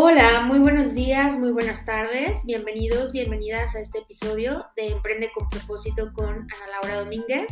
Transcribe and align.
Hola, 0.00 0.44
muy 0.46 0.60
buenos 0.60 0.94
días, 0.94 1.36
muy 1.40 1.50
buenas 1.50 1.84
tardes. 1.84 2.44
Bienvenidos, 2.44 3.10
bienvenidas 3.10 3.74
a 3.74 3.80
este 3.80 3.98
episodio 3.98 4.64
de 4.76 4.92
Emprende 4.92 5.28
con 5.34 5.50
propósito 5.50 6.12
con 6.12 6.28
Ana 6.28 6.68
Laura 6.70 7.00
Domínguez. 7.00 7.48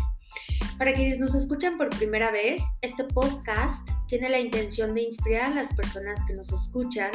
Para 0.79 0.94
quienes 0.94 1.19
nos 1.19 1.35
escuchan 1.35 1.76
por 1.76 1.88
primera 1.88 2.30
vez, 2.30 2.62
este 2.83 3.03
podcast 3.03 3.85
tiene 4.06 4.29
la 4.29 4.38
intención 4.38 4.94
de 4.94 5.03
inspirar 5.03 5.51
a 5.51 5.54
las 5.56 5.74
personas 5.74 6.24
que 6.24 6.35
nos 6.35 6.53
escuchan 6.53 7.11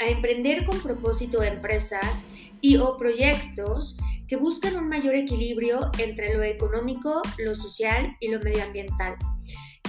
a 0.00 0.06
emprender 0.06 0.66
con 0.66 0.80
propósito 0.80 1.44
empresas 1.44 2.24
y 2.60 2.76
o 2.76 2.96
proyectos 2.96 3.96
que 4.26 4.34
buscan 4.34 4.74
un 4.76 4.88
mayor 4.88 5.14
equilibrio 5.14 5.92
entre 6.00 6.34
lo 6.34 6.42
económico, 6.42 7.22
lo 7.38 7.54
social 7.54 8.16
y 8.18 8.26
lo 8.26 8.40
medioambiental. 8.40 9.14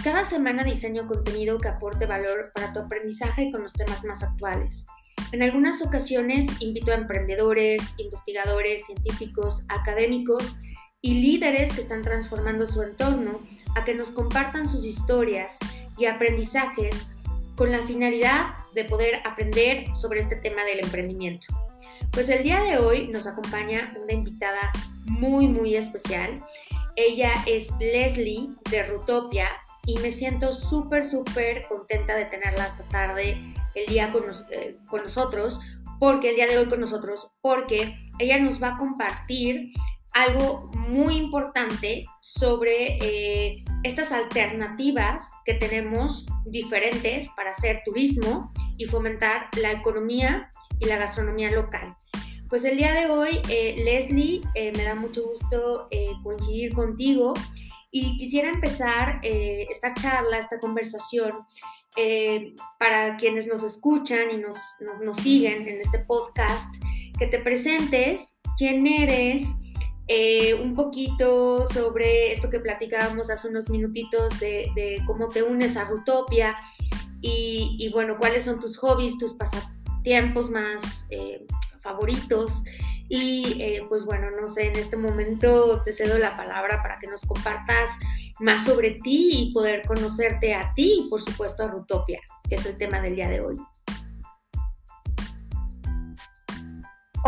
Cada 0.06 0.24
semana 0.24 0.64
diseño 0.64 1.08
contenido 1.08 1.58
que 1.58 1.68
aporte 1.68 2.06
valor 2.06 2.52
para 2.54 2.72
tu 2.72 2.78
aprendizaje 2.78 3.50
con 3.52 3.64
los 3.64 3.74
temas 3.74 4.04
más 4.04 4.22
actuales. 4.22 4.86
En 5.32 5.42
algunas 5.42 5.82
ocasiones 5.82 6.46
invito 6.60 6.92
a 6.92 6.96
emprendedores, 6.98 7.82
investigadores, 7.98 8.86
científicos, 8.86 9.66
académicos 9.68 10.58
y 11.02 11.16
líderes 11.22 11.74
que 11.74 11.82
están 11.82 12.04
transformando 12.04 12.68
su 12.68 12.84
entorno 12.84 13.40
a 13.76 13.84
que 13.84 13.96
nos 13.96 14.10
compartan 14.10 14.70
sus 14.70 14.86
historias 14.86 15.58
y 15.98 16.06
aprendizajes 16.06 17.08
con 17.56 17.72
la 17.72 17.80
finalidad 17.88 18.54
de 18.76 18.86
poder 18.86 19.22
aprender 19.26 19.88
sobre 19.96 20.20
este 20.20 20.36
tema 20.36 20.64
del 20.66 20.82
emprendimiento. 20.82 21.48
Pues 22.12 22.30
el 22.30 22.44
día 22.44 22.62
de 22.62 22.78
hoy 22.78 23.08
nos 23.08 23.26
acompaña 23.26 23.92
una 24.00 24.14
invitada 24.14 24.72
muy, 25.06 25.48
muy 25.48 25.76
especial. 25.76 26.44
Ella 26.96 27.32
es 27.48 27.72
Leslie 27.80 28.52
de 28.70 28.84
Rutopia 28.84 29.50
y 29.86 29.98
me 30.00 30.12
siento 30.12 30.54
súper, 30.54 31.04
súper 31.04 31.68
contenta 31.68 32.16
de 32.16 32.26
tenerla 32.26 32.66
esta 32.66 32.84
tarde, 32.86 33.38
el 33.76 33.86
día 33.88 34.12
con, 34.12 34.24
eh, 34.52 34.78
con 34.88 35.04
nosotros, 35.04 35.60
porque 36.00 36.30
el 36.30 36.36
día 36.36 36.48
de 36.48 36.58
hoy 36.58 36.66
con 36.68 36.80
nosotros, 36.80 37.32
porque 37.42 37.96
ella 38.20 38.40
nos 38.40 38.62
va 38.62 38.70
a 38.70 38.78
compartir 38.78 39.72
algo 40.14 40.72
muy 40.74 41.18
importante 41.18 42.06
sobre 42.22 42.98
eh, 43.02 43.64
estas 43.84 44.12
alternativas 44.12 45.24
que 45.44 45.56
tenemos 45.56 46.26
diferentes 46.46 47.30
para 47.36 47.52
hacer 47.52 47.82
turismo 47.86 48.52
y 48.78 48.86
fomentar 48.86 49.50
la 49.62 49.74
economía 49.74 50.50
y 50.80 50.86
la 50.86 50.98
gastronomía 50.98 51.52
local. 51.52 51.96
Pues 52.48 52.64
el 52.64 52.78
día 52.78 52.94
de 52.94 53.08
hoy, 53.08 53.42
eh, 53.50 53.76
Leslie, 53.84 54.42
me 54.56 54.84
da 54.84 54.96
mucho 54.96 55.24
gusto 55.24 55.90
coincidir 56.24 56.74
contigo 56.74 57.34
y 57.98 58.18
quisiera 58.18 58.50
empezar 58.50 59.22
eh, 59.24 59.68
esta 59.70 59.94
charla, 59.94 60.38
esta 60.38 60.60
conversación, 60.60 61.32
eh, 61.96 62.54
para 62.78 63.16
quienes 63.16 63.48
nos 63.48 63.64
escuchan 63.64 64.32
y 64.34 64.38
nos, 64.38 64.58
nos, 65.02 65.16
siguen 65.20 65.66
en 65.66 65.80
este 65.80 66.00
podcast, 66.00 66.76
que 67.18 67.28
te 67.28 67.40
presentes 67.40 68.20
quién 68.58 68.86
eres, 68.86 69.48
eh, 70.10 70.56
un 70.56 70.76
poquito 70.76 71.66
sobre 71.68 72.34
esto 72.34 72.50
que 72.50 72.60
platicábamos 72.60 73.30
hace 73.30 73.48
unos 73.48 73.70
minutitos 73.70 74.42
de, 74.42 75.02
cómo 75.08 75.30
te 75.30 75.42
unes 75.42 75.78
a 75.78 75.86
Rutopia 75.86 76.58
y, 77.22 77.78
y, 77.80 77.94
bueno, 77.94 78.18
cuáles 78.20 78.44
son 78.44 78.60
tus 78.60 78.76
hobbies, 78.76 79.18
tus 79.18 79.36
pasatiempos 79.36 80.50
más 80.50 81.08
favoritos 81.80 82.66
y 83.08 83.62
eh, 83.62 83.84
pues 83.88 84.06
bueno, 84.06 84.32
no 84.32 84.50
sé, 84.50 84.68
en 84.68 84.76
este 84.76 84.98
momento 84.98 85.82
te 85.84 85.94
cedo 85.94 86.18
la 86.18 86.36
palabra 86.36 86.82
para 86.82 86.98
que 86.98 87.08
nos 87.08 87.22
compartas 87.22 87.92
más 88.40 88.66
sobre 88.66 88.92
ti 89.04 89.30
y 89.34 89.54
poder 89.54 89.84
conocerte 89.86 90.54
a 90.54 90.74
ti 90.74 91.06
y 91.06 91.10
por 91.10 91.22
supuesto 91.22 91.64
a 91.64 91.68
Rutopia, 91.68 92.20
que 92.50 92.56
es 92.56 92.66
el 92.66 92.78
tema 92.78 93.00
del 93.02 93.16
día 93.16 93.30
de 93.30 93.42
hoy. 93.42 93.56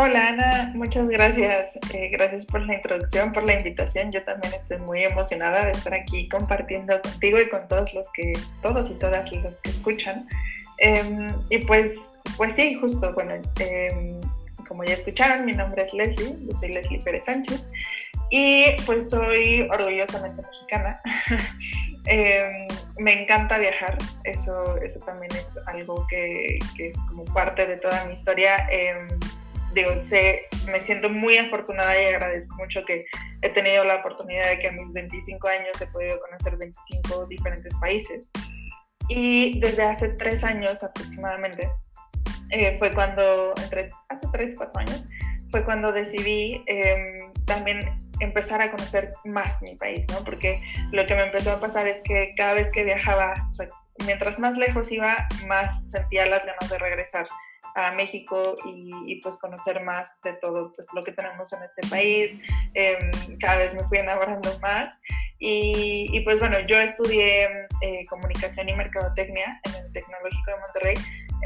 Hola 0.00 0.28
Ana, 0.28 0.72
muchas 0.76 1.08
gracias. 1.08 1.76
Eh, 1.92 2.08
gracias 2.12 2.46
por 2.46 2.64
la 2.64 2.76
introducción, 2.76 3.32
por 3.32 3.42
la 3.42 3.54
invitación. 3.54 4.12
Yo 4.12 4.22
también 4.22 4.54
estoy 4.54 4.78
muy 4.78 5.02
emocionada 5.02 5.64
de 5.64 5.72
estar 5.72 5.92
aquí 5.92 6.28
compartiendo 6.28 7.00
contigo 7.02 7.40
y 7.40 7.48
con 7.48 7.66
todos 7.66 7.92
los 7.94 8.08
que, 8.12 8.32
todos 8.62 8.90
y 8.90 8.94
todas 8.94 9.32
los 9.32 9.56
que 9.56 9.70
escuchan. 9.70 10.28
Em, 10.78 11.34
y 11.50 11.58
pues, 11.58 12.20
pues 12.36 12.52
sí, 12.52 12.74
justo, 12.74 13.12
bueno, 13.12 13.34
eh, 13.58 14.20
como 14.68 14.84
ya 14.84 14.94
escucharon, 14.94 15.46
mi 15.46 15.52
nombre 15.52 15.82
es 15.82 15.94
Leslie, 15.94 16.34
yo 16.46 16.54
soy 16.54 16.68
Leslie 16.68 17.02
Pérez 17.02 17.24
Sánchez 17.24 17.64
y 18.30 18.64
pues 18.84 19.10
soy 19.10 19.66
orgullosamente 19.70 20.42
mexicana. 20.42 21.00
Em, 22.10 22.66
me 22.96 23.22
encanta 23.22 23.58
viajar, 23.58 23.98
eso, 24.24 24.78
eso 24.78 24.98
también 25.00 25.30
es 25.32 25.58
algo 25.66 26.06
que, 26.08 26.58
es 26.78 26.94
como 27.10 27.22
parte 27.26 27.66
de 27.66 27.76
toda 27.76 28.02
mi 28.06 28.14
historia. 28.14 28.66
Em, 28.70 29.08
sé, 30.00 30.46
me 30.66 30.80
siento 30.80 31.10
muy 31.10 31.36
afortunada 31.36 32.00
y 32.00 32.06
agradezco 32.06 32.56
mucho 32.56 32.82
que 32.86 33.04
he 33.42 33.50
tenido 33.50 33.84
la 33.84 33.96
oportunidad 33.96 34.48
de 34.48 34.58
que 34.58 34.68
a 34.68 34.72
mis 34.72 34.90
25 34.94 35.48
años 35.48 35.80
he 35.82 35.86
podido 35.88 36.18
conocer 36.18 36.56
25 36.56 37.26
diferentes 37.26 37.74
países. 37.78 38.30
Y 39.10 39.60
desde 39.60 39.82
hace 39.82 40.08
tres 40.10 40.44
años 40.44 40.82
aproximadamente 40.82 41.70
eh, 42.50 42.76
fue 42.78 42.92
cuando, 42.92 43.54
entre 43.62 43.90
hace 44.08 44.26
3, 44.32 44.54
4 44.56 44.80
años, 44.80 45.08
fue 45.50 45.64
cuando 45.64 45.92
decidí 45.92 46.62
em, 46.66 47.32
también 47.44 47.96
empezar 48.20 48.60
a 48.60 48.70
conocer 48.70 49.14
más 49.24 49.62
mi 49.62 49.76
país, 49.76 50.04
¿no? 50.08 50.22
Porque 50.24 50.60
lo 50.92 51.06
que 51.06 51.14
me 51.14 51.22
empezó 51.22 51.52
a 51.52 51.60
pasar 51.60 51.86
es 51.86 52.00
que 52.02 52.34
cada 52.36 52.54
vez 52.54 52.70
que 52.70 52.84
viajaba, 52.84 53.34
o 53.50 53.54
sea, 53.54 53.68
mientras 54.04 54.38
más 54.38 54.56
lejos 54.56 54.90
iba, 54.92 55.28
más 55.46 55.90
sentía 55.90 56.26
las 56.26 56.46
ganas 56.46 56.68
de 56.68 56.78
regresar 56.78 57.26
a 57.74 57.92
México 57.92 58.54
y, 58.64 59.20
pues 59.22 59.38
conocer 59.38 59.84
más 59.84 60.20
de 60.22 60.32
todo 60.34 60.72
pues, 60.74 60.86
lo 60.94 61.04
que 61.04 61.12
tenemos 61.12 61.52
en 61.52 61.62
este 61.62 61.86
país. 61.88 62.38
Em, 62.74 63.38
cada 63.38 63.58
vez 63.58 63.74
me 63.74 63.84
fui 63.84 63.98
enamorando 63.98 64.58
más. 64.60 64.98
Y, 65.38 66.08
y 66.12 66.20
pues 66.20 66.40
bueno, 66.40 66.58
yo 66.66 66.76
estudié 66.78 67.44
eh, 67.82 68.06
comunicación 68.08 68.68
y 68.68 68.74
mercadotecnia 68.74 69.60
en 69.64 69.74
el 69.76 69.92
Tecnológico 69.92 70.50
de 70.50 70.56
Monterrey 70.58 70.96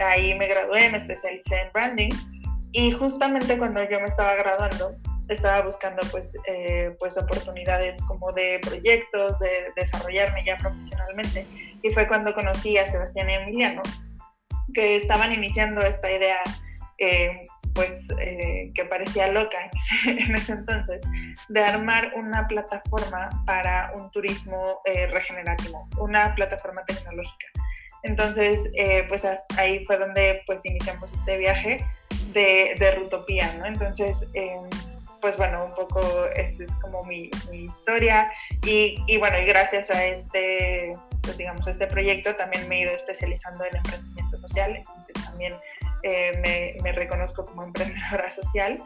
ahí 0.01 0.35
me 0.35 0.49
gradué, 0.49 0.91
me 0.91 0.99
especialicé 0.99 1.61
en 1.61 1.73
branding 1.73 2.11
y 2.73 2.93
justamente 2.93 3.59
cuando 3.59 3.83
yo 3.89 4.01
me 4.01 4.07
estaba 4.07 4.35
graduando 4.35 4.97
estaba 5.29 5.63
buscando 5.63 6.03
pues, 6.11 6.37
eh, 6.47 6.95
pues 6.99 7.17
oportunidades 7.17 8.01
como 8.07 8.33
de 8.33 8.61
proyectos, 8.63 9.39
de 9.39 9.73
desarrollarme 9.77 10.45
ya 10.45 10.59
profesionalmente 10.59 11.47
y 11.83 11.91
fue 11.91 12.07
cuando 12.07 12.35
conocí 12.35 12.77
a 12.79 12.87
Sebastián 12.87 13.31
y 13.31 13.35
Emiliano 13.35 13.83
que 14.75 14.97
estaban 14.97 15.33
iniciando 15.33 15.81
esta 15.81 16.11
idea 16.11 16.39
eh, 16.99 17.43
pues 17.75 18.09
eh, 18.21 18.71
que 18.75 18.85
parecía 18.85 19.29
loca 19.29 19.59
en 20.07 20.35
ese, 20.35 20.53
entonces, 20.53 21.03
de 21.49 21.65
armar 21.65 22.13
una 22.17 22.47
plataforma 22.47 23.31
para 23.47 23.93
un 23.97 24.11
turismo 24.11 24.81
regenerativo, 24.85 25.89
una 25.99 26.35
plataforma 26.35 26.85
tecnológica. 26.85 27.47
Entonces, 28.03 28.71
eh, 28.75 29.05
pues 29.09 29.27
ahí 29.57 29.85
fue 29.85 29.99
donde 29.99 30.43
pues 30.47 30.65
iniciamos 30.65 31.13
este 31.13 31.37
viaje 31.37 31.85
de, 32.33 32.75
de 32.79 32.95
Rutopía, 32.97 33.53
¿no? 33.55 33.67
Entonces, 33.67 34.29
em, 34.35 34.69
pues 35.23 35.37
bueno, 35.37 35.65
un 35.65 35.73
poco 35.73 36.03
esa 36.35 36.65
es 36.65 36.71
como 36.83 37.05
mi, 37.05 37.31
historia. 37.53 38.31
Y, 38.67 39.17
bueno, 39.19 39.39
y 39.39 39.47
gracias 39.47 39.91
a 39.91 40.05
este, 40.05 40.93
pues 41.23 41.39
digamos, 41.39 41.67
a 41.67 41.71
este 41.71 41.87
proyecto 41.87 42.35
también 42.35 42.69
me 42.69 42.77
he 42.77 42.83
ido 42.83 42.93
especializando 42.93 43.65
en 43.65 43.77
emprendimiento 43.77 44.37
social, 44.37 44.77
entonces 44.77 45.15
también 45.25 45.55
eh, 46.03 46.77
me, 46.83 46.93
reconozco 46.93 47.47
como 47.47 47.63
emprendedora 47.63 48.31
social 48.43 48.83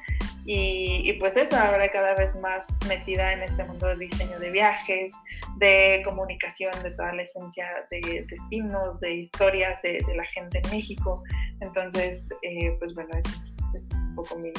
y, 0.49 1.13
pues 1.15 1.37
eso, 1.37 1.57
ahora 1.57 1.89
cada 1.89 2.15
vez 2.15 2.37
más 2.37 2.69
metida 2.87 3.33
en 3.33 3.43
este 3.43 3.65
mundo 3.65 3.89
de 3.89 3.97
diseño 3.97 4.39
de 4.39 4.51
viajes, 4.51 5.13
de 5.57 6.03
comunicación, 6.05 6.73
de 6.85 6.93
toda 6.93 7.15
la 7.15 7.23
esencia 7.23 7.67
de 7.91 8.25
destinos, 8.31 9.01
de 9.01 9.17
historias 9.17 9.83
de, 9.83 10.05
la 10.15 10.25
gente 10.27 10.61
en 10.63 10.71
México. 10.71 11.23
Entonces, 11.61 12.31
eh, 12.43 12.77
pues 12.79 12.95
bueno, 12.95 13.11
esa 13.17 13.29
es, 13.31 13.57
es, 13.75 13.89
un 14.11 14.15
poco 14.15 14.39
mi, 14.39 14.53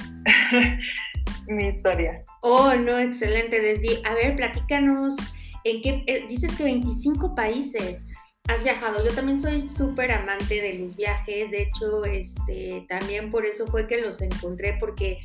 mi 1.47 1.67
historia. 1.67 2.21
Oh, 2.41 2.73
no, 2.73 2.99
excelente, 2.99 3.61
Desdi. 3.61 4.01
A 4.03 4.13
ver, 4.13 4.35
platícanos, 4.35 5.15
¿en 5.63 5.81
qué, 5.81 6.03
eh, 6.07 6.25
dices 6.27 6.53
que 6.57 6.65
25 6.65 7.33
países 7.33 8.03
has 8.47 8.63
viajado. 8.63 9.03
Yo 9.05 9.13
también 9.13 9.39
soy 9.39 9.61
súper 9.61 10.11
amante 10.11 10.61
de 10.61 10.73
los 10.75 10.95
viajes. 10.95 11.51
De 11.51 11.63
hecho, 11.63 12.05
este, 12.05 12.85
también 12.87 13.31
por 13.31 13.45
eso 13.45 13.67
fue 13.67 13.87
que 13.87 14.01
los 14.01 14.21
encontré, 14.21 14.77
porque 14.79 15.19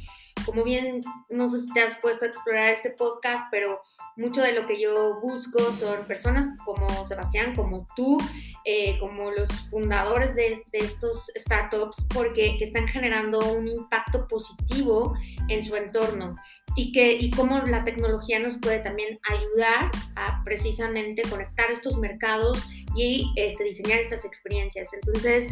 como 0.45 0.65
bien 0.65 1.01
no 1.31 1.51
sé 1.51 1.61
si 1.61 1.73
te 1.73 1.81
has 1.81 1.99
puesto 1.99 2.25
a 2.25 2.29
explorar 2.29 2.71
este 2.71 2.91
podcast, 2.91 3.47
pero 3.51 3.81
mucho 4.17 4.43
de 4.43 4.53
lo 4.53 4.67
que 4.67 4.81
yo 4.81 5.21
busco 5.21 5.59
son 5.73 6.05
personas 6.07 6.47
como 6.65 7.07
Sebastián, 7.07 7.55
como 7.55 7.87
tú, 7.97 8.19
eh, 8.65 8.99
como 8.99 9.31
los 9.31 9.49
fundadores 9.71 10.35
de, 10.35 10.63
estos 10.73 11.31
startups, 11.37 11.97
porque 12.13 12.57
que 12.59 12.67
están 12.67 12.87
generando 12.87 13.39
un 13.39 13.69
impacto 13.69 14.29
positivo 14.29 15.15
en 15.49 15.65
su 15.65 15.75
entorno 15.77 16.37
y, 16.77 16.93
que, 16.93 17.13
y 17.13 17.31
cómo 17.31 17.59
la 17.61 17.85
tecnología 17.85 18.39
nos 18.39 18.59
puede 18.59 18.81
también 18.81 19.19
ayudar 19.31 19.91
a 20.17 20.43
precisamente 20.45 21.23
conectar 21.23 21.71
estos 21.71 21.99
mercados 21.99 22.63
y 22.95 23.33
este, 23.37 23.65
diseñar 23.65 23.99
estas 24.01 24.25
experiencias. 24.25 24.89
Entonces, 24.93 25.49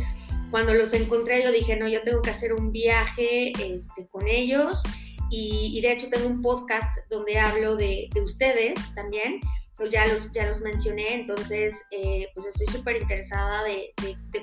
cuando 0.50 0.75
los 0.75 0.93
encontré 0.93 1.43
yo 1.43 1.52
dije, 1.52 1.76
no, 1.76 1.88
yo 1.88 2.02
tengo 2.02 2.23
que 2.23 2.31
hacer 2.31 2.52
un 2.52 2.73
viaje 2.73 3.52
este, 3.52 4.08
con 4.08 4.26
ellos 4.26 4.82
y, 5.31 5.81
de 5.81 5.93
hecho 5.93 6.08
tengo 6.11 6.26
un 6.26 6.43
podcast 6.43 6.99
donde 7.08 7.38
hablo 7.38 7.76
de, 7.76 8.08
ustedes 8.23 8.75
también, 8.94 9.38
pero 9.79 9.88
ya 9.88 10.06
los, 10.06 10.32
ya 10.32 10.47
los 10.47 10.61
mencioné, 10.61 11.14
entonces 11.14 11.75
eh, 11.93 12.29
pues 12.35 12.49
estoy 12.49 12.67
súper 12.67 12.97
interesada 13.00 13.62
de, 13.62 13.94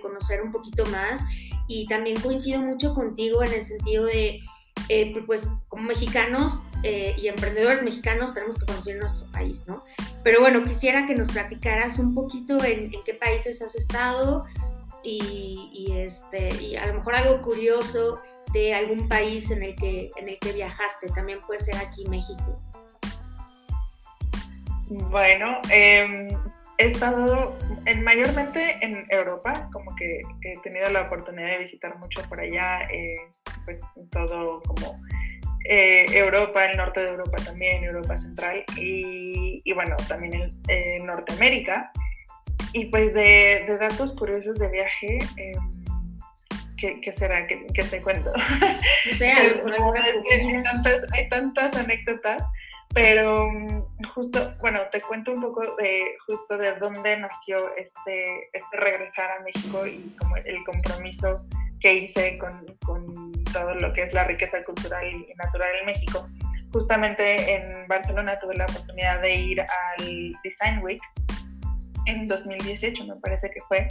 conocer 0.01 0.41
un 0.41 0.51
poquito 0.51 0.85
más 0.85 1.19
y 1.67 1.85
también 1.87 2.19
coincido 2.21 2.61
mucho 2.61 2.93
contigo 2.93 3.43
en 3.43 3.51
el 3.51 3.61
sentido 3.63 4.05
de, 4.05 4.39
eh, 4.89 5.13
pues 5.25 5.49
como 5.67 5.83
mexicanos 5.83 6.59
eh, 6.83 7.15
y 7.17 7.27
emprendedores 7.27 7.81
mexicanos 7.81 8.33
tenemos 8.33 8.57
que 8.57 8.65
conocer 8.65 8.97
nuestro 8.97 9.29
país, 9.31 9.65
¿no? 9.67 9.83
Pero 10.23 10.39
bueno, 10.39 10.63
quisiera 10.63 11.05
que 11.05 11.15
nos 11.15 11.29
platicaras 11.29 11.99
un 11.99 12.13
poquito 12.13 12.63
en, 12.63 12.91
qué 13.03 13.13
países 13.13 13.61
has 13.61 13.75
estado 13.75 14.45
y, 15.03 15.69
y, 15.73 15.99
este, 15.99 16.49
y 16.61 16.75
a 16.75 16.85
lo 16.87 16.95
mejor 16.95 17.15
algo 17.15 17.41
curioso 17.41 18.21
de 18.53 18.73
algún 18.73 19.07
país 19.07 19.51
en 19.51 19.63
el 19.63 19.75
que, 19.75 20.09
en 20.17 20.29
el 20.29 20.39
que 20.39 20.53
viajaste, 20.53 21.07
también 21.15 21.39
puede 21.45 21.63
ser 21.63 21.75
aquí 21.77 22.05
México. 22.05 22.61
Bueno, 24.89 25.59
em, 25.69 26.29
he 26.77 26.85
estado 26.85 27.57
en, 27.85 28.03
mayormente 28.03 28.77
en 28.81 29.05
Europa, 29.09 29.69
como 29.73 29.93
que 29.95 30.21
he 30.43 30.57
tenido 30.59 30.89
la 30.89 31.03
oportunidad 31.03 31.49
de 31.49 31.57
visitar 31.59 31.97
mucho 31.97 32.21
por 32.29 32.39
allá, 32.39 32.87
eh, 32.89 33.15
pues 33.65 33.79
todo 34.11 34.61
como 34.61 35.01
eh, 35.65 36.05
Europa, 36.11 36.65
el 36.65 36.77
norte 36.77 37.01
de 37.01 37.09
Europa 37.09 37.43
también, 37.43 37.83
Europa 37.83 38.15
Central 38.15 38.63
y, 38.77 39.61
bueno, 39.73 39.97
también 40.07 40.49
en 40.69 41.05
Norteamérica. 41.05 41.91
Y 42.77 42.85
pues 42.85 43.11
de, 43.15 43.65
de, 43.67 43.77
datos 43.79 44.13
curiosos 44.13 44.59
de 44.59 44.69
viaje, 44.69 45.17
em, 45.37 45.71
¿qué, 46.77 47.11
será? 47.11 47.47
¿Qué, 47.47 47.83
te 47.89 48.01
cuento? 48.03 48.31
No 49.11 49.17
sé, 49.17 49.31
hay, 49.31 50.63
tantas, 50.63 51.11
hay 51.13 51.29
tantas 51.29 51.75
anécdotas, 51.75 52.43
pero 52.93 53.49
mm, 53.51 54.03
justo, 54.13 54.55
bueno, 54.59 54.81
te 54.91 55.01
cuento 55.01 55.31
un 55.31 55.41
poco 55.41 55.61
de 55.77 56.05
justo 56.27 56.59
de 56.59 56.75
dónde 56.75 57.17
nació 57.17 57.75
este, 57.77 58.49
este 58.53 58.77
regresar 58.77 59.31
a 59.31 59.41
México 59.41 59.87
y 59.87 60.15
como 60.19 60.37
el 60.37 60.63
compromiso 60.63 61.47
que 61.79 61.95
hice 61.95 62.37
con, 62.37 62.63
con 62.85 63.31
todo 63.45 63.73
lo 63.73 63.91
que 63.91 64.03
es 64.03 64.13
la 64.13 64.25
riqueza 64.25 64.63
cultural 64.63 65.03
y 65.11 65.33
natural 65.33 65.69
en 65.79 65.85
México. 65.87 66.27
Justamente 66.71 67.55
en 67.55 67.87
Barcelona 67.87 68.37
tuve 68.39 68.55
la 68.55 68.65
oportunidad 68.65 69.19
de 69.19 69.35
ir 69.35 69.61
al 69.61 70.33
Design 70.43 70.83
Week 70.83 71.01
en 72.07 72.27
2018, 72.27 73.05
me 73.05 73.15
parece 73.17 73.49
que 73.49 73.61
fue, 73.67 73.87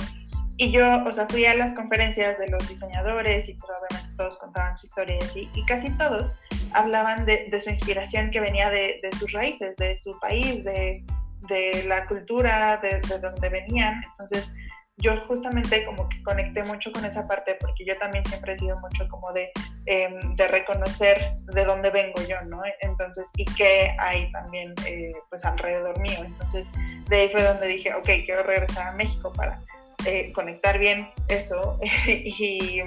y 0.59 0.71
yo, 0.71 1.05
o 1.05 1.13
sea, 1.13 1.27
fui 1.29 1.45
a 1.45 1.55
las 1.55 1.75
conferencias 1.75 2.39
de 2.39 2.49
los 2.49 2.67
diseñadores 2.69 3.49
y 3.49 3.55
pues 3.55 3.71
obviamente 3.79 4.17
todos 4.17 4.39
contaban 4.39 4.77
su 4.77 4.87
historia 4.87 5.17
y 5.21 5.23
así, 5.23 5.51
y 5.55 5.65
casi 5.67 5.91
todos 5.99 6.35
hablaban 6.73 7.27
de, 7.27 7.61
su 7.61 7.71
inspiración 7.71 8.31
que 8.31 8.41
venía 8.41 8.71
de, 8.71 8.99
de, 9.03 9.11
sus 9.19 9.33
raíces, 9.33 9.77
de 9.77 9.95
su 9.95 10.19
país, 10.19 10.65
de, 10.65 11.05
de 11.49 11.85
la 11.85 12.07
cultura, 12.07 12.79
de, 12.79 13.01
donde 13.19 13.49
venían. 13.49 14.03
Entonces, 14.05 14.55
yo 14.99 15.17
justamente 15.29 15.85
como 15.85 16.09
que 16.09 16.23
conecté 16.23 16.65
mucho 16.65 16.91
con 16.91 17.05
esa 17.05 17.27
parte 17.29 17.57
porque 17.61 17.85
yo 17.85 17.97
también 17.99 18.25
siempre 18.27 18.55
he 18.55 18.57
sido 18.57 18.77
mucho 18.79 19.07
como 19.09 19.33
de, 19.33 19.51
em, 19.85 20.35
de 20.37 20.49
reconocer 20.49 21.37
de 21.37 21.65
dónde 21.65 21.91
vengo 21.91 22.23
yo, 22.23 22.41
¿no? 22.43 22.63
Entonces, 22.81 23.31
y 23.37 23.45
qué 23.45 23.95
hay 23.99 24.31
también 24.33 24.75
eh, 24.87 25.13
pues 25.29 25.45
alrededor 25.45 25.99
mío. 26.01 26.19
Entonces, 26.25 26.69
de 27.09 27.17
ahí 27.17 27.29
fue 27.29 27.43
donde 27.43 27.67
dije, 27.67 27.93
ok, 27.95 28.09
quiero 28.25 28.43
regresar 28.43 28.89
a 28.89 28.93
México 28.93 29.33
para 29.33 29.61
eh, 30.05 30.31
conectar 30.33 30.79
bien 30.79 31.11
eso 31.27 31.79
y, 32.07 32.81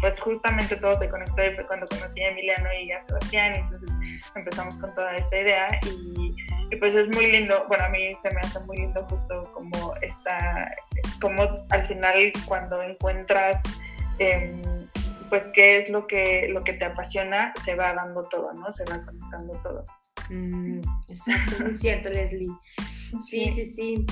pues 0.00 0.20
justamente 0.20 0.76
todo 0.76 0.94
se 0.94 1.08
conectó 1.08 1.42
y 1.42 1.54
fue 1.54 1.66
cuando 1.66 1.86
conocí 1.86 2.22
a 2.22 2.28
Emiliano 2.28 2.68
y 2.72 2.92
a 2.92 3.00
Sebastián 3.00 3.54
entonces 3.54 3.88
empezamos 4.34 4.76
con 4.76 4.94
toda 4.94 5.16
esta 5.16 5.40
idea 5.40 5.68
y, 5.86 6.34
pues 6.80 6.94
es 6.94 7.08
muy 7.08 7.30
lindo, 7.30 7.64
bueno 7.68 7.84
a 7.84 7.88
mí 7.88 8.14
se 8.20 8.32
me 8.32 8.40
hace 8.40 8.58
muy 8.60 8.78
lindo 8.78 9.04
justo 9.04 9.52
como 9.52 9.94
está, 10.02 10.70
como 11.20 11.42
al 11.70 11.86
final 11.86 12.32
cuando 12.46 12.82
encuentras 12.82 13.62
em, 14.18 14.62
pues 15.28 15.50
qué 15.54 15.78
es 15.78 15.90
lo 15.90 16.06
que, 16.06 16.48
lo 16.48 16.62
que 16.62 16.72
te 16.72 16.84
apasiona 16.84 17.52
se 17.62 17.74
va 17.74 17.94
dando 17.94 18.28
todo, 18.28 18.52
¿no? 18.54 18.70
Se 18.70 18.84
va 18.84 19.04
conectando 19.04 19.52
todo. 19.62 19.84
Mm, 20.30 20.80
exacto, 21.08 21.64
muy 21.64 21.74
cierto 21.78 22.08
Leslie. 22.08 22.48
sí, 23.20 23.52
sí. 23.54 23.72
sí. 23.74 24.06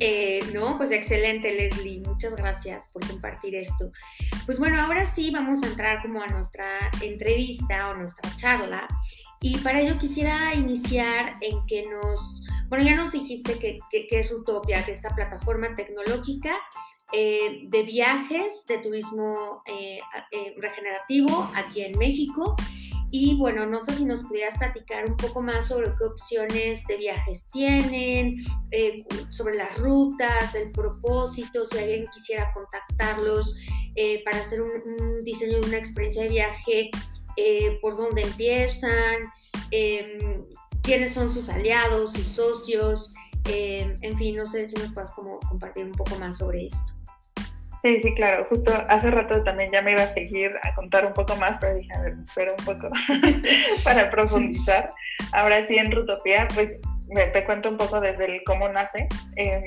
Eh, 0.00 0.40
no, 0.52 0.76
pues 0.76 0.90
excelente 0.90 1.52
Leslie, 1.52 2.00
muchas 2.00 2.34
gracias 2.34 2.84
por 2.92 3.06
compartir 3.06 3.54
esto. 3.54 3.90
Pues 4.46 4.58
bueno, 4.58 4.80
ahora 4.80 5.06
sí 5.06 5.30
vamos 5.30 5.62
a 5.62 5.66
entrar 5.66 6.02
como 6.02 6.20
a 6.22 6.26
nuestra 6.26 6.90
entrevista 7.00 7.90
o 7.90 7.94
nuestra 7.94 8.34
charla 8.36 8.86
y 9.40 9.58
para 9.58 9.80
ello 9.80 9.98
quisiera 9.98 10.54
iniciar 10.54 11.36
en 11.40 11.64
que 11.66 11.86
nos, 11.86 12.42
bueno, 12.68 12.84
ya 12.84 12.96
nos 12.96 13.12
dijiste 13.12 13.58
que, 13.58 13.80
es 13.90 14.32
Utopia, 14.32 14.84
que 14.84 14.92
esta 14.92 15.14
plataforma 15.14 15.74
tecnológica 15.76 16.56
eh, 17.12 17.62
de 17.68 17.82
viajes, 17.84 18.64
de 18.66 18.78
turismo 18.78 19.62
eh, 19.66 20.00
regenerativo 20.58 21.50
aquí 21.54 21.82
en 21.82 21.98
México. 21.98 22.56
Y 23.10 23.36
bueno, 23.36 23.64
no 23.64 23.80
sé 23.80 23.94
si 23.94 24.04
nos 24.04 24.22
pudieras 24.24 24.58
platicar 24.58 25.06
un 25.06 25.16
poco 25.16 25.40
más 25.40 25.68
sobre 25.68 25.88
qué 25.96 26.04
opciones 26.04 26.86
de 26.86 26.96
viajes 26.98 27.46
tienen, 27.50 28.44
eh, 28.70 29.04
sobre 29.30 29.56
las 29.56 29.78
rutas, 29.78 30.54
el 30.54 30.70
propósito, 30.72 31.64
si 31.64 31.78
alguien 31.78 32.06
quisiera 32.12 32.52
contactarlos 32.52 33.56
eh, 33.94 34.22
para 34.24 34.38
hacer 34.38 34.60
un, 34.60 35.24
diseño 35.24 35.60
de 35.60 35.68
una 35.68 35.78
experiencia 35.78 36.24
de 36.24 36.28
viaje, 36.28 36.90
eh, 37.38 37.78
por 37.80 37.96
dónde 37.96 38.22
empiezan, 38.22 39.16
em, 39.70 40.44
quiénes 40.82 41.14
son 41.14 41.32
sus 41.32 41.48
aliados, 41.48 42.12
sus 42.12 42.26
socios, 42.26 43.12
em, 43.44 43.94
en 44.02 44.18
fin, 44.18 44.36
no 44.36 44.44
sé 44.44 44.66
si 44.66 44.74
nos 44.76 44.92
puedas 44.92 45.12
como 45.12 45.38
compartir 45.40 45.84
un 45.84 45.92
poco 45.92 46.16
más 46.16 46.38
sobre 46.38 46.66
esto. 46.66 46.94
Sí, 47.80 48.00
sí, 48.00 48.12
claro. 48.14 48.44
Justo 48.48 48.72
hace 48.88 49.08
rato 49.12 49.44
también 49.44 49.70
ya 49.70 49.82
me 49.82 49.92
iba 49.92 50.02
a 50.02 50.08
seguir 50.08 50.50
a 50.64 50.74
contar 50.74 51.06
un 51.06 51.12
poco 51.12 51.36
más, 51.36 51.58
pero 51.58 51.76
dije, 51.76 51.92
a 51.94 52.02
ver, 52.02 52.16
me 52.16 52.22
espero 52.22 52.56
un 52.58 52.64
poco 52.64 52.88
para 53.84 54.10
profundizar. 54.10 54.92
Ahora 55.32 55.64
sí, 55.64 55.78
en 55.78 55.92
Rutopía, 55.92 56.48
pues 56.54 56.74
te 57.32 57.44
cuento 57.44 57.68
un 57.68 57.76
poco 57.76 58.00
desde 58.00 58.24
el 58.24 58.42
cómo 58.44 58.68
nace. 58.68 59.08
Eh, 59.36 59.60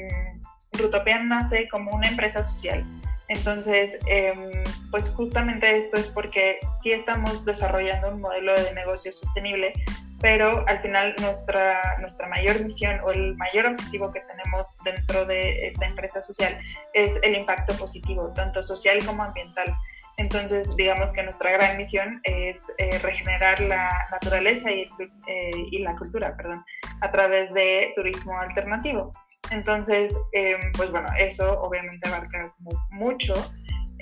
Rutopía 0.74 1.24
nace 1.24 1.70
como 1.70 1.92
una 1.92 2.10
empresa 2.10 2.44
social. 2.44 2.86
Entonces, 3.32 3.98
em, 4.08 4.64
pues 4.92 5.10
justamente 5.10 5.78
esto 5.78 5.96
es 5.96 6.10
porque 6.10 6.60
sí 6.82 6.92
estamos 6.92 7.46
desarrollando 7.46 8.10
un 8.10 8.20
modelo 8.20 8.54
de 8.54 8.74
negocio 8.74 9.14
sostenible 9.14 9.72
pero 10.22 10.64
al 10.68 10.80
final 10.80 11.16
nuestra, 11.20 11.98
nuestra 12.00 12.28
mayor 12.28 12.64
misión 12.64 13.00
o 13.04 13.12
el 13.12 13.36
mayor 13.38 13.66
objetivo 13.66 14.12
que 14.12 14.22
tenemos 14.22 14.78
dentro 14.86 15.26
de 15.26 15.66
esta 15.66 15.88
empresa 15.88 16.22
social 16.22 16.56
es 16.94 17.20
el 17.24 17.36
impacto 17.36 17.74
positivo, 17.74 18.32
tanto 18.34 18.62
social 18.62 19.04
como 19.04 19.24
ambiental. 19.24 19.76
Entonces, 20.18 20.76
digamos 20.76 21.12
que 21.12 21.24
nuestra 21.24 21.50
gran 21.52 21.76
misión 21.78 22.22
es 22.24 22.72
eh, 22.78 23.00
regenerar 23.00 23.62
la 23.62 23.92
naturaleza 24.12 24.72
y, 24.72 24.88
eh, 25.28 25.52
y, 25.72 25.80
la 25.80 25.96
cultura, 25.96 26.38
perdón, 26.38 26.64
a 27.02 27.12
través 27.12 27.52
de 27.56 27.92
turismo 27.96 28.40
alternativo. 28.40 29.12
Entonces, 29.52 30.18
em, 30.32 30.72
pues 30.74 30.92
bueno, 30.92 31.10
eso 31.18 31.62
obviamente 31.62 32.08
abarca 32.08 32.54
mucho 32.90 33.34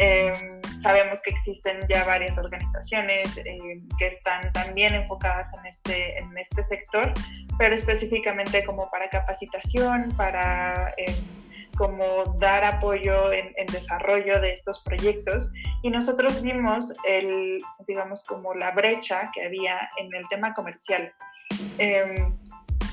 Em, 0.01 0.61
sabemos 0.77 1.21
que 1.21 1.29
existen 1.29 1.85
ya 1.89 2.05
varias 2.05 2.37
organizaciones 2.37 3.37
em, 3.45 3.85
que 3.97 4.07
están 4.07 4.53
también 4.53 4.95
enfocadas 4.95 5.53
en 5.57 5.65
este, 5.65 6.17
en 6.19 6.37
este 6.37 6.63
sector, 6.63 7.13
pero 7.57 7.75
específicamente 7.75 8.63
como 8.63 8.89
para 8.89 9.09
capacitación, 9.09 10.13
para 10.15 10.93
como 11.75 12.33
dar 12.39 12.63
apoyo 12.63 13.33
en, 13.33 13.51
en, 13.57 13.67
desarrollo 13.67 14.39
de 14.39 14.53
estos 14.53 14.79
proyectos. 14.79 15.51
Y 15.81 15.89
nosotros 15.89 16.41
vimos 16.41 16.93
el, 17.07 17.57
digamos, 17.85 18.23
como 18.23 18.53
la 18.53 18.71
brecha 18.71 19.31
que 19.33 19.43
había 19.43 19.89
en 19.97 20.13
el 20.15 20.25
tema 20.29 20.53
comercial 20.53 21.13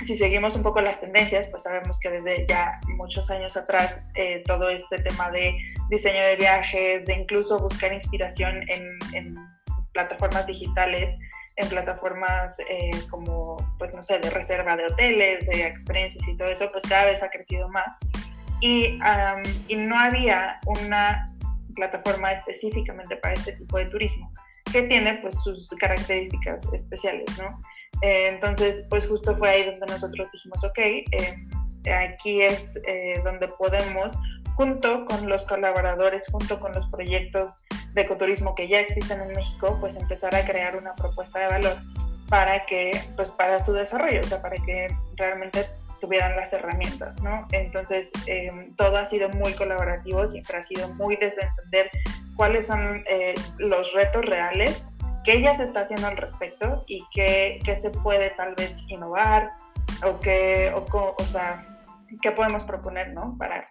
si 0.06 0.16
seguimos 0.16 0.54
un 0.54 0.62
poco 0.62 0.80
las 0.80 1.00
tendencias, 1.00 1.48
pues 1.48 1.64
sabemos 1.64 1.98
que 1.98 2.10
desde 2.10 2.46
ya 2.46 2.80
muchos 2.96 3.28
años 3.30 3.56
atrás 3.56 4.04
eh, 4.14 4.42
todo 4.46 4.68
este 4.68 5.00
tema 5.00 5.30
de 5.32 5.58
diseño 5.90 6.22
de 6.22 6.36
viajes, 6.36 7.06
de 7.06 7.14
incluso 7.14 7.58
buscar 7.58 7.92
inspiración 7.92 8.60
en, 8.68 9.36
plataformas 9.92 10.46
digitales, 10.46 11.18
en 11.56 11.70
plataformas 11.70 12.58
eh, 12.68 12.90
como, 13.08 13.56
pues 13.78 13.94
no 13.94 14.02
sé, 14.02 14.18
de 14.18 14.28
reserva 14.28 14.76
de 14.76 14.84
hoteles, 14.84 15.46
de 15.46 15.66
experiencias 15.66 16.28
y 16.28 16.36
todo 16.36 16.48
eso, 16.48 16.70
pues 16.70 16.84
cada 16.86 17.06
vez 17.06 17.22
ha 17.22 17.30
crecido 17.30 17.68
más. 17.70 17.98
Y, 18.60 18.98
y 19.68 19.76
no 19.76 19.98
había 19.98 20.60
una 20.66 21.26
plataforma 21.74 22.30
específicamente 22.30 23.16
para 23.16 23.34
este 23.34 23.52
tipo 23.52 23.78
de 23.78 23.86
turismo, 23.86 24.30
que 24.70 24.82
tiene 24.82 25.14
pues 25.22 25.42
sus 25.42 25.70
características 25.78 26.70
especiales, 26.74 27.26
¿no? 27.38 27.58
Eh, 28.02 28.28
entonces, 28.28 28.86
pues 28.88 29.06
justo 29.06 29.36
fue 29.36 29.48
ahí 29.48 29.64
donde 29.64 29.86
nosotros 29.86 30.28
dijimos, 30.32 30.62
ok, 30.64 30.78
eh, 30.78 31.36
aquí 31.92 32.42
es 32.42 32.80
eh, 32.86 33.20
donde 33.24 33.48
podemos 33.48 34.18
junto 34.54 35.04
con 35.04 35.28
los 35.28 35.44
colaboradores, 35.44 36.28
junto 36.30 36.58
con 36.60 36.72
los 36.72 36.86
proyectos 36.86 37.62
de 37.92 38.02
ecoturismo 38.02 38.54
que 38.54 38.68
ya 38.68 38.80
existen 38.80 39.20
en 39.20 39.28
México, 39.28 39.76
pues 39.80 39.96
empezar 39.96 40.34
a 40.34 40.44
crear 40.44 40.76
una 40.76 40.94
propuesta 40.94 41.40
de 41.40 41.46
valor 41.46 41.76
para 42.28 42.64
que, 42.66 43.00
pues 43.16 43.30
para 43.30 43.60
su 43.60 43.72
desarrollo, 43.72 44.20
o 44.20 44.26
sea, 44.26 44.40
para 44.42 44.56
que 44.56 44.88
realmente 45.16 45.66
tuvieran 46.00 46.36
las 46.36 46.52
herramientas, 46.52 47.22
¿no? 47.22 47.46
Entonces, 47.52 48.12
em, 48.26 48.74
todo 48.76 48.96
ha 48.96 49.06
sido 49.06 49.28
muy 49.28 49.52
colaborativo, 49.54 50.26
siempre 50.26 50.56
ha 50.56 50.62
sido 50.62 50.88
muy 50.94 51.16
desde 51.16 51.42
entender 51.42 51.90
cuáles 52.34 52.66
son 52.66 53.02
eh, 53.06 53.34
los 53.58 53.92
retos 53.92 54.24
reales, 54.24 54.86
qué 55.26 55.32
ella 55.32 55.56
se 55.56 55.64
está 55.64 55.80
haciendo 55.80 56.06
al 56.06 56.16
respecto 56.16 56.82
y 56.86 57.04
qué, 57.12 57.60
qué 57.64 57.74
se 57.74 57.90
puede 57.90 58.30
tal 58.30 58.54
vez 58.54 58.88
innovar 58.88 59.50
o 60.04 60.20
qué, 60.20 60.72
o, 60.72 61.14
o 61.18 61.24
sea, 61.24 61.66
qué 62.22 62.30
podemos 62.30 62.62
proponer, 62.62 63.12
¿no? 63.12 63.36
Para, 63.36 63.66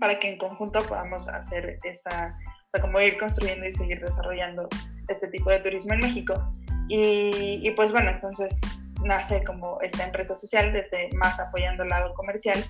para 0.00 0.18
que 0.18 0.30
en 0.30 0.38
conjunto 0.38 0.82
podamos 0.86 1.28
hacer 1.28 1.76
esa, 1.84 2.38
o 2.38 2.68
sea, 2.68 2.80
como 2.80 2.98
ir 2.98 3.18
construyendo 3.18 3.66
y 3.66 3.72
seguir 3.72 4.00
desarrollando 4.00 4.70
este 5.08 5.28
tipo 5.28 5.50
de 5.50 5.60
turismo 5.60 5.92
en 5.92 6.00
México. 6.00 6.50
Y, 6.88 7.60
y 7.62 7.70
pues 7.72 7.92
bueno, 7.92 8.10
entonces 8.10 8.58
nace 9.04 9.44
como 9.44 9.78
esta 9.82 10.04
empresa 10.04 10.34
social 10.34 10.72
desde 10.72 11.10
más 11.12 11.38
apoyando 11.38 11.82
el 11.82 11.90
lado 11.90 12.14
comercial 12.14 12.64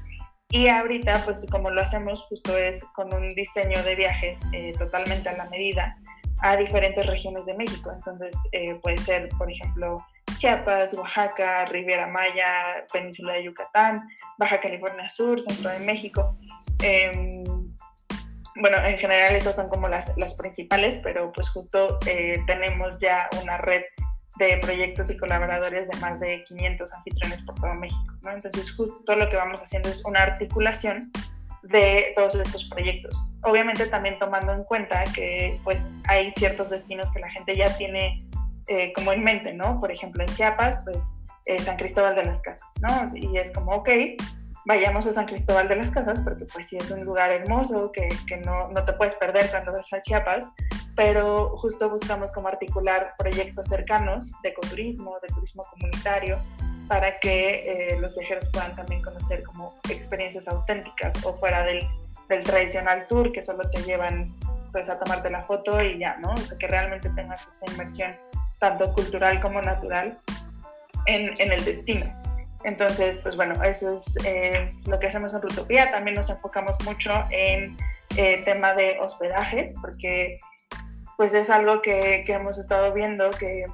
y 0.50 0.66
ahorita 0.66 1.22
pues 1.24 1.46
como 1.48 1.70
lo 1.70 1.80
hacemos 1.80 2.22
justo 2.24 2.56
es 2.56 2.84
con 2.96 3.14
un 3.14 3.34
diseño 3.36 3.82
de 3.84 3.94
viajes 3.94 4.40
eh, 4.52 4.72
totalmente 4.76 5.28
a 5.28 5.36
la 5.36 5.48
medida 5.48 5.96
a 6.42 6.56
diferentes 6.56 7.06
regiones 7.06 7.46
de 7.46 7.54
México. 7.54 7.90
Entonces 7.92 8.34
eh, 8.52 8.74
puede 8.82 8.98
ser 8.98 9.28
por 9.38 9.50
ejemplo 9.50 10.04
Chiapas, 10.38 10.94
Oaxaca, 10.94 11.66
Riviera 11.66 12.06
Maya, 12.08 12.84
Península 12.92 13.34
de 13.34 13.44
Yucatán, 13.44 14.06
Baja 14.38 14.60
California 14.60 15.08
Sur, 15.08 15.40
Centro 15.40 15.70
de 15.70 15.80
México. 15.80 16.36
Em, 16.82 17.44
bueno, 18.56 18.78
en 18.84 18.98
general 18.98 19.34
esas 19.34 19.56
son 19.56 19.68
como 19.68 19.88
las, 19.88 20.16
las 20.16 20.34
principales, 20.34 21.00
pero 21.02 21.32
pues 21.32 21.48
justo 21.48 21.98
eh, 22.06 22.40
tenemos 22.46 22.98
ya 22.98 23.28
una 23.42 23.58
red 23.58 23.82
de 24.38 24.58
proyectos 24.58 25.10
y 25.10 25.16
colaboradores 25.16 25.88
de 25.88 25.96
más 25.96 26.20
de 26.20 26.44
500 26.44 26.92
anfitriones 26.92 27.42
por 27.42 27.54
todo 27.54 27.74
México. 27.74 28.14
¿no? 28.22 28.32
Entonces, 28.32 28.70
justo 28.72 29.16
lo 29.16 29.28
que 29.28 29.36
vamos 29.36 29.62
haciendo 29.62 29.88
es 29.88 30.04
una 30.04 30.22
articulación 30.22 31.10
de 31.68 32.12
todos 32.14 32.34
estos 32.34 32.64
proyectos. 32.64 33.32
Obviamente 33.42 33.86
también 33.86 34.18
tomando 34.18 34.52
en 34.52 34.64
cuenta 34.64 35.04
que 35.12 35.58
pues 35.64 35.92
hay 36.04 36.30
ciertos 36.30 36.70
destinos 36.70 37.12
que 37.12 37.20
la 37.20 37.30
gente 37.30 37.56
ya 37.56 37.76
tiene 37.76 38.26
eh, 38.68 38.92
como 38.92 39.12
en 39.12 39.22
mente, 39.22 39.54
¿no? 39.54 39.80
Por 39.80 39.92
ejemplo, 39.92 40.24
en 40.24 40.34
Chiapas, 40.34 40.82
pues 40.84 41.12
eh, 41.44 41.62
San 41.62 41.76
Cristóbal 41.76 42.14
de 42.14 42.24
las 42.24 42.40
Casas, 42.42 42.68
¿no? 42.80 43.10
Y 43.14 43.36
es 43.36 43.52
como, 43.52 43.72
ok, 43.72 43.88
vayamos 44.66 45.06
a 45.06 45.12
San 45.12 45.26
Cristóbal 45.26 45.68
de 45.68 45.76
las 45.76 45.90
Casas 45.90 46.20
porque 46.20 46.44
pues 46.46 46.66
sí 46.66 46.76
es 46.76 46.90
un 46.90 47.04
lugar 47.04 47.30
hermoso 47.30 47.92
que, 47.92 48.08
que 48.26 48.36
no, 48.38 48.68
no, 48.68 48.84
te 48.84 48.92
puedes 48.94 49.14
perder 49.14 49.48
cuando 49.50 49.72
vas 49.72 49.92
a 49.92 50.02
Chiapas, 50.02 50.46
pero 50.96 51.56
justo 51.58 51.88
buscamos 51.88 52.32
como 52.32 52.48
articular 52.48 53.14
proyectos 53.16 53.68
cercanos 53.68 54.32
de 54.42 54.48
ecoturismo, 54.48 55.16
de 55.20 55.28
turismo 55.28 55.64
comunitario, 55.70 56.40
para 56.88 57.18
que 57.18 57.92
eh, 57.92 57.98
los 58.00 58.16
viajeros 58.16 58.48
puedan 58.50 58.74
también 58.76 59.02
conocer 59.02 59.42
como 59.42 59.78
experiencias 59.90 60.48
auténticas 60.48 61.14
o 61.24 61.34
fuera 61.34 61.64
del, 61.64 61.86
del, 62.28 62.42
tradicional 62.42 63.06
tour 63.06 63.32
que 63.32 63.42
solo 63.42 63.68
te 63.70 63.82
llevan 63.82 64.26
pues 64.72 64.88
a 64.88 64.98
tomarte 64.98 65.30
la 65.30 65.44
foto 65.44 65.82
y 65.82 65.98
ya, 65.98 66.16
¿no? 66.18 66.32
O 66.32 66.36
sea, 66.36 66.58
que 66.58 66.66
realmente 66.66 67.10
tengas 67.10 67.46
esta 67.46 67.70
inmersión 67.72 68.16
tanto 68.58 68.92
cultural 68.92 69.40
como 69.40 69.60
natural 69.62 70.18
en, 71.06 71.40
en 71.40 71.52
el 71.52 71.64
destino. 71.64 72.06
Entonces, 72.64 73.18
pues 73.18 73.36
bueno, 73.36 73.62
eso 73.62 73.94
es 73.94 74.16
eh, 74.24 74.70
lo 74.86 74.98
que 74.98 75.06
hacemos 75.06 75.32
en 75.34 75.42
Rutopía. 75.42 75.90
También 75.90 76.16
nos 76.16 76.30
enfocamos 76.30 76.76
mucho 76.84 77.12
en 77.30 77.76
eh, 78.16 78.42
tema 78.44 78.74
de 78.74 78.98
hospedajes, 79.00 79.74
porque 79.80 80.38
pues 81.16 81.32
es 81.32 81.48
algo 81.48 81.80
que, 81.80 82.24
que, 82.26 82.34
hemos 82.34 82.58
estado 82.58 82.92
viendo 82.92 83.30
que 83.30 83.66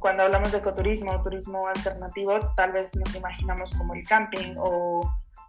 cuando 0.00 0.24
hablamos 0.24 0.52
de 0.52 0.58
ecoturismo 0.58 1.12
o 1.12 1.22
turismo 1.22 1.66
alternativo, 1.66 2.38
tal 2.56 2.72
vez 2.72 2.94
nos 2.94 3.14
imaginamos 3.14 3.72
como 3.72 3.94
el 3.94 4.04
camping 4.04 4.54
o, 4.58 5.00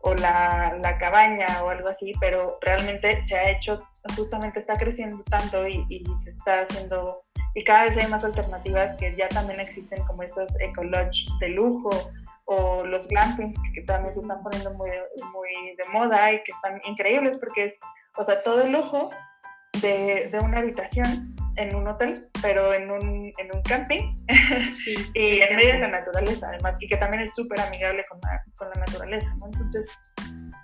o 0.01 0.13
la, 0.15 0.77
la, 0.79 0.98
cabaña 0.98 1.62
o 1.63 1.69
algo 1.69 1.89
así, 1.89 2.13
pero 2.19 2.58
realmente 2.62 3.22
se 3.22 3.36
ha 3.36 3.50
hecho, 3.50 3.86
justamente 4.15 4.60
está 4.60 4.77
creciendo 4.77 5.24
tanto 5.25 5.67
y, 5.67 5.86
y, 5.89 6.05
se 6.24 6.29
está 6.31 6.62
haciendo, 6.62 7.24
y 7.53 7.63
cada 7.63 7.84
vez 7.84 7.98
hay 7.98 8.08
más 8.08 8.24
alternativas 8.24 8.93
que 8.93 9.15
ya 9.17 9.27
también 9.29 9.60
existen 9.60 10.03
como 10.05 10.24
estos 10.24 10.60
eco 10.62 10.84
lodge 10.84 11.27
de 11.41 11.50
lujo 11.50 11.89
o 12.46 12.86
los 12.86 13.08
glampings 13.10 13.60
que, 13.74 13.81
también 13.81 14.13
se 14.13 14.22
están 14.22 14.41
poniendo 14.41 14.74
muy 14.74 14.89
de, 14.89 15.01
muy 15.34 15.75
de 15.75 15.84
moda 15.91 16.31
y 16.31 16.41
que 16.43 16.51
están 16.51 16.79
increíbles 16.86 17.38
porque 17.38 17.65
es, 17.65 17.79
o 18.17 18.24
sea, 18.24 18.41
todo 18.41 18.62
el 18.62 18.72
lujo 18.72 19.12
de, 19.81 20.29
de 20.31 20.39
una 20.39 20.60
habitación 20.60 21.36
en 21.59 21.75
un 21.75 21.87
hotel, 21.87 22.27
pero 22.41 22.73
en 22.73 22.89
un, 22.89 23.31
en 23.37 23.53
un 23.53 23.61
camping 23.63 24.11
y 25.13 25.41
en 25.41 25.55
medio 25.55 25.73
de 25.73 25.79
la 25.79 25.89
naturaleza 25.89 26.47
además 26.49 26.77
y 26.81 26.87
que 26.87 26.97
también 26.97 27.21
es 27.21 27.35
súper 27.35 27.59
amigable 27.59 28.05
con 28.09 28.19
la, 28.21 28.41
con 28.55 28.69
la 28.69 28.85
naturaleza, 28.85 29.29
¿no? 29.39 29.47
Entonces 29.47 29.87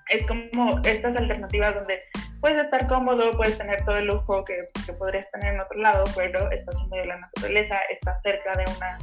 es 0.10 0.26
como 0.28 0.80
estas 0.84 1.18
alternativas 1.18 1.76
donde 1.76 2.00
puedes 2.40 2.64
estar 2.64 2.88
cómodo, 2.88 3.36
puedes 3.36 3.58
tener 3.58 3.84
todo 3.84 3.98
el 3.98 4.06
lujo 4.06 4.44
que, 4.44 4.60
que 4.86 4.94
podrías 4.94 5.30
tener 5.32 5.56
en 5.56 5.60
otro 5.60 5.80
lado, 5.80 6.06
pero 6.16 6.50
estás 6.52 6.76
en 6.82 6.90
medio 6.90 7.04
de 7.04 7.10
la 7.10 7.20
naturaleza, 7.20 7.80
estás 7.90 8.22
cerca 8.22 8.56
de 8.56 8.66
una, 8.78 8.98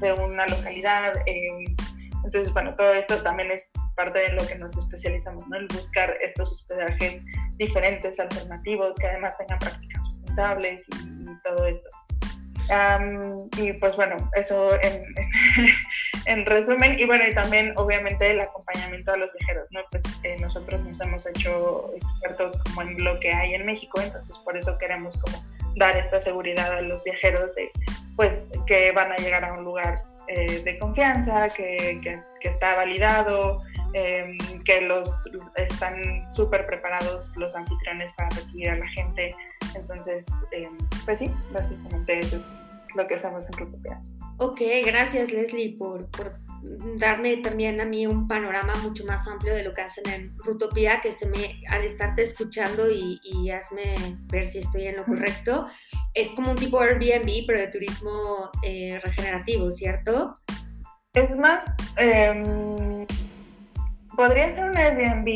de 0.00 0.12
una 0.14 0.46
localidad. 0.46 1.14
Eh, 1.26 1.76
entonces, 2.24 2.52
bueno, 2.52 2.74
todo 2.74 2.92
esto 2.94 3.22
también 3.22 3.50
es 3.52 3.70
parte 3.94 4.18
de 4.18 4.32
lo 4.32 4.46
que 4.46 4.56
nos 4.56 4.76
especializamos, 4.76 5.46
¿no? 5.46 5.56
El 5.56 5.68
buscar 5.68 6.14
estos 6.22 6.50
hospedajes 6.50 7.22
diferentes, 7.56 8.18
alternativos, 8.18 8.96
que 8.96 9.06
además 9.06 9.36
tengan 9.36 9.58
prácticas 9.58 10.05
sustentables 10.36 10.86
y, 10.88 11.26
todo 11.42 11.66
esto. 11.66 11.88
y 13.56 13.72
pues 13.74 13.96
bueno, 13.96 14.16
eso 14.34 14.74
en, 14.80 15.02
en, 16.26 16.46
resumen. 16.46 16.98
Y 16.98 17.04
bueno, 17.04 17.24
y 17.26 17.34
también 17.34 17.72
obviamente 17.76 18.30
el 18.30 18.40
acompañamiento 18.40 19.12
a 19.12 19.16
los 19.16 19.32
viajeros, 19.32 19.68
¿no? 19.72 19.80
Pues 19.90 20.02
eh, 20.22 20.36
nosotros 20.40 20.82
nos 20.82 21.00
hemos 21.00 21.26
hecho 21.26 21.92
expertos 21.94 22.62
como 22.64 22.82
en 22.82 23.02
lo 23.02 23.18
que 23.20 23.32
hay 23.32 23.54
en 23.54 23.64
México, 23.64 24.00
entonces 24.00 24.36
por 24.44 24.56
eso 24.56 24.76
queremos 24.78 25.16
como 25.18 25.42
dar 25.76 25.96
esta 25.96 26.20
seguridad 26.20 26.72
a 26.72 26.80
los 26.80 27.04
viajeros 27.04 27.54
de 27.54 27.70
pues 28.16 28.48
que 28.66 28.92
van 28.92 29.12
a 29.12 29.16
llegar 29.16 29.44
a 29.44 29.52
un 29.52 29.64
lugar 29.64 30.02
eh, 30.28 30.62
de 30.64 30.78
confianza, 30.78 31.50
que, 31.50 32.00
que, 32.02 32.48
está 32.48 32.76
validado, 32.76 33.60
eh, 33.94 34.36
que 34.64 34.82
los 34.82 35.30
están 35.56 36.30
súper 36.30 36.66
preparados 36.66 37.36
los 37.36 37.54
anfitriones 37.54 38.12
para 38.12 38.28
recibir 38.30 38.70
a 38.70 38.76
la 38.76 38.88
gente. 38.88 39.34
Entonces, 39.74 40.26
eh, 40.52 40.68
pues 41.04 41.18
sí, 41.18 41.30
básicamente 41.52 42.20
eso 42.20 42.36
es 42.36 42.46
lo 42.94 43.06
que 43.06 43.14
hacemos 43.14 43.46
en 43.46 43.52
Rutopia. 43.58 44.02
Ok, 44.38 44.60
gracias 44.84 45.32
Leslie 45.32 45.76
por, 45.78 46.10
por 46.10 46.38
darme 46.98 47.38
también 47.38 47.80
a 47.80 47.86
mí 47.86 48.06
un 48.06 48.28
panorama 48.28 48.74
mucho 48.82 49.04
más 49.06 49.26
amplio 49.26 49.54
de 49.54 49.62
lo 49.62 49.72
que 49.72 49.80
hacen 49.80 50.08
en 50.10 50.36
Rutopía, 50.38 51.00
que 51.00 51.12
se 51.12 51.26
me, 51.26 51.62
al 51.70 51.84
estarte 51.84 52.22
escuchando 52.22 52.90
y, 52.90 53.18
y 53.22 53.50
hazme 53.50 53.94
ver 54.26 54.46
si 54.46 54.58
estoy 54.58 54.88
en 54.88 54.96
lo 54.96 55.04
correcto, 55.04 55.66
es 56.12 56.32
como 56.32 56.50
un 56.50 56.56
tipo 56.56 56.80
Airbnb, 56.80 57.46
pero 57.46 57.60
de 57.60 57.68
turismo 57.68 58.50
eh, 58.62 59.00
regenerativo, 59.02 59.70
¿cierto? 59.70 60.34
Es 61.14 61.36
más, 61.38 61.74
eh, 61.98 63.06
podría 64.16 64.50
ser 64.50 64.64
un 64.64 64.76
Airbnb 64.76 65.28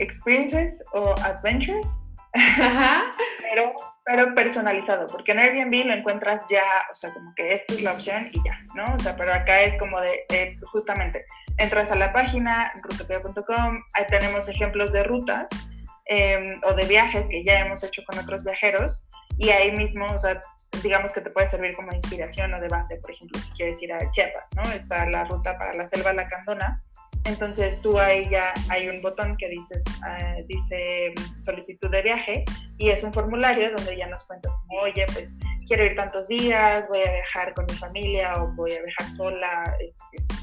Experiences 0.00 0.84
o 0.92 1.14
Adventures, 1.22 1.88
Ajá. 2.32 3.10
pero 3.42 3.74
pero 4.04 4.34
personalizado, 4.34 5.06
porque 5.06 5.32
en 5.32 5.38
Airbnb 5.38 5.86
lo 5.86 5.94
encuentras 5.94 6.42
ya, 6.50 6.62
o 6.90 6.94
sea, 6.94 7.12
como 7.12 7.32
que 7.34 7.54
esta 7.54 7.72
es 7.72 7.82
la 7.82 7.92
opción 7.92 8.28
y 8.32 8.42
ya, 8.44 8.60
¿no? 8.74 8.94
O 8.94 8.98
sea, 8.98 9.16
pero 9.16 9.32
acá 9.32 9.62
es 9.62 9.78
como 9.78 10.00
de, 10.00 10.58
justamente, 10.64 11.24
entras 11.56 11.92
a 11.92 11.94
la 11.94 12.12
página, 12.12 12.72
rutopia.com, 12.82 13.80
ahí 13.94 14.04
tenemos 14.10 14.48
ejemplos 14.48 14.92
de 14.92 15.04
rutas 15.04 15.48
em, 16.06 16.60
o 16.64 16.74
de 16.74 16.84
viajes 16.84 17.28
que 17.28 17.44
ya 17.44 17.60
hemos 17.60 17.84
hecho 17.84 18.02
con 18.04 18.18
otros 18.18 18.42
viajeros 18.44 19.06
y 19.38 19.50
ahí 19.50 19.70
mismo, 19.70 20.06
o 20.06 20.18
sea, 20.18 20.42
digamos 20.82 21.12
que 21.12 21.20
te 21.20 21.30
puede 21.30 21.46
servir 21.46 21.76
como 21.76 21.92
inspiración 21.92 22.52
o 22.54 22.60
de 22.60 22.68
base, 22.68 22.96
por 22.96 23.12
ejemplo, 23.12 23.40
si 23.40 23.52
quieres 23.52 23.80
ir 23.82 23.92
a 23.92 24.10
Chiapas, 24.10 24.48
¿no? 24.56 24.62
Está 24.72 25.08
la 25.08 25.24
ruta 25.24 25.56
para 25.58 25.74
la 25.74 25.86
selva 25.86 26.12
lacandona 26.12 26.82
entonces 27.24 27.80
tú 27.82 27.98
ahí 27.98 28.28
ya 28.30 28.52
hay 28.68 28.88
un 28.88 29.00
botón 29.00 29.36
que 29.36 29.48
dices, 29.48 29.84
uh, 30.00 30.46
dice 30.46 31.14
solicitud 31.38 31.90
de 31.90 32.02
viaje 32.02 32.44
y 32.78 32.90
es 32.90 33.02
un 33.04 33.12
formulario 33.12 33.70
donde 33.70 33.96
ya 33.96 34.08
nos 34.08 34.24
cuentas 34.24 34.52
oye, 34.80 35.06
pues 35.12 35.32
quiero 35.66 35.84
ir 35.84 35.94
tantos 35.94 36.28
días, 36.28 36.88
voy 36.88 37.00
a 37.00 37.12
viajar 37.12 37.54
con 37.54 37.66
mi 37.66 37.74
familia 37.74 38.42
o 38.42 38.48
voy 38.54 38.72
a 38.72 38.82
viajar 38.82 39.08
sola, 39.16 39.76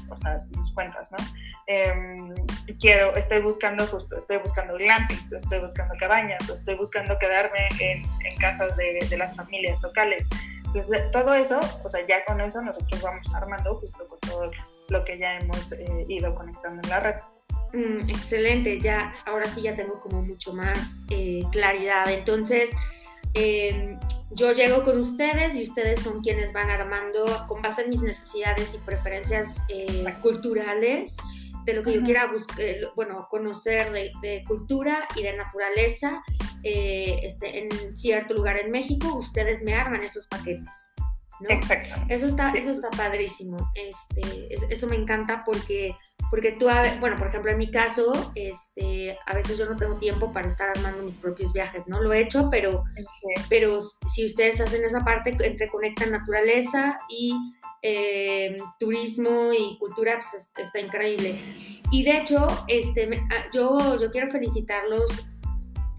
o 0.08 0.16
sea, 0.16 0.38
nos 0.56 0.72
cuentas, 0.72 1.10
¿no? 1.12 1.18
Eh, 1.66 1.94
quiero, 2.80 3.14
estoy 3.14 3.40
buscando 3.40 3.86
justo, 3.86 4.16
estoy 4.16 4.38
buscando 4.38 4.74
glampings, 4.74 5.32
estoy 5.32 5.60
buscando 5.60 5.94
cabañas, 5.98 6.48
estoy 6.48 6.74
buscando 6.76 7.16
quedarme 7.18 7.68
en, 7.78 8.02
casas 8.38 8.76
de, 8.76 9.06
de, 9.08 9.16
las 9.16 9.36
familias 9.36 9.80
locales. 9.82 10.28
Entonces, 10.64 11.10
todo 11.10 11.34
eso, 11.34 11.60
o 11.84 11.88
sea, 11.88 12.04
ya 12.06 12.24
con 12.24 12.40
eso 12.40 12.60
nosotros 12.62 13.00
vamos 13.02 13.32
armando 13.34 13.76
justo 13.76 14.06
con 14.08 14.18
todo 14.20 14.50
lo 14.90 15.04
que 15.04 15.18
ya 15.18 15.38
hemos 15.38 15.72
eh, 15.72 16.04
ido 16.08 16.34
conectando 16.34 16.82
en 16.82 16.88
la 16.88 17.00
red. 17.00 17.14
Mm, 17.72 18.08
excelente, 18.08 18.80
ya, 18.80 19.12
ahora 19.26 19.46
sí 19.46 19.62
ya 19.62 19.76
tengo 19.76 20.00
como 20.00 20.22
mucho 20.22 20.52
más 20.52 20.78
eh, 21.08 21.42
claridad. 21.52 22.10
Entonces, 22.10 22.70
em, 23.34 23.98
yo 24.32 24.52
llego 24.52 24.84
con 24.84 24.98
ustedes 24.98 25.54
y 25.54 25.62
ustedes 25.62 26.00
son 26.00 26.20
quienes 26.20 26.52
van 26.52 26.68
armando 26.70 27.24
con 27.46 27.62
base 27.62 27.82
en 27.82 27.90
mis 27.90 28.02
necesidades 28.02 28.74
y 28.74 28.78
preferencias 28.78 29.56
eh, 29.68 30.04
culturales 30.20 31.16
de 31.64 31.74
lo 31.74 31.82
que 31.84 31.92
yo 31.92 32.02
quiera 32.02 32.32
eh, 32.58 32.82
bueno, 32.96 33.28
conocer 33.30 33.92
de, 33.92 34.44
cultura 34.48 35.06
y 35.14 35.22
de 35.22 35.36
naturaleza 35.36 36.22
este, 36.62 37.60
en 37.60 37.98
cierto 37.98 38.34
lugar 38.34 38.58
en 38.58 38.70
México, 38.70 39.14
ustedes 39.14 39.62
me 39.62 39.74
arman 39.74 40.02
esos 40.02 40.26
paquetes. 40.26 40.92
¿No? 41.40 41.48
Eso 42.08 42.26
está, 42.26 42.50
eso 42.50 42.70
está 42.70 42.90
padrísimo. 42.90 43.56
Este, 43.74 44.48
eso 44.72 44.86
me 44.86 44.96
encanta 44.96 45.42
porque 45.44 45.94
porque 46.30 46.52
tú, 46.52 46.66
bueno, 47.00 47.16
por 47.16 47.26
ejemplo, 47.26 47.50
en 47.50 47.58
mi 47.58 47.70
caso, 47.70 48.12
este, 48.36 49.18
a 49.26 49.34
veces 49.34 49.58
yo 49.58 49.68
no 49.68 49.76
tengo 49.76 49.96
tiempo 49.96 50.32
para 50.32 50.46
estar 50.46 50.68
armando 50.68 51.02
mis 51.02 51.16
propios 51.16 51.52
viajes, 51.52 51.82
¿no? 51.88 52.00
Lo 52.00 52.12
he 52.12 52.20
hecho, 52.20 52.48
pero, 52.50 52.84
pero 53.48 53.80
si 53.80 54.26
ustedes 54.26 54.60
hacen 54.60 54.84
esa 54.84 55.04
parte, 55.04 55.36
entre 55.40 55.68
conectan 55.68 56.12
naturaleza 56.12 57.00
y 57.08 57.34
eh, 57.82 58.56
turismo 58.78 59.52
y 59.52 59.76
cultura, 59.78 60.20
pues 60.20 60.48
está 60.56 60.78
increíble. 60.78 61.34
Y 61.90 62.04
de 62.04 62.18
hecho, 62.18 62.46
este, 62.68 63.10
ah, 63.30 63.46
yo, 63.52 63.98
yo 63.98 64.10
quiero 64.12 64.30
felicitarlos 64.30 65.26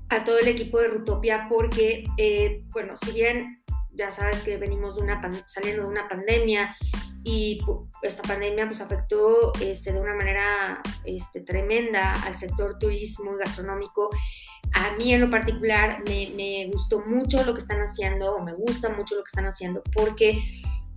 a 0.07 0.23
todo 0.23 0.39
el 0.39 0.47
equipo 0.47 0.79
de 0.79 0.89
Rutopia 0.89 1.47
porque, 1.49 2.05
eh, 2.17 2.63
bueno, 2.71 2.93
si 2.95 3.11
bien 3.11 3.60
ya 3.93 4.11
sabes 4.11 4.41
que 4.41 4.57
venimos 4.57 4.95
de 4.95 5.03
una 5.03 5.21
saliendo 5.47 5.83
de 5.83 5.89
una 5.89 6.07
pandemia 6.07 6.75
y 7.23 7.59
esta 8.01 8.23
pandemia 8.23 8.65
pues 8.65 8.81
afectó 8.81 9.53
este, 9.61 9.93
de 9.93 9.99
una 9.99 10.15
manera 10.15 10.81
este, 11.05 11.41
tremenda 11.41 12.13
al 12.23 12.35
sector 12.35 12.79
turismo 12.79 13.33
y 13.33 13.37
gastronómico. 13.37 14.09
A 14.73 14.95
mí 14.97 15.13
en 15.13 15.21
lo 15.21 15.29
particular 15.29 16.01
me, 16.07 16.31
me, 16.35 16.69
gustó 16.71 16.99
mucho 16.99 17.43
lo 17.43 17.53
que 17.53 17.59
están 17.59 17.79
haciendo, 17.81 18.35
o 18.35 18.43
me 18.43 18.53
gusta 18.53 18.89
mucho 18.89 19.15
lo 19.15 19.23
que 19.23 19.29
están 19.29 19.45
haciendo, 19.45 19.83
porque 19.93 20.41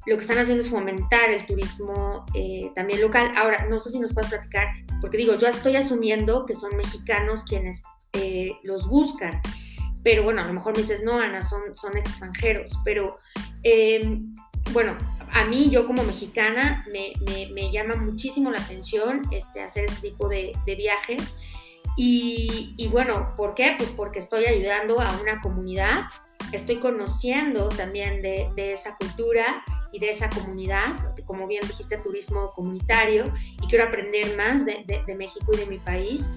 lo 0.07 0.17
que 0.17 0.21
están 0.21 0.39
haciendo 0.39 0.63
es 0.63 0.71
fomentar 0.71 1.31
el 1.31 1.45
turismo 1.47 2.25
eh, 2.35 2.71
también 2.75 3.01
local. 3.01 3.33
Ahora, 3.37 3.67
no 3.69 3.79
sé 3.79 3.91
si 3.91 3.99
nos 3.99 4.15
puedes 4.15 4.31
platicar, 4.31 4.69
porque 5.01 5.19
digo, 5.19 5.37
yo 5.37 5.49
estoy 5.49 5.77
asumiendo 5.77 6.47
que 6.47 6.55
son 6.55 6.77
mexicanos 6.77 7.43
quienes 7.43 7.83
eh, 8.13 8.53
los 8.63 8.89
buscan, 8.89 9.41
pero 10.05 10.23
bueno, 10.23 10.43
a 10.43 10.47
lo 10.47 10.53
mejor 10.53 10.77
me 10.77 10.83
dices, 10.83 11.03
no, 11.03 11.19
Ana, 11.19 11.43
son, 11.43 11.75
son 11.75 11.97
extranjeros, 11.97 12.71
pero 12.85 13.17
eh, 13.65 14.21
bueno, 14.73 14.97
a 15.33 15.45
mí, 15.45 15.69
yo 15.71 15.87
como 15.87 16.05
mexicana, 16.05 16.87
me, 16.93 17.73
llama 17.73 17.97
muchísimo 17.97 18.51
la 18.51 18.59
atención 18.59 19.23
este, 19.33 19.63
hacer 19.63 19.87
este 19.87 20.11
tipo 20.11 20.29
de, 20.29 20.53
viajes. 20.65 21.37
Y, 21.97 22.89
bueno, 22.91 23.35
¿por 23.37 23.55
qué? 23.55 23.75
Pues 23.77 23.91
porque 23.91 24.21
estoy 24.21 24.47
ayudando 24.47 25.01
a 25.01 25.17
una 25.21 25.41
comunidad, 25.41 26.05
estoy 26.53 26.77
conociendo 26.77 27.69
también 27.69 28.23
de, 28.23 28.73
esa 28.73 28.97
cultura 28.97 29.65
y 29.93 29.99
de 29.99 30.11
esa 30.11 30.31
comunidad, 30.31 31.15
como 31.27 31.47
bien 31.49 31.67
dijiste, 31.67 31.97
turismo 31.99 32.53
comunitario, 32.55 33.33
y 33.63 33.67
quiero 33.67 33.85
aprender 33.85 34.37
más 34.37 34.65
de, 34.65 35.03
México 35.17 35.53
y 35.55 35.57
de 35.57 35.67
mi 35.67 35.79
país. 35.79 36.31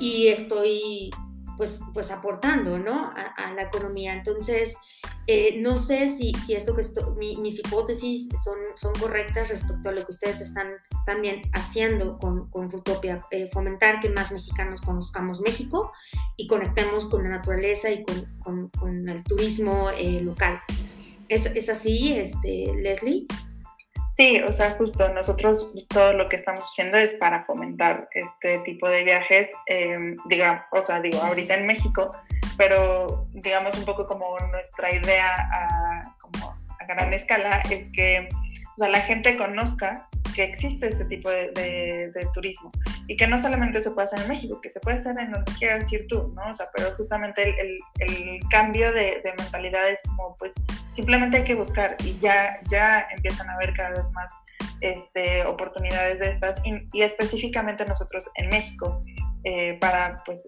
Y 0.00 0.28
estoy 0.28 1.10
pues, 1.62 1.80
pues 1.94 2.10
aportando, 2.10 2.76
¿no? 2.76 3.12
A, 3.14 3.52
la 3.52 3.62
economía. 3.62 4.14
Entonces, 4.14 4.74
eh, 5.28 5.60
no 5.60 5.78
sé 5.78 6.12
si, 6.12 6.32
si 6.44 6.54
esto 6.54 6.74
que 6.74 6.82
mis 7.16 7.60
hipótesis 7.60 8.26
son, 8.42 8.56
son 8.74 8.92
correctas 8.94 9.48
respecto 9.48 9.88
a 9.88 9.92
lo 9.92 10.04
que 10.04 10.10
ustedes 10.10 10.40
están 10.40 10.72
también 11.06 11.40
haciendo 11.52 12.18
con, 12.18 12.50
con 12.50 12.68
Rutopia, 12.68 13.24
eh, 13.30 13.48
fomentar 13.52 14.00
que 14.00 14.10
más 14.10 14.32
mexicanos 14.32 14.80
conozcamos 14.80 15.40
México 15.40 15.92
y 16.36 16.48
conectemos 16.48 17.06
con 17.06 17.22
la 17.22 17.28
naturaleza 17.28 17.92
y 17.92 18.04
con, 18.42 18.68
con, 18.70 19.08
el 19.08 19.22
turismo 19.22 19.90
eh, 19.90 20.20
local. 20.20 20.60
¿Es, 21.28 21.46
¿Es, 21.46 21.68
así, 21.68 22.14
este, 22.14 22.74
Leslie? 22.74 23.28
Sí, 24.12 24.42
o 24.42 24.52
sea, 24.52 24.72
justo 24.72 25.08
nosotros 25.14 25.72
todo 25.88 26.12
lo 26.12 26.28
que 26.28 26.36
estamos 26.36 26.66
haciendo 26.66 26.98
es 26.98 27.14
para 27.14 27.44
fomentar 27.44 28.10
este 28.12 28.58
tipo 28.58 28.86
de 28.86 29.04
viajes, 29.04 29.54
eh, 29.66 30.16
diga, 30.26 30.68
o 30.70 30.82
sea, 30.82 31.00
digo, 31.00 31.18
ahorita 31.22 31.54
en 31.54 31.66
México, 31.66 32.10
pero 32.58 33.26
digamos 33.32 33.74
un 33.78 33.86
poco 33.86 34.06
como 34.06 34.38
nuestra 34.50 34.92
idea 34.92 35.48
a, 35.50 36.16
como 36.20 36.54
a 36.78 36.84
gran 36.84 37.14
escala 37.14 37.62
es 37.70 37.90
que 37.90 38.28
o 38.74 38.78
sea, 38.78 38.88
la 38.88 39.00
gente 39.00 39.36
conozca 39.38 40.08
que 40.34 40.44
existe 40.44 40.88
este 40.88 41.04
tipo 41.06 41.30
de, 41.30 42.12
turismo 42.34 42.70
y 43.06 43.16
que 43.16 43.26
no 43.26 43.38
solamente 43.38 43.82
se 43.82 43.90
puede 43.90 44.06
hacer 44.06 44.20
en 44.20 44.28
México, 44.28 44.60
que 44.60 44.70
se 44.70 44.80
puede 44.80 44.96
hacer 44.96 45.18
en 45.18 45.30
donde 45.30 45.52
quieras 45.58 45.92
ir 45.92 46.06
tú, 46.06 46.32
¿no? 46.34 46.50
O 46.50 46.54
sea, 46.54 46.68
pero 46.74 46.94
justamente 46.96 47.54
el, 47.98 48.40
cambio 48.50 48.92
de, 48.92 49.20
de, 49.22 49.34
mentalidad 49.38 49.88
es 49.90 50.00
como, 50.02 50.34
pues, 50.36 50.52
simplemente 50.92 51.38
hay 51.38 51.44
que 51.44 51.54
buscar 51.54 51.96
y 52.04 52.18
ya, 52.18 52.60
ya 52.70 53.06
empiezan 53.14 53.50
a 53.50 53.54
haber 53.54 53.72
cada 53.72 53.90
vez 53.90 54.12
más 54.12 54.30
este, 54.80 55.44
oportunidades 55.44 56.20
de 56.20 56.30
estas 56.30 56.62
y, 56.64 57.02
específicamente 57.02 57.84
nosotros 57.84 58.30
en 58.36 58.48
México. 58.48 59.00
Eh, 59.44 59.76
para 59.80 60.22
pues 60.24 60.46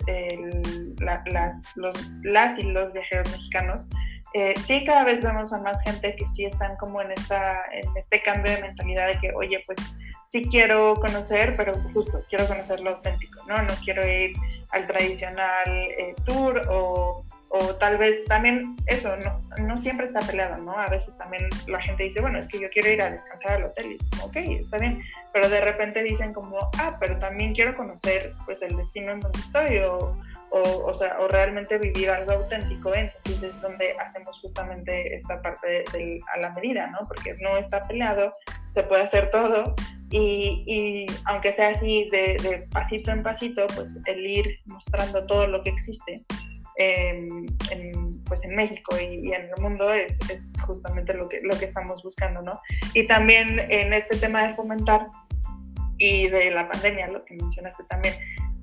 las, 1.00 1.64
los, 1.74 1.96
las 2.22 2.60
y 2.60 2.62
los 2.62 2.92
viajeros 2.92 3.28
mexicanos 3.32 3.90
eh, 4.36 4.54
sí 4.66 4.82
cada 4.82 5.04
vez 5.04 5.22
vemos 5.22 5.52
a 5.52 5.62
más 5.62 5.80
gente 5.84 6.16
que 6.16 6.26
sí 6.26 6.44
están 6.44 6.76
como 6.76 7.00
en, 7.00 7.12
esta, 7.12 7.62
en 7.72 7.88
este 7.96 8.20
cambio 8.20 8.50
de 8.52 8.62
mentalidad 8.62 9.06
de 9.06 9.20
que, 9.20 9.32
oye, 9.32 9.62
pues 9.64 9.78
sí 10.24 10.48
quiero 10.50 10.96
conocer, 10.96 11.56
pero 11.56 11.76
justo 11.92 12.20
quiero 12.28 12.48
conocer 12.48 12.80
lo 12.80 12.90
auténtico, 12.90 13.44
¿no? 13.46 13.62
No 13.62 13.72
quiero 13.84 14.04
ir 14.04 14.32
al 14.72 14.88
tradicional 14.88 15.68
eh, 15.68 16.16
tour 16.24 16.66
o, 16.68 17.24
o, 17.50 17.74
tal 17.76 17.98
vez 17.98 18.24
también 18.24 18.76
eso, 18.86 19.14
no, 19.60 19.78
siempre 19.78 20.06
está 20.06 20.20
peleado, 20.20 20.58
¿no? 20.58 20.72
A 20.72 20.88
veces 20.88 21.16
también 21.18 21.48
la 21.66 21.80
gente 21.80 22.04
dice, 22.04 22.20
bueno, 22.20 22.38
es 22.38 22.48
que 22.48 22.58
yo 22.58 22.68
quiero 22.68 22.90
ir 22.90 23.02
a 23.02 23.10
descansar 23.10 23.52
al 23.52 23.64
hotel 23.64 23.92
y 23.92 23.96
es 23.96 24.10
como, 24.10 24.24
ok, 24.24 24.36
está 24.58 24.78
bien, 24.78 25.02
pero 25.32 25.48
de 25.48 25.60
repente 25.60 26.02
dicen 26.02 26.32
como, 26.32 26.70
ah, 26.78 26.96
pero 26.98 27.18
también 27.18 27.54
quiero 27.54 27.76
conocer 27.76 28.32
pues 28.44 28.62
el 28.62 28.76
destino 28.76 29.12
en 29.12 29.20
donde 29.20 29.38
estoy 29.38 29.78
o 29.78 30.16
o, 30.54 30.86
o, 30.86 30.94
sea, 30.94 31.18
o 31.18 31.26
realmente 31.26 31.78
vivir 31.78 32.10
algo 32.10 32.30
auténtico, 32.30 32.94
entonces 32.94 33.42
es 33.42 33.60
donde 33.60 33.96
hacemos 33.98 34.38
justamente 34.40 35.12
esta 35.12 35.42
parte 35.42 35.84
de, 35.92 36.20
a 36.32 36.38
la 36.38 36.52
medida, 36.52 36.86
¿no? 36.92 36.98
Porque 37.08 37.36
no 37.40 37.56
está 37.56 37.82
peleado, 37.84 38.32
se 38.68 38.84
puede 38.84 39.02
hacer 39.02 39.32
todo 39.32 39.74
y, 40.10 40.62
y 40.68 41.06
aunque 41.24 41.50
sea 41.50 41.70
así 41.70 42.08
de, 42.12 42.68
pasito 42.70 43.10
en 43.10 43.24
pasito, 43.24 43.66
pues 43.74 43.98
el 44.06 44.24
ir 44.24 44.60
mostrando 44.66 45.26
todo 45.26 45.48
lo 45.48 45.60
que 45.60 45.70
existe. 45.70 46.24
En, 46.76 47.46
pues 48.24 48.44
en 48.44 48.54
México 48.56 48.96
y, 48.98 49.32
en 49.32 49.42
el 49.42 49.62
mundo 49.62 49.92
es, 49.92 50.18
es, 50.28 50.52
justamente 50.66 51.14
lo 51.14 51.28
que, 51.28 51.40
lo 51.42 51.56
que 51.58 51.66
estamos 51.66 52.02
buscando, 52.02 52.42
¿no? 52.42 52.60
Y 52.94 53.06
también 53.06 53.60
en 53.70 53.92
este 53.92 54.16
tema 54.16 54.46
de 54.46 54.54
fomentar 54.54 55.08
y 55.98 56.28
de 56.28 56.50
la 56.50 56.68
pandemia, 56.68 57.08
lo 57.08 57.24
que 57.24 57.34
mencionaste 57.34 57.84
también, 57.84 58.14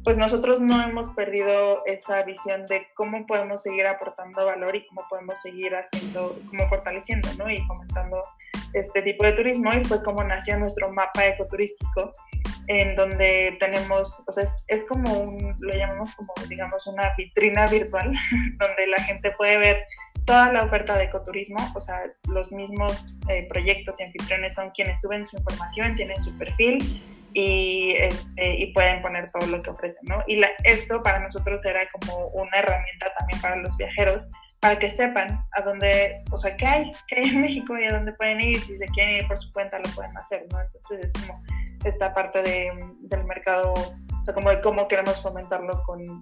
pues 0.04 0.18
nosotros 0.18 0.60
no 0.60 0.82
hemos 0.82 1.10
perdido 1.10 1.86
esa 1.86 2.24
visión 2.24 2.66
de 2.66 2.88
cómo 2.96 3.26
podemos 3.28 3.62
seguir 3.62 3.86
aportando 3.86 4.46
valor 4.46 4.76
y 4.76 4.88
cómo 4.88 5.04
podemos 5.10 5.40
seguir 5.40 5.74
haciendo, 5.76 6.40
como 6.50 6.68
fortaleciendo, 6.68 7.30
¿no? 7.38 7.50
Y 7.50 7.60
fomentando 7.66 8.20
este 8.74 9.02
tipo 9.04 9.24
de 9.24 9.34
turismo 9.34 9.72
y 9.74 9.84
fue 9.84 10.02
como 10.02 10.24
nació 10.24 10.58
nuestro 10.58 10.92
mapa 10.92 11.28
ecoturístico 11.28 12.12
en 12.68 12.96
donde 12.96 13.58
tenemos, 13.60 14.24
o 14.28 14.32
sea, 14.32 14.44
es, 14.68 14.86
como 14.88 15.14
un, 15.14 15.56
lo 15.60 15.74
llamamos 15.74 16.14
como, 16.14 16.34
digamos, 16.48 16.88
una 16.88 17.14
vitrina 17.18 17.68
virtual 17.68 18.12
donde 18.60 18.88
la 18.88 19.02
gente 19.04 19.32
puede 19.32 19.58
ver 19.58 19.84
toda 20.26 20.52
la 20.54 20.64
oferta 20.64 20.98
de 20.98 21.06
ecoturismo, 21.06 21.60
o 21.76 21.82
sea, 21.82 22.04
los 22.28 22.52
mismos 22.52 23.06
eh, 23.30 23.48
proyectos 23.50 24.00
y 24.00 24.04
anfitriones 24.04 24.54
son 24.54 24.70
quienes 24.72 25.02
suben 25.02 25.26
su 25.26 25.38
información, 25.38 25.96
tienen 25.96 26.22
su 26.24 26.38
perfil 26.38 27.04
y, 27.34 27.94
este, 27.98 28.56
y 28.56 28.74
pueden 28.74 29.02
poner 29.02 29.32
todo 29.32 29.48
lo 29.48 29.62
que 29.62 29.72
ofrecen, 29.72 30.08
¿no? 30.08 30.24
Y 30.28 30.42
esto 30.64 31.02
para 31.02 31.20
nosotros 31.20 31.66
era 31.66 31.82
como 31.92 32.28
una 32.28 32.60
herramienta 32.60 33.08
también 33.18 33.42
para 33.42 33.56
los 33.56 33.76
viajeros, 33.78 34.30
para 34.60 34.78
que 34.78 34.92
sepan 34.92 35.44
a 35.54 35.62
dónde, 35.62 36.24
o 36.30 36.38
sea, 36.38 36.56
qué 36.56 36.66
hay, 36.68 36.92
qué 37.08 37.16
hay 37.16 37.30
en 37.30 37.42
México 37.42 37.78
y 37.78 37.86
a 37.86 37.94
dónde 37.94 38.14
pueden 38.14 38.40
ir, 38.42 38.62
si 38.62 38.78
se 38.78 38.88
quieren 38.90 39.16
ir 39.16 39.28
por 39.28 39.38
su 39.40 39.52
cuenta 39.52 39.80
lo 39.80 39.90
pueden 39.96 40.16
hacer, 40.18 40.46
¿no? 40.52 40.62
Entonces 40.62 41.06
es 41.06 41.14
como 41.14 41.44
esta 41.84 42.14
parte 42.14 42.42
de, 42.42 42.72
del 43.02 43.24
mercado, 43.26 43.74
o 43.74 44.26
sea, 44.26 44.34
como 44.34 44.50
de 44.50 44.62
cómo 44.62 44.88
queremos 44.88 45.22
fomentarlo 45.22 45.84
con, 45.84 46.22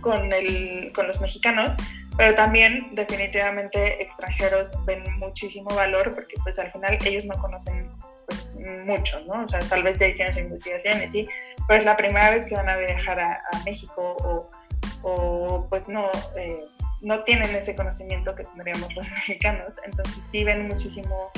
con, 0.00 0.32
el, 0.32 0.92
con 0.94 1.06
los 1.06 1.20
mexicanos, 1.20 1.74
pero 2.16 2.34
también 2.34 2.94
definitivamente 2.94 4.02
extranjeros 4.02 4.72
ven 4.84 5.02
muchísimo 5.18 5.74
valor 5.74 6.14
porque 6.14 6.34
pues 6.42 6.58
al 6.58 6.70
final 6.70 6.98
ellos 7.04 7.24
no 7.24 7.34
conocen 7.40 7.88
mucho, 8.84 9.20
¿no? 9.26 9.42
O 9.42 9.46
sea, 9.46 9.60
tal 9.60 9.82
vez 9.82 9.96
ya 9.98 10.06
hicieron 10.06 10.32
su 10.34 10.40
investigación 10.40 11.02
y 11.02 11.08
sí, 11.08 11.28
pero 11.66 11.80
es 11.80 11.84
la 11.84 11.96
primera 11.96 12.30
vez 12.30 12.44
que 12.44 12.54
van 12.54 12.68
a 12.68 12.76
viajar 12.76 13.18
a, 13.18 13.40
México 13.64 14.16
o, 14.20 14.50
o, 15.02 15.66
pues 15.68 15.88
no, 15.88 16.08
eh, 16.36 16.64
no 17.00 17.24
tienen 17.24 17.54
ese 17.54 17.74
conocimiento 17.74 18.34
que 18.34 18.44
tendríamos 18.44 18.94
los 18.94 19.08
mexicanos, 19.28 19.76
entonces 19.84 20.22
sí 20.24 20.44
ven 20.44 20.68
muchísimo 20.68 21.30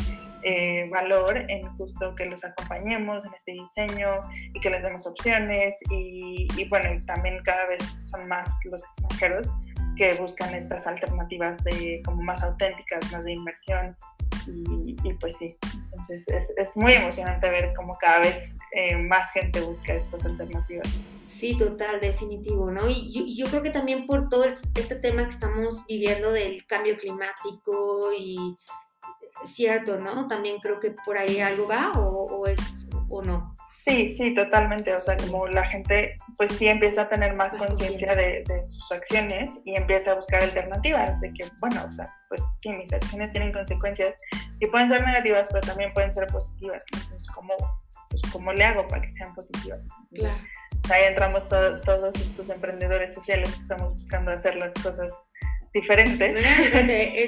eh, 0.44 0.88
valor 0.90 1.38
en 1.48 1.62
justo 1.76 2.14
que 2.14 2.26
los 2.26 2.44
acompañemos 2.44 3.24
en 3.24 3.33
este 3.35 3.52
diseño 3.52 4.20
y 4.52 4.61
que 4.61 4.70
les 4.70 4.83
demos 4.83 5.07
opciones 5.07 5.76
y, 5.90 6.68
bueno, 6.68 6.88
también 7.07 7.38
cada 7.44 7.66
vez 7.66 7.83
son 8.02 8.28
más 8.28 8.48
los 8.64 8.83
extranjeros 8.85 9.50
que 9.96 10.14
buscan 10.14 10.54
estas 10.54 10.87
alternativas 10.87 11.62
de 11.64 12.02
como 12.04 12.22
más 12.22 12.42
auténticas, 12.42 13.11
más 13.12 13.24
de 13.24 13.33
inmersión 13.33 13.96
y, 14.46 14.94
pues 15.14 15.37
sí, 15.38 15.57
entonces 15.85 16.28
es, 16.28 16.52
es, 16.59 16.76
muy 16.76 16.92
emocionante 16.92 17.48
ver 17.48 17.72
cómo 17.74 17.96
cada 17.98 18.18
vez 18.18 18.54
eh, 18.72 18.96
más 18.96 19.33
gente 19.33 19.61
busca 19.61 19.94
estas 19.94 20.24
alternativas. 20.24 20.88
Sí, 21.24 21.57
total, 21.57 22.00
definitivo, 22.00 22.70
¿no? 22.70 22.88
Y 22.88 23.37
yo, 23.37 23.46
creo 23.46 23.62
que 23.62 23.70
también 23.70 24.07
por 24.07 24.28
todo 24.28 24.44
este 24.44 24.96
tema 24.96 25.24
que 25.24 25.30
estamos 25.30 25.85
viviendo 25.87 26.30
del 26.33 26.66
cambio 26.66 26.96
climático 26.96 28.12
y 28.18 28.57
cierto, 29.46 29.98
¿no? 29.98 30.28
También 30.28 30.59
creo 30.61 30.80
que 30.80 30.94
por 31.04 31.18
ahí 31.18 31.40
algo 31.40 31.68
va 31.68 31.92
o, 31.92 32.46
es 32.46 32.87
o 33.09 33.22
no. 33.22 33.54
Sí, 33.85 34.14
sí, 34.14 34.35
totalmente. 34.35 34.94
O 34.94 35.00
sea, 35.00 35.16
como 35.16 35.46
la 35.46 35.62
gente, 35.64 36.16
pues 36.38 36.52
sí 36.52 36.68
empieza 36.68 37.02
a 37.02 37.09
tener 37.09 37.35
más 37.35 37.54
conciencia 37.54 38.14
de, 38.14 38.44
sus 38.64 38.90
acciones 38.90 39.61
y 39.66 39.74
empieza 39.74 40.12
a 40.12 40.14
buscar 40.14 40.42
alternativas 40.42 41.20
de 41.20 41.33
que, 41.35 41.50
bueno, 41.61 41.85
o 41.87 41.92
sea, 41.92 42.14
pues 42.28 42.42
sí, 42.57 42.70
mis 42.70 42.92
acciones 42.92 43.30
tienen 43.33 43.52
consecuencias 43.52 44.14
y 44.59 44.66
pueden 44.68 44.88
ser 44.88 45.04
negativas, 45.04 45.48
pero 45.52 45.61
también 45.66 45.92
pueden 45.92 46.12
ser 46.12 46.26
positivas. 46.28 46.83
Entonces, 46.94 47.28
¿cómo, 47.28 47.52
pues, 48.09 48.22
¿cómo 48.33 48.54
le 48.54 48.64
hago 48.64 48.87
para 48.88 49.02
que 49.02 49.11
sean 49.11 49.35
positivas? 49.35 49.88
claro. 50.14 50.37
Ahí 50.90 51.04
entramos 51.04 51.48
todos 51.48 52.14
estos 52.14 52.50
emprendedores 52.50 53.14
sociales 53.14 53.54
que 53.54 53.61
estamos 53.61 53.94
buscando 53.94 54.30
hacer 54.30 54.57
las 54.57 54.74
cosas 54.74 55.14
diferentes. 55.74 56.46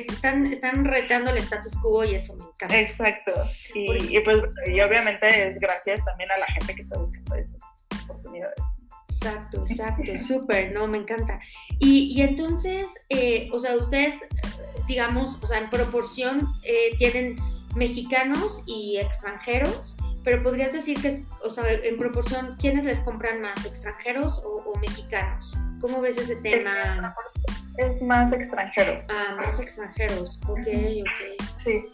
Están, 0.09 0.47
están 0.47 0.85
retando 0.85 1.31
el 1.33 1.39
status 1.39 1.75
quo 1.83 2.05
y 2.05 2.15
eso 2.15 2.35
me 2.35 2.45
encanta. 2.45 2.81
Exacto. 2.81 3.33
Y, 3.75 4.19
pues 4.21 4.43
y 4.67 4.81
obviamente 4.81 5.49
es 5.49 5.59
gracias 5.59 6.05
también 6.05 6.31
a 6.31 6.39
la 6.39 6.47
gente 6.47 6.75
que 6.75 6.83
está 6.83 6.97
buscando 6.97 7.35
esas 7.35 7.85
oportunidades. 8.05 8.57
Exacto, 9.09 9.65
exacto, 9.69 10.19
súper, 10.27 10.73
no, 10.73 10.87
me 10.87 10.99
encanta. 10.99 11.41
Y, 11.81 12.17
y 12.17 12.23
entonces, 12.23 12.89
eh, 13.09 13.49
o 13.53 13.59
sea, 13.59 13.75
ustedes, 13.77 14.15
digamos, 14.87 15.39
o 15.43 15.47
sea, 15.47 15.59
en 15.59 15.69
proporción 15.69 16.47
eh, 16.63 16.97
tienen 16.99 17.37
mexicanos 17.75 18.63
y 18.67 18.99
extranjeros, 18.99 19.96
pero 20.27 20.43
podrías 20.43 20.73
decir 20.73 21.01
que, 21.01 21.23
o 21.41 21.51
sea, 21.51 21.73
en 21.73 21.97
proporción, 21.97 22.57
¿quiénes 22.59 22.83
les 22.83 22.99
compran 22.99 23.41
más, 23.41 23.65
extranjeros 23.65 24.43
o 24.45 24.77
mexicanos? 24.81 25.55
¿Cómo 25.81 26.01
ves 26.01 26.19
ese 26.19 26.35
tema? 26.43 27.15
Es 27.79 28.03
más 28.03 28.33
extranjero. 28.33 29.05
Ah, 29.09 29.37
más 29.37 29.61
extranjeros. 29.61 30.41
Ok, 30.49 30.59
ok. 30.59 31.49
Sí. 31.55 31.85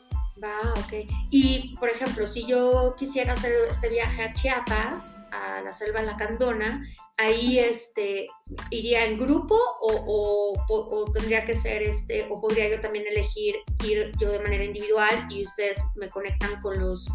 Va, 0.42 0.72
ok. 0.78 1.06
Y, 1.30 1.76
por 1.78 1.90
ejemplo, 1.90 2.26
si 2.26 2.46
yo 2.46 2.94
quisiera 2.96 3.34
hacer 3.34 3.52
este 3.68 3.90
viaje 3.90 4.22
a 4.22 4.32
Chiapas, 4.32 5.14
a 5.30 5.60
la 5.60 5.74
selva 5.74 6.00
lacandona, 6.00 6.82
ahí 7.18 7.58
este, 7.58 8.24
iría 8.70 9.04
en 9.04 9.18
grupo 9.18 9.58
o, 9.82 10.56
o, 10.70 11.12
tendría 11.12 11.44
que 11.44 11.54
ser, 11.54 11.82
este, 11.82 12.26
o 12.30 12.40
podría 12.40 12.70
yo 12.70 12.80
también 12.80 13.04
elegir 13.06 13.56
ir 13.84 14.10
yo 14.18 14.32
de 14.32 14.38
manera 14.38 14.64
individual 14.64 15.26
y 15.28 15.44
ustedes 15.44 15.76
me 15.96 16.08
conectan 16.08 16.62
con 16.62 16.80
los 16.80 17.10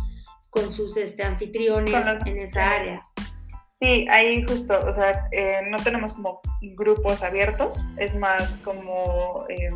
con 0.58 0.74
sus 0.74 0.98
este, 0.98 1.24
anfitriones 1.24 1.94
en 2.26 2.40
esa 2.40 2.72
área. 2.72 3.02
Sí, 3.80 4.08
ahí 4.10 4.44
justo, 4.44 4.80
o 4.88 4.92
sea, 4.92 5.26
eh, 5.32 5.62
no 5.70 5.78
tenemos 5.84 6.16
como 6.16 6.42
grupos 6.76 7.22
abiertos, 7.22 7.86
es 7.98 8.16
más 8.16 8.58
como, 8.64 9.46
eh, 9.50 9.70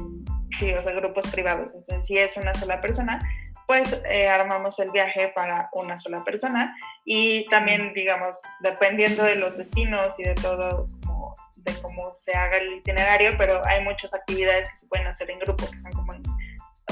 sí, 0.57 0.73
o 0.73 0.81
sea, 0.81 0.93
grupos 0.93 1.27
privados. 1.27 1.75
Entonces, 1.75 2.07
si 2.07 2.17
es 2.17 2.35
una 2.35 2.53
sola 2.55 2.81
persona, 2.81 3.19
pues 3.67 4.01
eh, 4.09 4.27
armamos 4.27 4.79
el 4.79 4.89
viaje 4.89 5.31
para 5.35 5.69
una 5.73 5.99
sola 5.99 6.23
persona 6.23 6.75
y 7.05 7.47
también, 7.49 7.93
digamos, 7.93 8.37
dependiendo 8.61 9.23
de 9.23 9.35
los 9.35 9.55
destinos 9.55 10.19
y 10.19 10.23
de 10.23 10.33
todo, 10.33 10.87
como, 11.05 11.35
de 11.57 11.73
cómo 11.81 12.11
se 12.13 12.33
haga 12.33 12.57
el 12.57 12.73
itinerario, 12.73 13.35
pero 13.37 13.63
hay 13.65 13.83
muchas 13.83 14.15
actividades 14.15 14.67
que 14.67 14.77
se 14.77 14.87
pueden 14.87 15.05
hacer 15.05 15.29
en 15.29 15.37
grupo, 15.37 15.69
que 15.69 15.77
son 15.77 15.93
como 15.93 16.13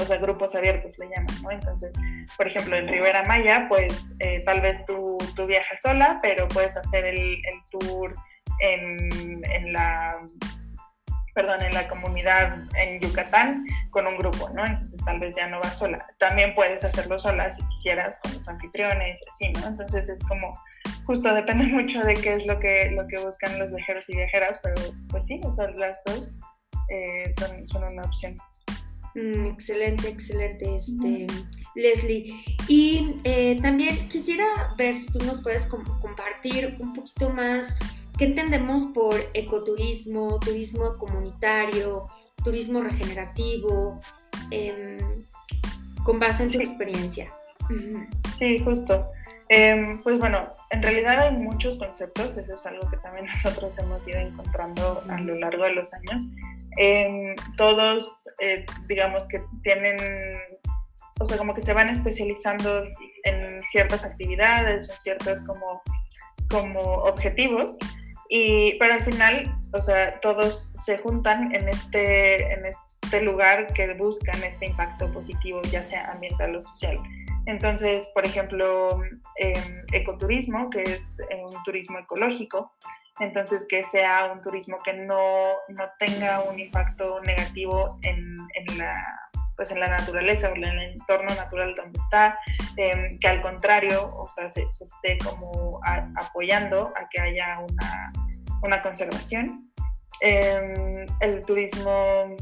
o 0.00 0.04
sea, 0.04 0.18
grupos 0.18 0.54
abiertos 0.54 0.98
le 0.98 1.08
llaman, 1.08 1.42
¿no? 1.42 1.50
Entonces, 1.50 1.94
por 2.36 2.46
ejemplo, 2.46 2.76
en 2.76 2.88
Rivera 2.88 3.24
Maya, 3.24 3.66
pues 3.68 4.16
eh, 4.20 4.42
tal 4.44 4.60
vez 4.60 4.84
tú, 4.86 5.18
tú, 5.36 5.46
viajas 5.46 5.82
sola, 5.82 6.18
pero 6.22 6.48
puedes 6.48 6.76
hacer 6.76 7.06
el, 7.06 7.18
el 7.18 7.60
tour 7.70 8.14
en, 8.60 9.44
en, 9.44 9.72
la 9.72 10.18
perdón, 11.34 11.62
en 11.62 11.74
la 11.74 11.88
comunidad 11.88 12.64
en 12.76 13.00
Yucatán 13.00 13.64
con 13.90 14.06
un 14.06 14.16
grupo, 14.16 14.50
¿no? 14.50 14.64
Entonces 14.66 15.00
tal 15.04 15.20
vez 15.20 15.36
ya 15.36 15.48
no 15.48 15.60
vas 15.60 15.78
sola. 15.78 16.06
También 16.18 16.54
puedes 16.54 16.84
hacerlo 16.84 17.18
sola 17.18 17.50
si 17.50 17.66
quisieras 17.68 18.20
con 18.22 18.34
los 18.34 18.48
anfitriones, 18.48 19.24
así, 19.28 19.50
¿no? 19.52 19.66
Entonces 19.68 20.08
es 20.08 20.22
como, 20.24 20.52
justo 21.06 21.32
depende 21.34 21.64
mucho 21.72 22.02
de 22.02 22.14
qué 22.14 22.34
es 22.34 22.46
lo 22.46 22.58
que, 22.58 22.90
lo 22.90 23.06
que 23.06 23.18
buscan 23.18 23.58
los 23.58 23.70
viajeros 23.70 24.08
y 24.10 24.16
viajeras, 24.16 24.60
pero 24.62 24.76
pues 25.08 25.26
sí, 25.26 25.40
o 25.44 25.52
sea, 25.52 25.70
las 25.70 25.98
dos 26.04 26.36
eh, 26.88 27.30
son, 27.38 27.66
son 27.66 27.84
una 27.84 28.02
opción. 28.02 28.36
Mm, 29.20 29.46
excelente, 29.46 30.08
excelente, 30.08 30.76
este, 30.76 31.26
Leslie. 31.74 32.34
Y 32.68 33.16
eh, 33.24 33.58
también 33.60 34.08
quisiera 34.08 34.46
ver 34.78 34.96
si 34.96 35.12
tú 35.12 35.18
nos 35.24 35.42
puedes 35.42 35.66
compartir 35.66 36.76
un 36.80 36.94
poquito 36.94 37.28
más 37.28 37.78
qué 38.16 38.24
entendemos 38.26 38.86
por 38.86 39.14
ecoturismo, 39.34 40.38
turismo 40.40 40.92
comunitario, 40.98 42.08
turismo 42.42 42.80
regenerativo, 42.80 44.00
em, 44.50 44.98
con 46.02 46.18
base 46.18 46.44
en 46.44 46.52
tu 46.52 46.60
experiencia. 46.60 47.32
Sí, 48.38 48.58
justo. 48.60 49.06
Em, 49.52 50.00
pues 50.04 50.16
bueno, 50.20 50.52
en 50.70 50.80
realidad 50.80 51.18
hay 51.18 51.36
muchos 51.36 51.76
conceptos, 51.76 52.36
eso 52.36 52.54
es 52.54 52.66
algo 52.66 52.88
que 52.88 52.96
también 52.98 53.26
nosotros 53.34 53.76
hemos 53.78 54.06
ido 54.06 54.20
encontrando 54.20 55.02
a 55.08 55.18
lo 55.20 55.34
largo 55.34 55.64
de 55.64 55.72
los 55.72 55.92
años. 55.92 56.22
Em, 56.76 57.34
todos, 57.56 58.28
eh, 58.40 58.64
digamos 58.86 59.26
que 59.26 59.42
tienen, 59.64 59.96
o 61.18 61.26
sea, 61.26 61.36
como 61.36 61.52
que 61.52 61.62
se 61.62 61.72
van 61.72 61.88
especializando 61.88 62.84
en 63.24 63.60
ciertas 63.64 64.04
actividades 64.04 64.88
o 64.88 64.96
ciertos 64.96 65.44
como, 65.44 65.82
como 66.48 66.80
objetivos, 66.80 67.76
y, 68.28 68.78
pero 68.78 68.94
al 68.94 69.02
final, 69.02 69.52
o 69.72 69.80
sea, 69.80 70.20
todos 70.20 70.70
se 70.74 70.98
juntan 70.98 71.52
en 71.52 71.68
este, 71.68 72.52
en 72.52 72.66
este 72.66 73.22
lugar 73.22 73.66
que 73.72 73.92
buscan 73.94 74.44
este 74.44 74.66
impacto 74.66 75.12
positivo, 75.12 75.60
ya 75.62 75.82
sea 75.82 76.12
ambiental 76.12 76.54
o 76.54 76.62
social. 76.62 76.96
Entonces, 77.46 78.10
por 78.14 78.24
ejemplo, 78.24 79.02
em, 79.36 79.84
ecoturismo, 79.92 80.70
que 80.70 80.82
es 80.82 81.18
un 81.42 81.62
turismo 81.62 81.98
ecológico, 81.98 82.72
entonces 83.20 83.66
que 83.68 83.84
sea 83.84 84.32
un 84.32 84.40
turismo 84.40 84.78
que 84.82 84.94
no, 84.94 85.18
no 85.68 85.84
tenga 85.98 86.40
un 86.42 86.58
impacto 86.58 87.20
negativo 87.20 87.98
en, 88.02 88.36
en, 88.54 88.78
la, 88.78 88.94
pues 89.56 89.70
en 89.70 89.80
la 89.80 89.88
naturaleza 89.88 90.50
o 90.50 90.56
en 90.56 90.64
el 90.64 90.78
entorno 90.92 91.34
natural 91.34 91.74
donde 91.74 91.98
está, 91.98 92.38
em, 92.76 93.18
que 93.18 93.28
al 93.28 93.42
contrario, 93.42 94.14
o 94.16 94.28
sea, 94.30 94.48
se, 94.48 94.62
esté 94.62 95.18
como 95.18 95.80
apoyando 96.16 96.92
a 96.96 97.08
que 97.08 97.20
haya 97.20 97.60
una, 97.60 98.12
una 98.62 98.82
conservación. 98.82 99.70
Em, 100.22 101.06
el 101.20 101.44
turismo 101.44 102.36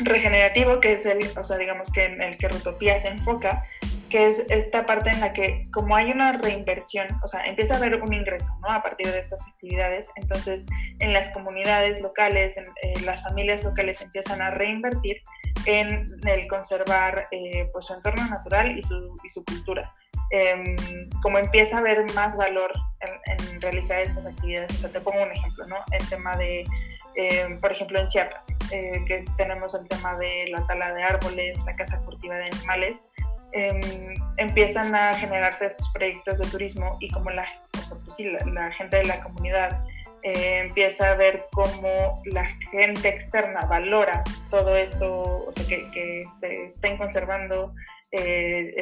regenerativo, 0.00 0.80
que 0.80 0.92
es 0.92 1.06
el, 1.06 1.18
o 1.36 1.44
sea, 1.44 1.56
digamos 1.56 1.90
que 1.90 2.04
en 2.04 2.22
el 2.22 2.36
que 2.36 2.48
Rutopía 2.48 3.00
se 3.00 3.08
enfoca, 3.08 3.66
que 4.08 4.28
es 4.28 4.40
esta 4.50 4.86
parte 4.86 5.10
en 5.10 5.20
la 5.20 5.32
que 5.32 5.64
como 5.72 5.94
hay 5.94 6.10
una 6.10 6.32
reinversión, 6.32 7.06
o 7.22 7.28
sea, 7.28 7.44
empieza 7.46 7.74
a 7.74 7.76
haber 7.76 8.02
un 8.02 8.12
ingreso, 8.12 8.50
¿no? 8.62 8.70
A 8.70 8.82
partir 8.82 9.10
de 9.10 9.18
estas 9.18 9.46
actividades, 9.48 10.10
entonces 10.16 10.66
en 10.98 11.12
las 11.12 11.30
comunidades 11.30 12.00
locales, 12.00 12.56
en, 12.56 13.06
las 13.06 13.22
familias 13.22 13.62
locales 13.62 14.00
empiezan 14.00 14.42
a 14.42 14.50
reinvertir 14.50 15.22
en 15.66 16.06
el 16.26 16.46
conservar 16.46 17.28
eh, 17.30 17.68
pues 17.72 17.86
su 17.86 17.94
entorno 17.94 18.26
natural 18.28 18.78
y 18.78 18.82
su, 18.82 19.44
cultura. 19.44 19.94
Em, 20.30 20.76
como 21.22 21.38
empieza 21.38 21.76
a 21.76 21.80
haber 21.80 22.04
más 22.12 22.36
valor 22.36 22.72
en, 23.00 23.60
realizar 23.60 24.00
estas 24.00 24.26
actividades, 24.26 24.70
o 24.72 24.78
sea, 24.78 24.90
te 24.90 25.00
pongo 25.00 25.22
un 25.22 25.32
ejemplo, 25.32 25.66
¿no? 25.66 25.76
El 25.90 26.06
tema 26.08 26.36
de 26.36 26.66
em, 27.14 27.60
por 27.60 27.72
ejemplo, 27.72 27.98
en 27.98 28.08
Chiapas, 28.08 28.46
eh, 28.70 29.02
que 29.06 29.24
tenemos 29.36 29.74
el 29.74 29.86
tema 29.88 30.16
de 30.18 30.48
la 30.50 30.66
tala 30.66 30.94
de 30.94 31.02
árboles, 31.02 31.64
la 31.66 31.76
caza 31.76 32.00
furtiva 32.02 32.36
de 32.36 32.44
animales, 32.44 33.07
Em, 33.52 34.14
empiezan 34.36 34.94
a 34.94 35.14
generarse 35.14 35.66
estos 35.66 35.88
proyectos 35.90 36.38
de 36.38 36.46
turismo 36.48 36.96
y 37.00 37.10
como 37.10 37.30
la, 37.30 37.46
pues 37.72 38.20
la, 38.46 38.70
gente 38.72 38.98
de 38.98 39.04
la 39.04 39.22
comunidad 39.22 39.82
eh, 40.22 40.58
empieza 40.66 41.12
a 41.12 41.14
ver 41.14 41.46
cómo 41.52 42.20
la 42.26 42.44
gente 42.44 43.08
externa 43.08 43.64
valora 43.64 44.22
todo 44.50 44.76
esto, 44.76 45.44
o 45.46 45.52
sea, 45.52 45.66
que, 45.66 46.24
se 46.40 46.64
estén 46.64 46.98
conservando 46.98 47.74
eh, 48.12 48.74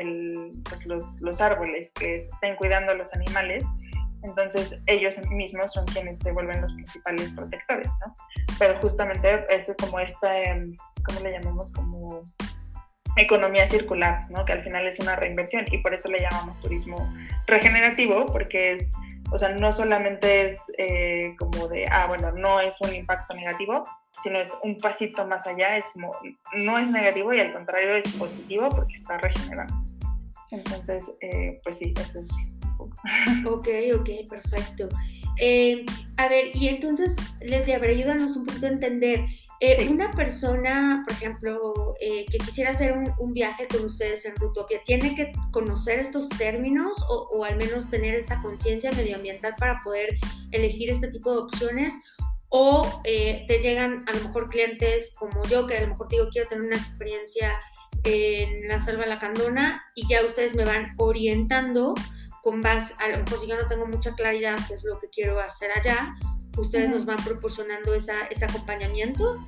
pues 0.69 0.87
los, 0.87 1.21
los, 1.21 1.41
árboles, 1.41 1.93
que 1.93 2.19
se 2.19 2.29
estén 2.29 2.57
cuidando 2.57 2.93
los 2.95 3.15
animales, 3.15 3.65
entonces 4.25 4.83
ellos 4.87 5.19
mismos 5.31 5.73
son 5.73 5.85
quienes 5.87 6.19
se 6.19 6.33
vuelven 6.33 6.61
los 6.61 6.73
principales 6.73 7.31
protectores, 7.33 7.93
¿no? 8.05 8.15
Pero 8.59 8.75
justamente 8.81 9.45
es 9.49 9.73
como 9.79 10.01
esta, 10.01 10.43
em, 10.43 10.77
¿cómo 11.05 11.21
le 11.21 11.33
llamamos? 11.33 11.73
Como 11.73 12.25
economía 13.17 13.67
circular, 13.67 14.31
¿no? 14.31 14.45
que 14.45 14.53
al 14.53 14.63
final 14.63 14.87
es 14.87 14.99
una 14.99 15.17
reinversión 15.17 15.65
y 15.71 15.79
por 15.79 15.95
eso 15.95 16.09
le 16.09 16.21
llamamos 16.21 16.61
turismo 16.61 17.13
regenerativo, 17.47 18.27
porque 18.27 18.73
es, 18.73 18.93
o 19.31 19.39
sea, 19.39 19.51
no 19.51 19.73
solamente 19.73 20.47
es 20.47 20.73
eh, 20.79 21.35
como 21.39 21.69
de, 21.69 21.87
ah, 21.89 22.07
bueno, 22.07 22.33
no 22.33 22.61
es 22.61 22.81
un 22.81 22.95
impacto 22.95 23.35
negativo, 23.35 23.87
sino 24.23 24.41
es 24.41 24.55
un 24.63 24.77
pasito 24.77 25.27
más 25.27 25.47
allá, 25.47 25.77
es 25.77 25.87
como, 25.93 26.15
no 26.55 26.79
es 26.79 26.89
negativo 26.91 27.33
y 27.33 27.41
al 27.41 27.53
contrario 27.53 27.97
es 27.97 28.13
positivo 28.15 28.69
porque 28.69 28.97
está 28.97 29.19
regenerando. 29.19 29.75
Entonces, 30.51 31.17
eh, 31.21 31.61
pues 31.63 31.79
sí, 31.79 31.95
eso 32.01 32.21
es. 32.21 32.31
Ok, 33.47 33.69
ok, 33.95 34.11
perfecto. 34.29 34.89
Eh, 35.39 35.85
a 36.17 36.29
ver, 36.29 36.51
y 36.55 36.69
entonces, 36.69 37.17
Leslie, 37.41 37.75
a 37.75 37.79
ver, 37.79 37.91
ayúdanos 37.91 38.37
un 38.37 38.47
poquito 38.47 38.67
a 38.67 38.71
entender. 38.71 39.25
Eh, 39.61 39.89
una 39.89 40.11
persona, 40.13 41.03
por 41.07 41.17
ejemplo, 41.17 41.95
que 41.99 42.39
quisiera 42.39 42.73
hacer 42.73 42.97
un, 43.19 43.33
viaje 43.33 43.67
con 43.69 43.85
ustedes 43.85 44.25
en 44.27 44.37
Rutopia, 44.37 44.83
¿tiene 44.85 45.15
que 45.15 45.33
conocer 45.51 45.99
estos 45.99 46.29
términos 46.29 47.03
o, 47.09 47.29
o 47.33 47.45
al 47.45 47.57
menos 47.57 47.89
tener 47.91 48.15
esta 48.15 48.41
conciencia 48.43 48.93
medioambiental 48.93 49.55
para 49.57 49.83
poder 49.83 50.19
elegir 50.53 50.91
este 50.91 51.09
tipo 51.09 51.33
de 51.33 51.39
opciones? 51.39 51.95
o 52.49 53.03
eh, 53.05 53.45
te 53.49 53.59
llegan 53.59 54.05
a 54.09 54.13
lo 54.13 54.21
mejor 54.21 54.49
clientes 54.49 55.11
como 55.19 55.43
yo, 55.45 55.67
que 55.67 55.77
a 55.77 55.81
lo 55.83 55.89
mejor 55.89 56.09
digo, 56.09 56.29
quiero 56.31 56.49
tener 56.49 56.65
una 56.65 56.77
experiencia 56.77 57.59
en 58.05 58.69
la 58.69 58.79
selva 58.85 59.07
lacandona 59.07 59.85
y 59.95 60.07
ya 60.09 60.25
ustedes 60.25 60.55
me 60.55 60.65
van 60.65 60.95
orientando 60.97 61.95
con 62.43 62.61
base, 62.63 62.95
a 62.99 63.09
lo 63.09 63.19
mejor 63.19 63.41
si 63.41 63.47
yo 63.49 63.57
no 63.57 63.67
tengo 63.67 63.87
mucha 63.87 64.15
claridad 64.15 64.57
qué 64.69 64.75
es 64.75 64.85
lo 64.85 65.01
que 65.01 65.09
quiero 65.11 65.41
hacer 65.41 65.71
allá, 65.73 66.15
ustedes 66.57 66.91
nos 66.91 67.05
van 67.05 67.23
proporcionando 67.25 67.95
esa, 67.95 68.27
ese 68.31 68.45
acompañamiento. 68.45 69.45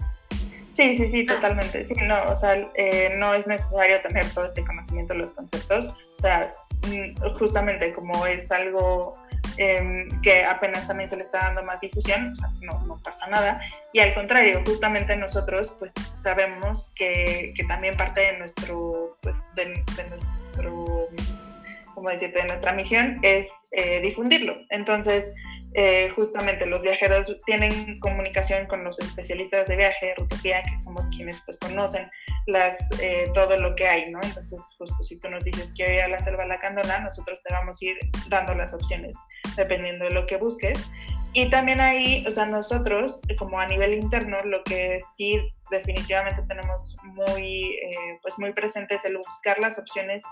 Sí, 0.68 0.96
sí, 0.96 1.08
sí, 1.08 1.26
ah. 1.28 1.34
totalmente. 1.34 1.84
Sí, 1.84 1.94
no, 2.06 2.16
o 2.30 2.36
sea, 2.36 2.54
eh, 2.74 3.14
no 3.16 3.34
es 3.34 3.46
necesario 3.46 4.00
tener 4.02 4.28
todo 4.30 4.44
este 4.44 4.64
conocimiento 4.64 5.14
de 5.14 5.20
los 5.20 5.32
conceptos. 5.32 5.94
O 6.18 6.20
sea, 6.20 6.52
mm, 6.86 7.32
justamente 7.38 7.92
como 7.92 8.26
es 8.26 8.50
algo 8.52 9.14
Em, 9.60 10.08
que 10.22 10.44
apenas 10.44 10.86
también 10.86 11.08
se 11.08 11.16
le 11.16 11.22
está 11.22 11.38
dando 11.38 11.64
más 11.64 11.80
difusión, 11.80 12.32
o 12.32 12.36
sea, 12.36 12.48
no, 12.62 12.80
no, 12.86 13.02
pasa 13.02 13.26
nada. 13.26 13.60
Y 13.92 13.98
al 13.98 14.14
contrario, 14.14 14.62
justamente 14.64 15.16
nosotros 15.16 15.74
pues 15.80 15.92
sabemos 16.22 16.92
que, 16.94 17.52
que 17.56 17.64
también 17.64 17.96
parte 17.96 18.20
de 18.20 18.38
nuestro, 18.38 19.18
pues, 19.20 19.36
de, 19.56 19.82
de 19.96 20.10
nuestro, 20.10 21.08
¿cómo 21.92 22.08
decirte?, 22.08 22.38
de 22.38 22.46
nuestra 22.46 22.72
misión 22.72 23.16
es 23.22 23.50
eh, 23.72 24.00
difundirlo. 24.00 24.56
Entonces, 24.70 25.34
eh, 25.74 26.08
justamente 26.10 26.66
los 26.66 26.82
viajeros 26.82 27.36
tienen 27.44 28.00
comunicación 28.00 28.66
con 28.66 28.84
los 28.84 28.98
especialistas 29.00 29.68
de 29.68 29.76
viaje, 29.76 30.14
Rutopía, 30.16 30.62
que 30.62 30.76
somos 30.76 31.08
quienes 31.10 31.42
pues 31.44 31.58
conocen 31.58 32.10
las, 32.46 32.90
eh, 33.00 33.30
todo 33.34 33.56
lo 33.58 33.74
que 33.74 33.86
hay, 33.86 34.10
¿no? 34.10 34.20
Entonces, 34.22 34.60
justo 34.78 35.02
si 35.02 35.20
tú 35.20 35.28
nos 35.28 35.44
dices 35.44 35.72
quiero 35.74 35.92
ir 35.92 36.00
a 36.00 36.08
la 36.08 36.20
selva 36.20 36.46
lacandona, 36.46 37.00
nosotros 37.00 37.42
te 37.42 37.52
vamos 37.52 37.78
a 37.80 37.84
ir 37.84 37.98
dando 38.28 38.54
las 38.54 38.72
opciones 38.72 39.16
dependiendo 39.56 40.06
de 40.06 40.12
lo 40.12 40.26
que 40.26 40.36
busques. 40.36 40.88
Y 41.34 41.50
también 41.50 41.80
ahí, 41.80 42.24
o 42.26 42.30
sea, 42.30 42.46
nosotros, 42.46 43.20
como 43.38 43.60
a 43.60 43.66
nivel 43.66 43.94
interno, 43.94 44.42
lo 44.44 44.64
que 44.64 44.98
sí 45.16 45.38
definitivamente 45.70 46.42
tenemos 46.48 46.96
muy, 47.04 47.74
eh, 47.74 48.18
pues 48.22 48.38
muy 48.38 48.52
presente 48.52 48.94
es 48.94 49.04
el 49.04 49.18
buscar 49.18 49.58
las 49.58 49.78
opciones 49.78 50.22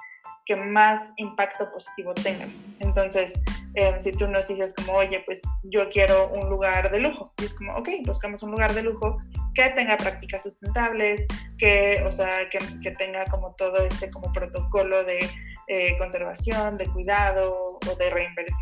que 0.46 0.56
más 0.56 1.12
impacto 1.16 1.70
positivo 1.72 2.14
tengan. 2.14 2.50
Entonces, 2.78 3.34
eh, 3.74 3.94
si 3.98 4.12
tú 4.12 4.28
nos 4.28 4.48
dices 4.48 4.72
como, 4.74 4.94
oye, 4.94 5.22
pues 5.26 5.42
yo 5.64 5.88
quiero 5.90 6.28
un 6.28 6.48
lugar 6.48 6.90
de 6.90 7.00
lujo, 7.00 7.34
y 7.42 7.44
es 7.44 7.54
como, 7.54 7.74
ok, 7.74 7.88
buscamos 8.06 8.42
un 8.42 8.52
lugar 8.52 8.72
de 8.72 8.82
lujo 8.82 9.18
que 9.54 9.68
tenga 9.70 9.96
prácticas 9.96 10.44
sustentables, 10.44 11.26
que, 11.58 12.02
o 12.06 12.12
sea, 12.12 12.48
que, 12.48 12.58
que 12.80 12.92
tenga 12.92 13.26
como 13.26 13.54
todo 13.54 13.78
este 13.78 14.10
como 14.10 14.32
protocolo 14.32 15.04
de 15.04 15.28
eh, 15.68 15.98
conservación, 15.98 16.78
de 16.78 16.86
cuidado 16.86 17.78
o 17.84 17.94
de, 17.96 18.06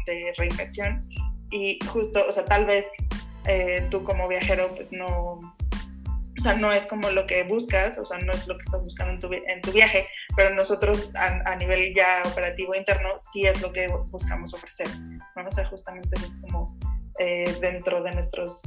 de, 0.07 0.33
reinversión. 0.38 1.01
Y 1.51 1.79
justo, 1.92 2.25
o 2.27 2.33
sea, 2.33 2.47
tal 2.47 2.64
vez 2.64 2.90
eh, 3.47 3.87
tú 3.90 4.03
como 4.05 4.27
viajero, 4.27 4.75
pues 4.75 4.90
no, 4.90 5.38
o 6.38 6.40
sea, 6.40 6.55
no 6.55 6.73
es 6.73 6.87
como 6.87 7.11
lo 7.11 7.27
que 7.27 7.44
buscas, 7.44 7.99
o 7.99 8.05
sea, 8.05 8.18
no 8.18 8.33
es 8.33 8.47
lo 8.47 8.57
que 8.57 8.64
estás 8.64 8.83
buscando 8.83 9.14
en 9.14 9.18
tu, 9.20 9.33
en 9.33 9.61
tu 9.61 9.73
viaje, 9.73 10.09
pero 10.37 10.55
nosotros 10.55 11.11
a, 11.16 11.55
nivel 11.57 11.94
ya 11.94 12.23
operativo 12.27 12.75
interno 12.75 13.11
sí 13.18 13.47
es 13.47 13.61
lo 13.62 13.73
que 13.73 13.88
buscamos 14.11 14.53
ofrecer, 14.55 14.88
¿no? 15.01 15.47
O 15.47 15.51
sea, 15.51 15.64
justamente 15.66 16.16
es 16.16 16.37
como 16.40 16.77
eh, 17.18 17.57
dentro 17.61 18.03
de 18.03 18.12
nuestros, 18.12 18.62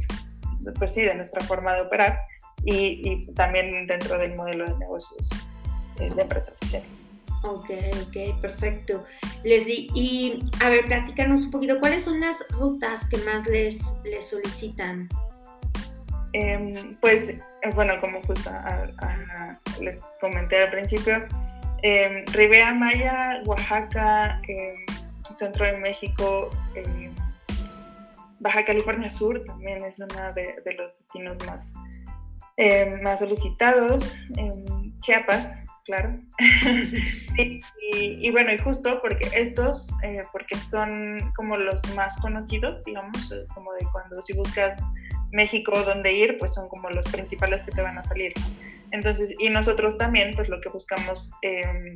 pues 0.79 0.93
sí, 0.93 1.01
de 1.01 1.15
nuestra 1.15 1.43
forma 1.43 1.73
de 1.73 1.81
operar 1.81 2.21
y, 2.63 3.01
y 3.03 3.33
también 3.33 3.85
dentro 3.85 4.17
del 4.17 4.35
modelo 4.35 4.65
de 4.65 4.77
negocios 4.77 5.29
eh, 5.99 6.09
de 6.13 6.21
empresa 6.21 6.53
social. 6.53 6.83
Ok, 7.43 7.69
ok, 8.07 8.41
perfecto. 8.41 9.03
Leslie, 9.43 9.87
y 9.93 10.39
a 10.63 10.69
ver, 10.69 10.85
platícanos 10.85 11.45
un 11.45 11.51
poquito, 11.51 11.79
¿cuáles 11.79 12.03
son 12.03 12.19
las 12.19 12.35
rutas 12.49 13.05
que 13.09 13.17
más 13.17 13.45
les, 13.47 13.79
les 14.03 14.25
solicitan? 14.27 15.07
Em, 16.33 16.95
pues, 16.99 17.39
bueno, 17.73 17.99
como 17.99 18.21
justo 18.23 18.49
les 19.81 20.01
comenté 20.19 20.63
al 20.63 20.69
principio, 20.69 21.25
eh, 21.83 22.23
Ribera 22.33 22.73
Maya, 22.73 23.41
Oaxaca, 23.45 24.41
em, 24.47 24.85
Centro 25.23 25.65
de 25.65 25.73
México, 25.73 26.49
Baja 28.39 28.63
California 28.65 29.09
Sur 29.09 29.43
también 29.45 29.83
es 29.83 29.99
uno 29.99 30.33
de, 30.33 30.75
los 30.77 30.97
destinos 30.97 31.37
más, 31.45 31.73
más 33.01 33.19
solicitados, 33.19 34.15
Chiapas, 35.01 35.53
claro. 35.87 36.19
sí, 37.35 37.61
y, 37.91 38.29
bueno, 38.31 38.51
y 38.51 38.57
justo 38.57 38.99
porque 39.01 39.29
estos, 39.33 39.91
eh, 40.03 40.21
porque 40.31 40.57
son 40.57 41.17
como 41.35 41.57
los 41.57 41.81
más 41.95 42.19
conocidos, 42.19 42.83
digamos, 42.83 43.33
como 43.53 43.73
de 43.73 43.87
cuando 43.91 44.21
si 44.21 44.33
buscas 44.33 44.83
México 45.31 45.83
dónde 45.83 46.13
ir, 46.13 46.37
pues 46.37 46.53
son 46.53 46.69
como 46.69 46.89
los 46.89 47.07
principales 47.07 47.63
que 47.63 47.71
te 47.71 47.81
van 47.81 47.97
a 47.97 48.03
salir. 48.03 48.33
Entonces, 48.91 49.35
y 49.39 49.49
nosotros 49.49 49.97
también, 49.97 50.33
pues 50.35 50.49
lo 50.49 50.61
que 50.61 50.69
buscamos 50.69 51.31
em, 51.41 51.95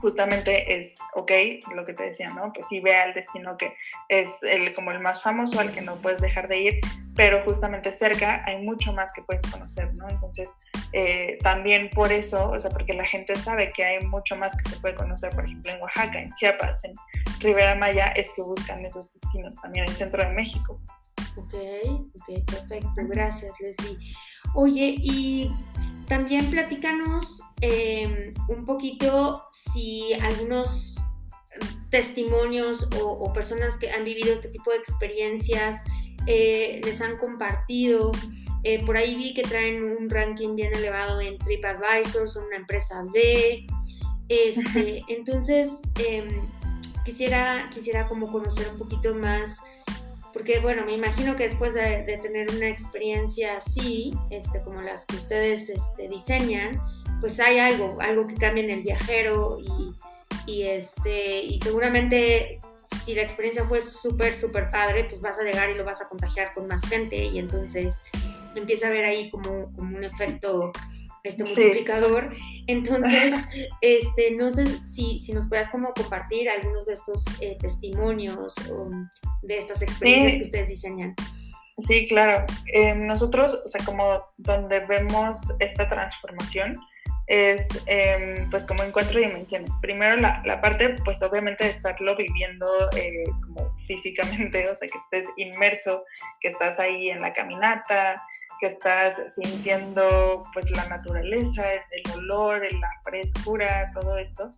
justamente 0.00 0.80
es, 0.80 0.96
ok, 1.14 1.32
lo 1.74 1.84
que 1.84 1.92
te 1.92 2.04
decía, 2.04 2.30
¿no? 2.30 2.52
Pues 2.52 2.66
sí, 2.68 2.80
ve 2.80 2.96
al 2.96 3.12
destino 3.12 3.56
que 3.56 3.74
es 4.08 4.42
el, 4.42 4.74
como 4.74 4.90
el 4.90 5.00
más 5.00 5.22
famoso, 5.22 5.60
al 5.60 5.72
que 5.72 5.82
no 5.82 5.96
puedes 5.96 6.20
dejar 6.20 6.48
de 6.48 6.60
ir, 6.60 6.80
pero 7.14 7.42
justamente 7.44 7.92
cerca 7.92 8.42
hay 8.46 8.62
mucho 8.62 8.92
más 8.92 9.12
que 9.12 9.22
puedes 9.22 9.42
conocer, 9.50 9.92
¿no? 9.94 10.08
Entonces, 10.08 10.48
eh, 10.92 11.38
también 11.42 11.90
por 11.90 12.10
eso, 12.10 12.50
o 12.50 12.58
sea, 12.58 12.70
porque 12.70 12.94
la 12.94 13.04
gente 13.04 13.36
sabe 13.36 13.72
que 13.72 13.84
hay 13.84 14.04
mucho 14.06 14.36
más 14.36 14.56
que 14.56 14.68
se 14.68 14.80
puede 14.80 14.94
conocer, 14.94 15.30
por 15.30 15.44
ejemplo, 15.44 15.70
en 15.70 15.80
Oaxaca, 15.80 16.20
en 16.20 16.32
Chiapas, 16.34 16.84
en 16.84 16.94
Rivera 17.38 17.74
Maya, 17.74 18.06
es 18.16 18.32
que 18.34 18.42
buscan 18.42 18.84
esos 18.84 19.12
destinos, 19.12 19.54
también 19.60 19.84
en 19.84 19.90
el 19.90 19.96
centro 19.96 20.24
de 20.24 20.30
México. 20.30 20.80
Ok, 21.36 21.54
ok, 21.54 22.44
perfecto, 22.44 23.02
gracias 23.08 23.52
Leslie. 23.60 23.98
Oye, 24.54 24.96
y 24.98 25.50
también 26.06 26.50
platícanos 26.50 27.42
em, 27.60 28.34
un 28.48 28.64
poquito 28.64 29.44
si 29.50 30.12
algunos 30.14 30.96
testimonios 31.90 32.88
o, 33.00 33.32
personas 33.32 33.76
que 33.76 33.90
han 33.90 34.04
vivido 34.04 34.32
este 34.32 34.48
tipo 34.48 34.70
de 34.70 34.78
experiencias 34.78 35.82
eh, 36.26 36.80
les 36.84 37.00
han 37.00 37.16
compartido. 37.16 38.12
Eh, 38.62 38.84
por 38.84 38.96
ahí 38.96 39.16
vi 39.16 39.34
que 39.34 39.42
traen 39.42 39.84
un 39.84 40.10
ranking 40.10 40.54
bien 40.54 40.74
elevado 40.74 41.20
en 41.20 41.38
TripAdvisor, 41.38 42.28
son 42.28 42.44
una 42.44 42.56
empresa 42.56 43.02
B. 43.12 43.66
Este, 44.28 45.02
entonces, 45.08 45.80
em, 46.04 46.46
quisiera, 47.04 47.70
quisiera 47.72 48.06
como 48.06 48.30
conocer 48.30 48.68
un 48.72 48.78
poquito 48.78 49.14
más 49.14 49.58
porque 50.32 50.60
bueno, 50.60 50.84
me 50.84 50.92
imagino 50.92 51.36
que 51.36 51.48
después 51.48 51.74
de, 51.74 52.18
tener 52.22 52.50
una 52.50 52.68
experiencia 52.68 53.56
así, 53.56 54.12
este, 54.30 54.60
como 54.62 54.80
las 54.82 55.06
que 55.06 55.16
ustedes 55.16 55.68
este, 55.68 56.08
diseñan, 56.08 56.80
pues 57.20 57.40
hay 57.40 57.58
algo, 57.58 57.98
algo 58.00 58.26
que 58.26 58.34
cambia 58.34 58.64
en 58.64 58.70
el 58.70 58.82
viajero 58.82 59.58
y, 60.46 60.62
este, 60.62 61.42
y 61.42 61.58
seguramente 61.58 62.58
si 63.04 63.14
la 63.14 63.22
experiencia 63.22 63.64
fue 63.64 63.80
súper, 63.80 64.36
súper 64.36 64.70
padre, 64.70 65.04
pues 65.04 65.20
vas 65.20 65.38
a 65.38 65.42
llegar 65.42 65.70
y 65.70 65.74
lo 65.74 65.84
vas 65.84 66.00
a 66.00 66.08
contagiar 66.08 66.52
con 66.52 66.66
más 66.66 66.82
gente 66.88 67.16
y 67.24 67.38
entonces 67.38 68.00
empieza 68.54 68.88
a 68.88 68.90
ver 68.90 69.04
ahí 69.04 69.30
como, 69.30 69.72
como 69.76 69.96
un 69.96 70.04
efecto 70.04 70.72
este 71.24 71.44
multiplicador. 71.44 72.30
Entonces, 72.66 73.34
este, 73.80 74.32
no 74.32 74.50
sé 74.50 74.66
si, 74.86 75.20
si 75.20 75.32
nos 75.32 75.48
puedas 75.48 75.68
como 75.70 75.92
compartir 75.92 76.48
algunos 76.48 76.86
de 76.86 76.94
estos 76.94 77.24
eh, 77.40 77.56
testimonios 77.60 78.54
o 78.70 78.90
de 79.42 79.58
estas 79.58 79.82
experiencias 79.82 80.36
que 80.36 80.42
ustedes 80.44 80.68
diseñan. 80.68 81.14
Sí, 81.78 82.08
claro. 82.08 82.44
Eh, 82.72 82.94
nosotros, 82.94 83.62
o 83.64 83.68
sea, 83.68 83.84
como 83.84 84.22
donde 84.36 84.80
vemos 84.80 85.38
esta 85.60 85.88
transformación 85.88 86.78
es 87.30 87.68
em, 87.86 88.50
pues 88.50 88.66
como 88.66 88.82
en 88.82 88.90
cuatro 88.90 89.20
dimensiones. 89.20 89.70
Primero 89.80 90.16
la, 90.16 90.42
la, 90.44 90.60
parte 90.60 90.96
pues 91.04 91.22
obviamente 91.22 91.62
de 91.62 91.70
estarlo 91.70 92.16
viviendo 92.16 92.66
eh, 92.96 93.22
como 93.46 93.72
físicamente, 93.76 94.68
o 94.70 94.74
sea, 94.74 94.88
que 94.88 94.98
estés 94.98 95.32
inmerso, 95.36 96.04
que 96.40 96.48
estás 96.48 96.80
ahí 96.80 97.08
en 97.08 97.20
la 97.20 97.32
caminata, 97.32 98.20
que 98.60 98.66
estás 98.66 99.34
sintiendo 99.34 100.42
pues 100.52 100.70
la 100.70 100.86
naturaleza, 100.86 101.64
el 101.90 102.10
olor, 102.12 102.62
la 102.72 102.90
frescura, 103.02 103.90
todo 103.94 104.18
esto, 104.18 104.50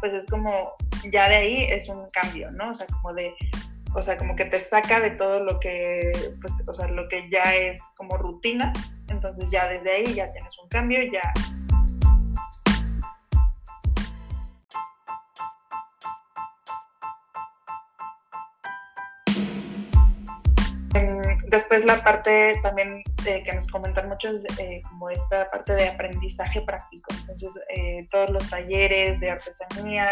pues 0.00 0.12
es 0.12 0.26
como, 0.26 0.74
ya 1.10 1.28
de 1.28 1.36
ahí 1.36 1.64
es 1.64 1.88
un 1.88 2.08
cambio, 2.10 2.50
¿no? 2.50 2.70
O 2.70 2.74
sea, 2.74 2.86
como 2.86 3.14
de, 3.14 3.34
o 3.94 4.02
sea, 4.02 4.18
como 4.18 4.36
que 4.36 4.44
te 4.44 4.60
saca 4.60 5.00
de 5.00 5.12
todo 5.12 5.40
lo 5.40 5.58
que, 5.58 6.12
pues, 6.40 6.52
o 6.68 6.74
sea, 6.74 6.88
lo 6.88 7.08
que 7.08 7.28
ya 7.30 7.54
es 7.54 7.80
como 7.96 8.16
rutina, 8.18 8.72
entonces 9.08 9.50
ya 9.50 9.66
desde 9.68 9.90
ahí 9.90 10.14
ya 10.14 10.30
tienes 10.32 10.58
un 10.58 10.68
cambio, 10.68 11.02
ya 11.10 11.32
después 21.56 21.84
la 21.84 22.02
parte 22.04 22.58
también 22.62 23.02
que 23.24 23.52
nos 23.52 23.66
comentan 23.68 24.08
mucho 24.08 24.28
es 24.28 24.44
eh, 24.58 24.82
como 24.88 25.10
esta 25.10 25.48
parte 25.48 25.74
de 25.74 25.88
aprendizaje 25.88 26.60
práctico. 26.62 27.12
Entonces, 27.14 27.50
eh, 27.74 28.06
todos 28.10 28.30
los 28.30 28.48
talleres 28.48 29.20
de 29.20 29.30
artesanía, 29.30 30.08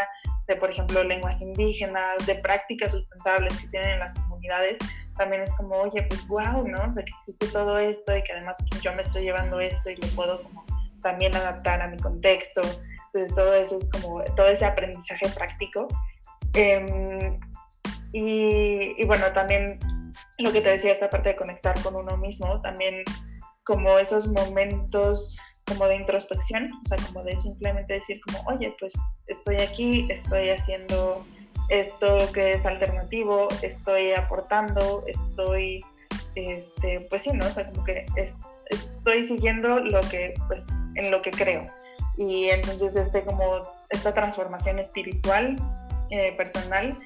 de 0.49 0.57
por 0.57 0.71
ejemplo 0.71 1.05
lenguas 1.05 1.41
indígenas, 1.41 2.27
de 2.27 2.37
prácticas 2.37 2.93
sustentables 2.93 3.57
que 3.59 3.69
tienen 3.69 3.91
en 3.91 3.99
las 4.01 4.15
comunidades, 4.15 4.79
también 5.17 5.43
es 5.43 5.55
como, 5.55 5.77
oye, 5.77 6.03
pues 6.03 6.27
wow, 6.27 6.67
¿no? 6.67 6.83
O 6.83 6.91
sea, 6.91 7.05
que 7.05 7.13
existe 7.13 7.47
todo 7.49 7.79
esto 7.79 8.17
y 8.17 8.23
que 8.23 8.33
además 8.33 8.57
pues, 8.69 8.83
yo 8.83 8.93
me 8.95 9.03
estoy 9.03 9.23
llevando 9.23 9.61
esto 9.61 9.91
y 9.91 9.97
lo 9.97 10.09
puedo 10.09 10.43
como 10.43 10.65
también 11.03 11.37
adaptar 11.37 11.83
a 11.83 11.89
mi 11.89 11.99
contexto. 11.99 12.63
Entonces, 13.07 13.35
todo 13.35 13.55
eso 13.55 13.79
es 13.79 13.89
como, 13.91 14.23
todo 14.35 14.49
ese 14.49 14.65
aprendizaje 14.65 15.29
práctico. 15.29 15.89
Em, 16.55 17.39
y, 18.13 19.01
y 19.01 19.05
bueno, 19.05 19.27
también 19.33 19.79
lo 20.39 20.53
que 20.53 20.61
te 20.61 20.71
decía, 20.71 20.93
esta 20.93 21.11
parte 21.11 21.31
de 21.31 21.37
conectar 21.37 21.81
con 21.83 21.95
uno 21.95 22.17
mismo, 22.17 22.61
también 22.61 23.05
como 23.65 23.99
esos 23.99 24.27
momentos 24.27 25.39
como 25.67 25.87
de 25.87 25.97
introspección, 25.97 26.71
o 26.85 26.89
sea, 26.89 26.99
como 27.07 27.23
de 27.25 27.37
simplemente 27.39 27.95
decir 27.95 28.21
como, 28.21 28.39
oye, 28.47 28.75
pues 28.79 28.93
estoy 29.27 29.57
aquí, 29.57 30.07
estoy 30.11 30.51
haciendo 30.51 31.25
esto 31.71 32.31
que 32.33 32.53
es 32.53 32.67
alternativo, 32.67 33.49
estoy 33.63 34.13
aportando, 34.13 35.05
estoy, 35.07 35.83
este, 36.35 37.07
pues 37.09 37.23
sí, 37.23 37.33
¿no? 37.33 37.47
O 37.47 37.51
sea, 37.51 37.71
como 37.71 37.85
que 37.85 38.05
estoy 38.67 39.25
siguiendo 39.25 39.79
lo 39.79 40.01
que, 40.03 40.35
pues, 40.49 40.67
en 40.97 41.11
lo 41.11 41.23
que 41.23 41.31
creo. 41.31 41.71
Y 42.17 42.51
entonces, 42.51 42.95
este, 42.97 43.25
como, 43.25 43.45
esta 43.89 44.13
transformación 44.13 44.79
espiritual, 44.79 45.57
eh, 46.11 46.33
personal, 46.37 46.99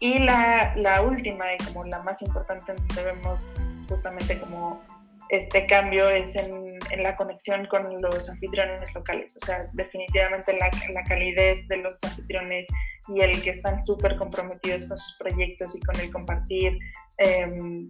y 0.00 0.18
la, 0.20 0.74
la, 0.76 1.02
última 1.02 1.52
y 1.54 1.58
como 1.64 1.84
la 1.84 2.02
más 2.02 2.22
importante 2.22 2.74
donde 2.74 3.02
vemos 3.02 3.56
justamente 3.88 4.38
como 4.38 4.80
este 5.28 5.66
cambio 5.66 6.08
es 6.08 6.36
en, 6.36 6.78
en, 6.90 7.02
la 7.02 7.16
conexión 7.16 7.66
con 7.66 8.00
los 8.00 8.30
anfitriones 8.30 8.94
locales. 8.94 9.36
O 9.42 9.44
sea, 9.44 9.68
definitivamente 9.72 10.56
la, 10.56 10.70
la 10.92 11.04
calidez 11.04 11.68
de 11.68 11.78
los 11.78 12.02
anfitriones 12.04 12.68
y 13.08 13.20
el 13.20 13.42
que 13.42 13.50
están 13.50 13.82
súper 13.82 14.16
comprometidos 14.16 14.86
con 14.86 14.96
sus 14.96 15.16
proyectos 15.18 15.74
y 15.74 15.80
con 15.80 15.98
el 16.00 16.10
compartir. 16.10 16.78
Eh, 17.18 17.88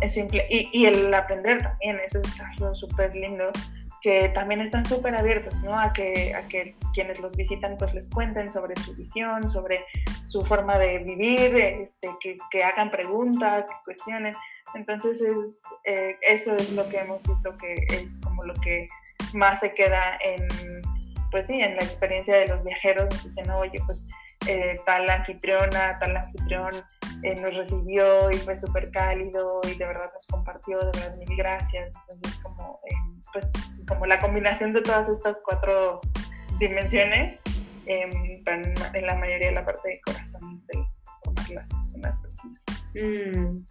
es 0.00 0.12
simple, 0.12 0.46
y, 0.48 0.68
y, 0.72 0.86
el 0.86 1.12
aprender 1.12 1.62
también, 1.62 1.98
eso 2.04 2.20
es 2.20 2.40
algo 2.40 2.74
súper 2.74 3.14
lindo 3.14 3.50
que 4.06 4.28
también 4.28 4.60
están 4.60 4.86
súper 4.86 5.16
abiertos, 5.16 5.60
¿no? 5.64 5.76
A 5.76 5.92
que, 5.92 6.32
a 6.32 6.46
que 6.46 6.76
quienes 6.94 7.18
los 7.18 7.34
visitan 7.34 7.76
pues 7.76 7.92
les 7.92 8.08
cuenten 8.08 8.52
sobre 8.52 8.76
su 8.76 8.94
visión, 8.94 9.50
sobre 9.50 9.84
su 10.24 10.44
forma 10.44 10.78
de 10.78 11.00
vivir, 11.00 11.56
este, 11.56 12.10
que, 12.20 12.38
que 12.52 12.62
hagan 12.62 12.92
preguntas, 12.92 13.66
que 13.66 13.74
cuestionen. 13.84 14.36
Entonces 14.76 15.20
es, 15.20 15.60
eh, 15.82 16.16
eso 16.22 16.54
es 16.54 16.70
lo 16.70 16.88
que 16.88 16.98
hemos 16.98 17.20
visto 17.24 17.56
que 17.56 17.74
es 17.90 18.20
como 18.22 18.44
lo 18.44 18.54
que 18.54 18.86
más 19.32 19.58
se 19.58 19.74
queda 19.74 20.00
en, 20.22 20.46
pues 21.32 21.48
sí, 21.48 21.60
en 21.60 21.74
la 21.74 21.82
experiencia 21.82 22.36
de 22.36 22.46
los 22.46 22.62
viajeros. 22.62 23.08
Dicen, 23.24 23.50
oye, 23.50 23.80
pues 23.86 24.08
eh, 24.46 24.78
tal 24.86 25.10
anfitriona, 25.10 25.98
tal 25.98 26.16
anfitrión 26.16 26.72
eh, 27.22 27.34
nos 27.36 27.56
recibió 27.56 28.30
y 28.30 28.36
fue 28.36 28.56
súper 28.56 28.90
cálido 28.90 29.60
y 29.64 29.74
de 29.74 29.86
verdad 29.86 30.10
nos 30.12 30.26
compartió, 30.26 30.78
de 30.78 30.86
verdad 30.86 31.16
mil 31.16 31.36
gracias. 31.36 31.92
Entonces 32.02 32.40
como, 32.42 32.80
pues 33.32 33.50
como 33.88 34.06
la 34.06 34.20
combinación 34.20 34.72
de 34.72 34.82
todas 34.82 35.08
estas 35.08 35.40
cuatro 35.44 36.00
dimensiones, 36.58 37.40
eh, 37.86 38.42
en 38.46 39.06
la 39.06 39.16
mayoría 39.16 39.48
de 39.48 39.54
la 39.54 39.64
parte 39.64 39.88
de 39.88 40.00
corazón 40.00 40.62
de 40.66 40.84
tomar 41.22 41.46
clases 41.46 41.88
con 41.92 42.00
las 42.02 42.18
personas. 42.18 42.64
Mm, 42.94 43.64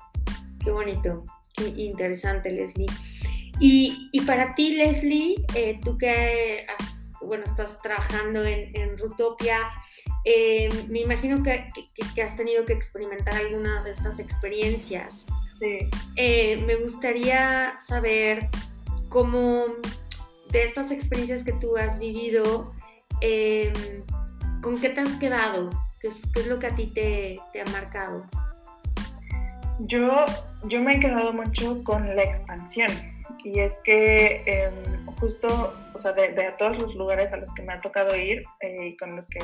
qué 0.63 0.71
bonito, 0.71 1.23
qué 1.55 1.67
interesante, 1.67 2.49
Leslie. 2.51 2.87
Y, 3.59 4.09
y 4.11 4.21
para 4.21 4.53
ti, 4.53 4.75
Leslie, 4.75 5.35
eh, 5.55 5.79
tú 5.83 5.97
que 5.97 6.65
has, 6.77 7.09
bueno, 7.21 7.43
estás 7.45 7.81
trabajando 7.81 8.43
en, 8.43 8.75
en 8.75 8.97
Rutopia, 8.97 9.59
eh, 10.25 10.69
me 10.89 11.01
imagino 11.01 11.43
que, 11.43 11.67
que, 11.73 12.03
que, 12.13 12.21
has 12.23 12.35
tenido 12.35 12.65
que 12.65 12.73
experimentar 12.73 13.35
algunas 13.35 13.85
de 13.85 13.91
estas 13.91 14.19
experiencias. 14.19 15.25
Sí. 15.59 15.89
Eh, 16.15 16.57
me 16.65 16.75
gustaría 16.75 17.75
saber 17.85 18.49
cómo 19.09 19.65
de 20.49 20.63
estas 20.63 20.91
experiencias 20.91 21.43
que 21.43 21.53
tú 21.53 21.77
has 21.77 21.99
vivido, 21.99 22.73
eh, 23.21 23.71
¿con 24.61 24.79
qué 24.81 24.89
te 24.89 25.01
has 25.01 25.13
quedado? 25.17 25.69
¿Qué 25.99 26.07
es, 26.07 26.15
qué 26.33 26.41
es 26.41 26.47
lo 26.47 26.59
que 26.59 26.67
a 26.67 26.75
ti 26.75 26.87
te, 26.87 27.39
te, 27.53 27.61
ha 27.61 27.65
marcado? 27.65 28.25
Yo, 29.79 30.25
yo 30.65 30.81
me 30.81 30.95
he 30.95 30.99
quedado 30.99 31.33
mucho 31.33 31.83
con 31.83 32.15
la 32.15 32.23
expansión 32.23 32.91
y 33.43 33.59
es 33.59 33.73
que 33.83 34.43
eh, 34.45 34.69
justo, 35.19 35.73
o 35.93 35.97
sea, 35.97 36.13
de, 36.13 36.29
de, 36.29 36.51
todos 36.57 36.79
los 36.79 36.95
lugares 36.95 37.33
a 37.33 37.37
los 37.37 37.53
que 37.53 37.63
me 37.63 37.73
ha 37.73 37.81
tocado 37.81 38.15
ir 38.15 38.43
y 38.61 38.65
eh, 38.65 38.97
con 38.99 39.15
los 39.15 39.27
que 39.27 39.39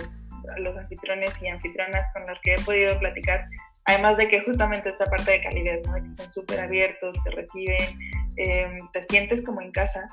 los 0.60 0.78
anfitriones 0.78 1.42
y 1.42 1.48
anfitrionas 1.48 2.12
con 2.14 2.26
las 2.26 2.40
que 2.42 2.56
he 2.56 2.62
podido 2.62 2.98
platicar, 3.00 3.46
además 3.86 4.18
de 4.18 4.28
que 4.28 4.42
justamente 4.42 4.90
esta 4.90 5.06
parte 5.06 5.32
de 5.32 5.42
calidez, 5.42 5.86
¿no? 5.86 5.94
de 5.94 6.04
que 6.04 6.12
son 6.12 6.32
súper 6.32 6.60
abiertos, 6.60 7.16
te 7.24 7.32
reciben, 7.32 7.98
eh, 8.38 8.78
te 8.94 9.04
sientes 9.04 9.44
como 9.44 9.62
en 9.62 9.72
casa, 9.72 10.08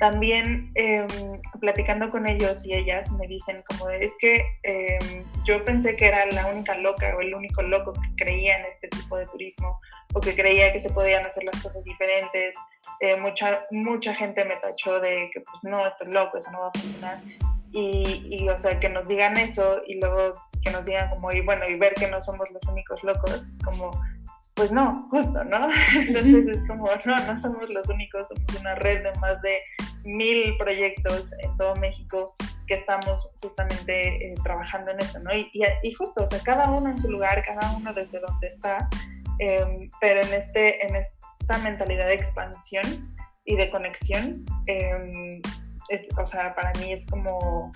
también 0.00 0.72
eh, 0.76 1.06
platicando 1.60 2.08
con 2.08 2.26
ellos 2.26 2.64
y 2.64 2.72
ellas 2.72 3.12
me 3.12 3.28
dicen 3.28 3.62
como 3.68 3.86
de, 3.86 4.02
es 4.02 4.14
que 4.18 4.42
eh, 4.62 4.98
yo 5.44 5.62
pensé 5.62 5.94
que 5.94 6.06
era 6.06 6.24
la 6.24 6.46
única 6.46 6.74
loca 6.78 7.14
o 7.16 7.20
el 7.20 7.34
único 7.34 7.60
loco 7.60 7.92
que 7.92 8.24
creía 8.24 8.58
en 8.58 8.64
este 8.64 8.88
tipo 8.88 9.18
de 9.18 9.26
turismo 9.26 9.78
o 10.14 10.20
que 10.20 10.34
creía 10.34 10.72
que 10.72 10.80
se 10.80 10.90
podían 10.90 11.26
hacer 11.26 11.44
las 11.44 11.62
cosas 11.62 11.84
diferentes. 11.84 12.54
Eh, 13.00 13.16
mucha, 13.16 13.66
mucha 13.72 14.14
gente 14.14 14.44
me 14.46 14.56
tachó 14.56 15.00
de 15.00 15.28
que 15.32 15.42
pues 15.42 15.62
no, 15.64 15.86
esto 15.86 16.04
es 16.04 16.10
loco, 16.10 16.38
eso 16.38 16.50
no 16.50 16.60
va 16.60 16.68
a 16.68 16.80
funcionar. 16.80 17.20
Y, 17.72 18.26
y, 18.28 18.48
o 18.48 18.58
sea, 18.58 18.80
que 18.80 18.88
nos 18.88 19.06
digan 19.06 19.36
eso 19.36 19.80
y 19.86 20.00
luego 20.00 20.34
que 20.62 20.70
nos 20.70 20.84
digan 20.84 21.08
como, 21.10 21.32
y 21.32 21.40
bueno, 21.40 21.68
y 21.68 21.78
ver 21.78 21.94
que 21.94 22.10
no 22.10 22.20
somos 22.20 22.50
los 22.50 22.62
únicos 22.64 23.02
locos, 23.04 23.34
es 23.34 23.58
como, 23.64 23.90
pues 24.54 24.72
no, 24.72 25.08
justo, 25.10 25.42
¿no? 25.44 25.68
Entonces 25.96 26.46
es 26.46 26.68
como, 26.68 26.86
no, 27.04 27.26
no 27.26 27.38
somos 27.38 27.70
los 27.70 27.88
únicos, 27.88 28.28
somos 28.28 28.60
una 28.60 28.74
red 28.74 29.02
de 29.02 29.12
más 29.20 29.40
de 29.42 29.58
mil 30.04 30.56
proyectos 30.58 31.32
en 31.42 31.56
todo 31.56 31.74
México 31.76 32.34
que 32.66 32.74
estamos 32.74 33.34
justamente 33.42 34.26
eh, 34.26 34.34
trabajando 34.44 34.92
en 34.92 35.00
esto, 35.00 35.18
¿no? 35.20 35.34
Y, 35.34 35.50
y, 35.52 35.62
y, 35.82 35.92
justo, 35.92 36.24
o 36.24 36.26
sea, 36.26 36.40
cada 36.40 36.70
uno 36.70 36.90
en 36.90 36.98
su 36.98 37.10
lugar, 37.10 37.42
cada 37.44 37.72
uno 37.76 37.92
desde 37.92 38.20
donde 38.20 38.46
está, 38.46 38.88
eh, 39.38 39.88
pero 40.00 40.20
en, 40.20 40.34
este, 40.34 40.86
en 40.86 40.94
esta 40.94 41.58
mentalidad 41.58 42.06
de 42.06 42.14
expansión 42.14 43.16
y 43.44 43.56
de 43.56 43.70
conexión, 43.70 44.44
eh, 44.66 45.40
es, 45.90 46.08
o 46.16 46.26
sea, 46.26 46.54
para 46.54 46.72
mí 46.80 46.92
es 46.92 47.06
como 47.06 47.72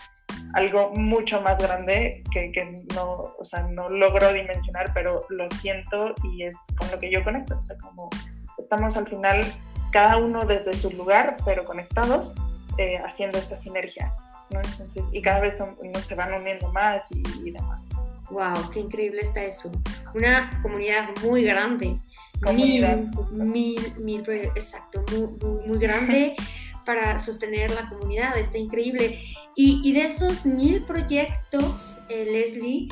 algo 0.55 0.91
mucho 0.95 1.43
más 1.43 1.61
grande 1.61 2.23
que, 2.33 2.53
que, 2.53 2.85
no, 2.95 3.35
o 3.39 3.45
sea, 3.45 3.65
no 3.65 3.89
logro 3.89 4.33
dimensionar, 4.33 4.93
pero 4.95 5.27
lo 5.29 5.49
siento 5.49 6.15
y 6.33 6.45
es 6.45 6.57
con 6.79 6.91
lo 6.91 6.99
que 6.99 7.11
yo 7.11 7.23
conecto. 7.23 7.59
O 7.59 7.63
sea, 7.63 7.77
como 7.79 8.09
estamos 8.57 8.97
al 8.97 9.09
final 9.09 9.45
cada 9.91 10.17
uno 10.19 10.45
desde 10.47 10.75
su 10.77 10.91
lugar, 10.91 11.37
pero 11.45 11.65
conectados, 11.65 12.37
eh, 12.79 12.99
haciendo 13.05 13.39
esta 13.39 13.57
sinergia. 13.57 14.15
¿no? 14.51 14.61
Entonces, 14.61 15.05
y 15.13 15.21
cada 15.23 15.41
vez 15.41 15.57
son, 15.57 15.77
no, 15.83 16.01
se 16.01 16.15
van 16.15 16.33
uniendo 16.35 16.73
más 16.73 17.11
y, 17.11 17.23
y, 17.45 17.51
demás. 17.51 17.83
¡Wow! 18.31 18.71
¡Qué 18.73 18.81
increíble 18.81 19.21
está 19.23 19.43
eso! 19.43 19.71
Una 20.15 20.51
comunidad 20.63 21.11
muy 21.23 21.45
grande. 21.45 21.99
Comunidad, 22.43 22.99
mil, 23.33 23.81
mil, 23.99 24.23
mil, 24.27 24.31
exacto, 24.57 25.05
muy, 25.13 25.49
muy, 25.49 25.67
muy 25.67 25.79
grande. 25.79 26.35
para 26.85 27.19
sostener 27.19 27.71
la 27.71 27.89
comunidad, 27.89 28.37
está 28.39 28.59
increíble. 28.59 29.19
Y, 29.57 29.93
de 29.93 30.05
esos 30.05 30.45
mil 30.45 30.83
proyectos, 30.85 31.99
eh, 32.09 32.27
Leslie, 32.31 32.89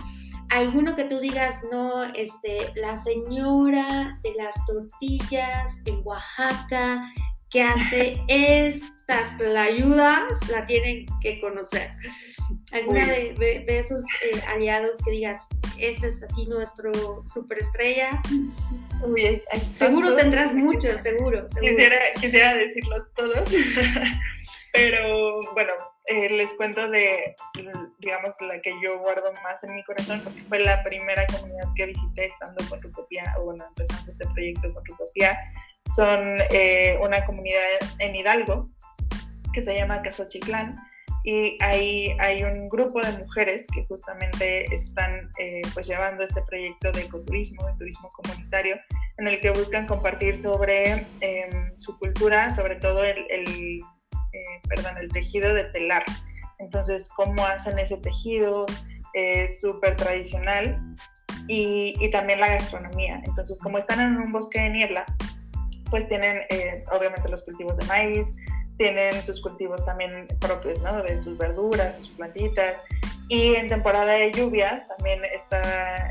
alguno 0.50 0.94
que 0.94 1.04
tú 1.04 1.18
digas, 1.18 1.60
no, 1.70 2.04
este, 2.14 2.72
la 2.76 3.00
señora 3.02 4.18
de 4.22 4.34
las 4.34 4.54
tortillas 4.66 5.80
en 5.86 6.00
Oaxaca, 6.04 7.10
que 7.52 7.62
hace 7.62 8.16
estas 8.28 9.38
ayudas 9.40 10.32
la 10.50 10.66
tienen 10.66 11.06
que 11.20 11.38
conocer. 11.38 11.90
¿Alguna 12.72 13.06
de, 13.06 13.64
esos 13.68 14.02
eh, 14.24 14.40
aliados 14.48 14.98
que 15.04 15.10
digas, 15.10 15.46
este 15.78 16.08
es 16.08 16.22
así 16.22 16.46
nuestro 16.46 17.22
superestrella? 17.26 18.22
Uy, 19.02 19.42
seguro 19.76 20.16
tendrás 20.16 20.54
muchos, 20.54 21.00
seguro, 21.02 21.44
Quisiera, 21.60 21.96
quisiera 22.18 22.54
decirlos 22.54 23.02
todos, 23.14 23.54
pero 24.72 25.40
bueno, 25.52 25.72
eh, 26.06 26.30
les 26.30 26.54
cuento 26.54 26.88
de, 26.90 27.34
digamos, 27.98 28.34
la 28.40 28.60
que 28.60 28.72
yo 28.82 28.98
guardo 29.00 29.32
más 29.44 29.62
en 29.64 29.74
mi 29.74 29.84
corazón, 29.84 30.20
porque 30.24 30.42
fue 30.42 30.58
la 30.60 30.82
primera 30.82 31.26
comunidad 31.26 31.68
que 31.76 31.86
visité 31.86 32.26
estando 32.26 32.64
con 32.68 32.80
Rutopía, 32.80 33.34
o 33.38 33.44
bueno, 33.44 33.64
empezando 33.68 34.10
este 34.10 34.24
proyecto 34.26 34.72
con 34.72 34.84
Rutopía. 34.84 35.38
Son 35.94 36.38
eh, 36.50 36.98
una 37.02 37.24
comunidad 37.24 37.60
en 37.98 38.14
Hidalgo 38.14 38.70
que 39.52 39.62
se 39.62 39.74
llama 39.74 40.02
Casochiclán 40.02 40.78
y 41.24 41.56
ahí 41.62 42.16
hay 42.18 42.42
un 42.42 42.68
grupo 42.68 43.00
de 43.00 43.16
mujeres 43.18 43.66
que 43.72 43.84
justamente 43.86 44.74
están 44.74 45.30
eh, 45.38 45.62
pues 45.74 45.86
llevando 45.86 46.24
este 46.24 46.42
proyecto 46.42 46.90
de 46.92 47.02
ecoturismo, 47.02 47.66
de 47.66 47.74
turismo 47.74 48.10
comunitario, 48.10 48.76
en 49.18 49.28
el 49.28 49.38
que 49.40 49.50
buscan 49.50 49.86
compartir 49.86 50.36
sobre 50.36 51.06
em, 51.20 51.76
su 51.76 51.96
cultura, 51.98 52.50
sobre 52.50 52.76
todo 52.76 53.04
el, 53.04 53.24
el 53.30 53.80
eh, 54.32 54.60
perdón, 54.68 54.96
el 54.98 55.08
tejido 55.10 55.54
de 55.54 55.64
telar. 55.66 56.04
Entonces, 56.58 57.08
cómo 57.14 57.44
hacen 57.44 57.78
ese 57.78 57.98
tejido 57.98 58.66
súper 59.60 59.94
tradicional 59.96 60.80
y, 61.46 61.94
y, 62.00 62.10
también 62.10 62.40
la 62.40 62.48
gastronomía. 62.48 63.20
Entonces, 63.24 63.58
como 63.60 63.78
están 63.78 64.00
en 64.00 64.16
un 64.16 64.32
bosque 64.32 64.60
de 64.60 64.70
niebla, 64.70 65.04
pues 65.92 66.08
tienen 66.08 66.38
eh, 66.48 66.82
obviamente 66.90 67.28
los 67.28 67.44
cultivos 67.44 67.76
de 67.76 67.84
maíz, 67.84 68.34
tienen 68.78 69.22
sus 69.22 69.42
cultivos 69.42 69.84
también 69.84 70.26
propios, 70.40 70.80
¿no? 70.80 71.02
De 71.02 71.18
sus 71.18 71.36
verduras, 71.36 71.98
sus 71.98 72.08
plantitas. 72.08 72.82
Y 73.28 73.56
en 73.56 73.68
temporada 73.68 74.12
de 74.12 74.32
lluvias 74.32 74.88
también 74.88 75.22
están 75.26 75.62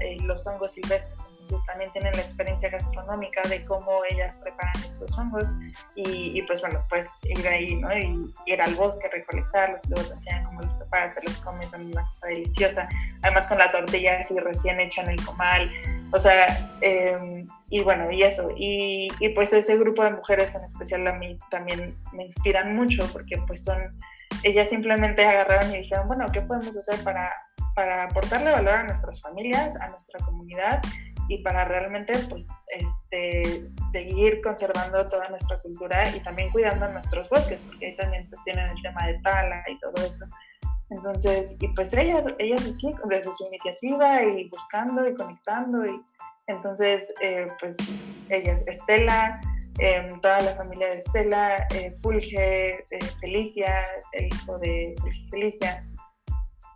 eh, 0.04 0.18
los 0.24 0.46
hongos 0.46 0.74
silvestres 0.74 1.31
también 1.66 1.92
tienen 1.92 2.14
la 2.14 2.22
experiencia 2.22 2.70
gastronómica 2.70 3.42
de 3.48 3.64
cómo 3.66 4.02
ellas 4.10 4.40
preparan 4.44 4.76
estos 4.84 5.18
hongos 5.18 5.50
y, 5.96 6.42
pues 6.44 6.62
bueno, 6.62 6.86
pues 6.90 7.10
ir 7.24 7.48
ahí, 7.48 7.76
¿no? 7.76 7.96
Y 7.96 8.28
ir 8.46 8.62
al 8.62 8.76
bosque, 8.76 9.08
recolectarlos, 9.12 9.86
luego 9.90 10.08
te 10.08 10.14
enseñan 10.14 10.46
cómo 10.46 10.62
los 10.62 10.74
preparas, 10.74 11.16
te 11.16 11.24
los 11.24 11.38
comes, 11.38 11.72
son 11.72 11.86
una 11.88 12.08
cosa 12.08 12.28
deliciosa, 12.28 12.90
además 13.22 13.48
con 13.48 13.58
la 13.58 13.72
tortilla 13.72 14.20
así 14.22 14.38
recién 14.40 14.80
hecha 14.80 15.02
en 15.04 15.12
el 15.12 15.26
comal, 15.26 15.72
o 16.14 16.20
sea, 16.20 16.78
em, 16.82 17.48
y 17.70 17.82
bueno, 17.82 18.12
y 18.12 18.24
eso, 18.24 18.50
y, 18.56 19.10
y 19.20 19.30
pues 19.30 19.54
ese 19.54 19.78
grupo 19.78 20.04
de 20.04 20.12
mujeres 20.12 20.56
en 20.56 20.64
especial 20.64 21.08
a 21.08 21.14
mí 21.14 21.38
también 21.50 21.98
me 22.12 22.26
inspiran 22.26 22.76
mucho 22.76 23.08
porque 23.14 23.38
pues 23.48 23.64
son 23.64 23.92
ellas 24.44 24.70
simplemente 24.70 25.26
agarraron 25.26 25.74
y 25.74 25.80
dijeron, 25.80 26.08
bueno, 26.08 26.26
¿qué 26.32 26.42
podemos 26.42 26.76
hacer 26.76 27.04
para, 27.04 27.32
para 27.76 28.04
aportarle 28.04 28.52
valor 28.52 28.74
a 28.74 28.84
nuestras 28.84 29.22
familias, 29.22 29.76
a 29.80 29.90
nuestra 29.90 30.20
comunidad 30.26 30.82
y 31.32 31.38
para 31.44 31.64
realmente 31.64 32.14
pues 32.30 32.50
este, 32.76 33.70
seguir 33.90 34.42
conservando 34.42 35.08
toda 35.08 35.30
nuestra 35.30 35.58
cultura 35.62 36.14
y 36.14 36.20
también 36.20 36.52
cuidando 36.52 36.92
nuestros 36.92 37.30
bosques, 37.30 37.62
porque 37.62 37.88
ahí 37.88 37.96
también 37.96 38.28
pues 38.30 38.44
tienen 38.44 38.68
el 38.68 38.82
tema 38.82 39.08
de 39.08 39.18
tala 39.20 39.64
y 39.68 39.80
todo 39.80 39.94
eso. 40.06 40.26
Entonces, 40.90 41.56
y 41.62 41.70
pues 41.70 41.94
ellas, 41.94 42.26
ellas 42.38 42.64
sí, 42.64 42.94
desde 43.06 43.32
su 43.32 43.46
iniciativa 43.46 44.24
y 44.24 44.50
buscando 44.50 45.08
y 45.08 45.16
conectando 45.16 45.86
y 45.86 46.02
entonces 46.48 47.14
eh, 47.22 47.48
pues 47.62 47.78
ellas, 48.28 48.66
Estela, 48.68 49.40
em, 49.80 50.20
toda 50.20 50.42
la 50.42 50.56
familia 50.56 50.90
de 50.90 50.98
Estela, 50.98 51.66
eh, 51.74 51.96
Fulge, 52.02 52.84
eh, 52.92 53.06
Felicia, 53.22 53.74
el 54.12 54.26
hijo 54.26 54.60
de 54.60 54.96
Felicia, 55.30 55.88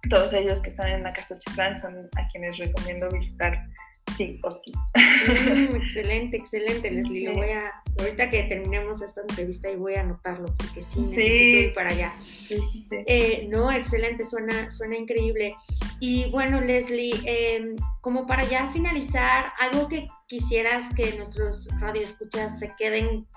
todos 0.09 0.31
ellos 0.31 0.61
que 0.61 0.69
están 0.69 0.91
en 0.91 1.03
la 1.03 1.11
casa 1.11 1.37
Chiflán 1.39 1.77
son 1.77 2.09
a 2.15 2.27
quienes 2.31 2.57
recomiendo 2.57 3.09
visitar 3.09 3.67
sí 4.15 4.39
o 4.43 4.51
sí. 4.51 4.71
Mm, 4.95 5.75
excelente, 5.75 6.37
excelente, 6.37 6.91
Leslie. 6.91 7.29
voy 7.33 7.49
a, 7.49 7.81
ahorita 7.99 8.29
que 8.29 8.43
terminemos 8.43 9.01
esta 9.01 9.21
entrevista 9.21 9.69
y 9.69 9.75
voy 9.75 9.95
a 9.95 10.01
anotarlo 10.01 10.55
porque 10.57 10.81
sí, 10.81 10.99
necesito 10.99 11.67
ir 11.67 11.73
para 11.73 11.89
allá. 11.89 12.13
Sí, 12.47 12.59
sí, 12.89 12.97
eh, 13.07 13.47
no, 13.49 13.71
excelente, 13.71 14.25
suena, 14.25 14.69
suena 14.71 14.97
increíble. 14.97 15.55
Y 15.99 16.29
bueno, 16.31 16.61
Leslie, 16.61 17.13
em, 17.25 17.75
como 18.01 18.25
para 18.25 18.43
ya 18.45 18.71
finalizar, 18.71 19.53
algo 19.59 19.87
que 19.87 20.07
quisieras 20.27 20.93
que 20.95 21.15
nuestros 21.17 21.67
radioescuchas 21.79 22.59
se 22.59 22.73
queden 22.77 23.27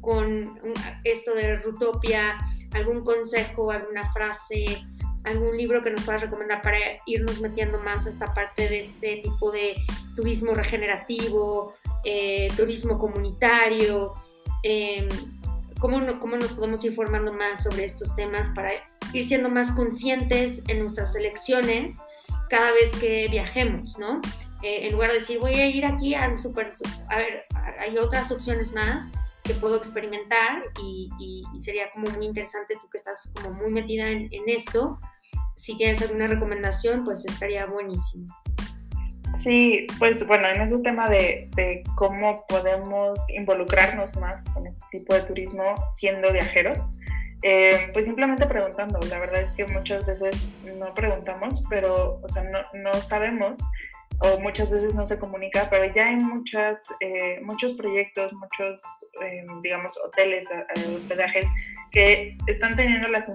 con 0.00 0.58
esto 1.04 1.34
de 1.34 1.56
Rutopia, 1.56 2.38
algún 2.72 3.02
consejo, 3.02 3.70
alguna 3.70 4.12
frase, 4.12 4.86
algún 5.26 5.56
libro 5.56 5.82
que 5.82 5.90
nos 5.90 6.04
puedas 6.04 6.22
recomendar 6.22 6.62
para 6.62 6.78
irnos 7.04 7.40
metiendo 7.40 7.80
más 7.80 8.06
a 8.06 8.10
esta 8.10 8.32
parte 8.32 8.68
de 8.68 8.80
este 8.80 9.16
tipo 9.16 9.50
de 9.50 9.76
turismo 10.14 10.54
regenerativo, 10.54 11.74
eh, 12.04 12.48
turismo 12.56 12.98
comunitario, 12.98 14.14
eh, 14.62 15.08
¿cómo, 15.80 16.00
¿cómo, 16.20 16.36
nos 16.36 16.52
podemos 16.52 16.82
ir 16.84 16.94
formando 16.94 17.32
más 17.32 17.64
sobre 17.64 17.84
estos 17.84 18.14
temas 18.14 18.48
para 18.54 18.70
ir 19.12 19.26
siendo 19.26 19.48
más 19.48 19.72
conscientes 19.72 20.62
en 20.68 20.80
nuestras 20.80 21.14
elecciones 21.16 21.96
cada 22.48 22.70
vez 22.72 22.90
que 23.00 23.26
viajemos, 23.28 23.98
¿no? 23.98 24.20
Eh, 24.62 24.86
en 24.86 24.92
lugar 24.92 25.10
de 25.12 25.18
decir, 25.18 25.38
voy 25.40 25.54
a 25.54 25.68
ir 25.68 25.84
aquí 25.84 26.14
al 26.14 26.38
super, 26.38 26.72
a 27.10 27.16
ver, 27.16 27.44
hay 27.80 27.98
otras 27.98 28.30
opciones 28.30 28.72
más 28.72 29.10
que 29.42 29.54
puedo 29.54 29.76
experimentar 29.76 30.62
y, 30.82 31.44
sería 31.58 31.90
como 31.90 32.08
muy 32.10 32.26
interesante 32.26 32.74
tú 32.80 32.88
que 32.88 32.98
estás 32.98 33.32
como 33.34 33.50
muy 33.50 33.72
metida 33.72 34.08
en, 34.08 34.28
en 34.30 34.48
esto, 34.48 35.00
si 35.56 35.76
tienes 35.76 36.00
alguna 36.02 36.26
recomendación, 36.26 37.04
pues 37.04 37.24
estaría 37.26 37.66
buenísimo. 37.66 38.26
Sí, 39.42 39.86
pues 39.98 40.26
bueno, 40.26 40.48
en 40.48 40.60
ese 40.60 40.78
tema 40.78 41.08
de, 41.08 41.82
cómo 41.94 42.44
podemos 42.48 43.18
involucrarnos 43.30 44.16
más 44.16 44.44
con 44.50 44.66
este 44.66 44.84
tipo 44.90 45.14
de 45.14 45.22
turismo 45.22 45.62
siendo 45.88 46.32
viajeros, 46.32 46.90
eh, 47.42 47.90
pues 47.92 48.06
simplemente 48.06 48.46
preguntando. 48.46 48.98
La 49.08 49.18
verdad 49.18 49.40
es 49.40 49.52
que 49.52 49.66
muchas 49.66 50.06
veces 50.06 50.48
no 50.78 50.92
preguntamos, 50.92 51.62
pero, 51.68 52.20
o 52.22 52.28
sea, 52.28 52.44
no, 52.44 52.60
no 52.74 52.94
sabemos 53.00 53.58
o 54.20 54.40
muchas 54.40 54.70
veces 54.70 54.94
no 54.94 55.04
se 55.04 55.18
comunica, 55.18 55.68
pero 55.70 55.92
ya 55.92 56.06
hay 56.06 56.16
muchas, 56.16 56.86
eh, 57.00 57.38
muchos 57.42 57.74
proyectos, 57.74 58.32
muchos, 58.32 58.82
eh, 59.22 59.44
digamos, 59.62 59.92
hoteles, 60.06 60.46
hospedajes 60.94 61.46
que 61.90 62.36
están 62.46 62.76
teniendo 62.76 63.08
las, 63.08 63.28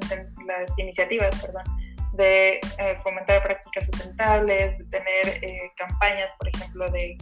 las 0.48 0.80
iniciativas, 0.80 1.40
perdón, 1.40 1.64
de 2.14 2.59
eh, 2.78 2.95
fomentar 3.03 3.41
prácticas 3.41 3.86
sustentables, 3.86 4.78
de 4.78 4.86
tener 4.86 5.43
eh, 5.43 5.72
campañas, 5.78 6.34
por 6.38 6.49
ejemplo, 6.49 6.91
de, 6.91 7.18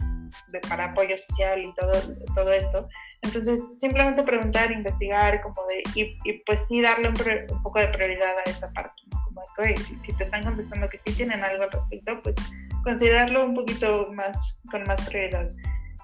de, 0.48 0.60
para 0.68 0.86
apoyo 0.86 1.16
social 1.16 1.62
y 1.62 1.72
todo, 1.74 1.92
todo 2.34 2.52
esto. 2.52 2.88
Entonces, 3.22 3.60
simplemente 3.78 4.22
preguntar, 4.22 4.72
investigar, 4.72 5.40
como 5.42 5.64
de, 5.66 5.82
y, 5.94 6.18
y 6.24 6.42
pues 6.44 6.66
sí 6.66 6.80
darle 6.80 7.08
un, 7.08 7.14
un, 7.50 7.62
poco 7.62 7.78
de 7.78 7.88
prioridad 7.88 8.34
a 8.44 8.50
esa 8.50 8.72
parte, 8.72 9.02
¿no? 9.12 9.22
Como 9.24 9.42
de, 9.58 9.76
si, 9.76 9.94
si, 10.00 10.12
te 10.14 10.24
están 10.24 10.44
contestando 10.44 10.88
que 10.88 10.98
sí 10.98 11.12
tienen 11.12 11.44
algo 11.44 11.64
al 11.64 11.70
respecto, 11.70 12.20
pues 12.22 12.34
considerarlo 12.82 13.44
un 13.44 13.54
poquito 13.54 14.08
más, 14.12 14.60
con 14.70 14.84
más 14.84 15.00
prioridad. 15.02 15.48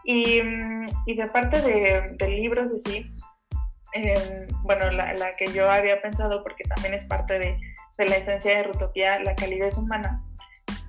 Y, 0.05 0.41
y 1.07 1.17
de 1.17 1.27
parte 1.29 1.61
de, 1.61 2.15
de 2.17 2.29
libros 2.29 2.71
sí, 2.85 3.11
eh, 3.95 4.47
bueno, 4.63 4.91
la, 4.91 5.15
la 5.15 5.35
que 5.37 5.51
yo 5.53 5.69
había 5.71 6.01
pensado, 6.01 6.43
porque 6.43 6.65
también 6.65 6.95
es 6.95 7.05
parte 7.05 7.39
de 7.39 7.59
de 7.99 8.09
la 8.09 8.17
esencia 8.17 8.57
de 8.57 8.63
Rutopía, 8.65 9.19
la 9.21 9.35
calidez 9.35 9.77
humana 9.77 10.23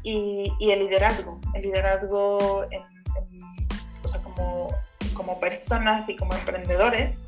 y, 0.04 0.54
y 0.60 0.72
el 0.72 0.80
liderazgo. 0.80 1.40
El 1.54 1.64
liderazgo 1.64 2.66
en, 2.72 2.84
o 4.04 4.08
sea, 4.08 4.22
como, 4.22 4.70
como, 5.14 5.40
personas 5.40 6.08
y 6.10 6.16
como 6.16 6.34
emprendedores 6.34 7.22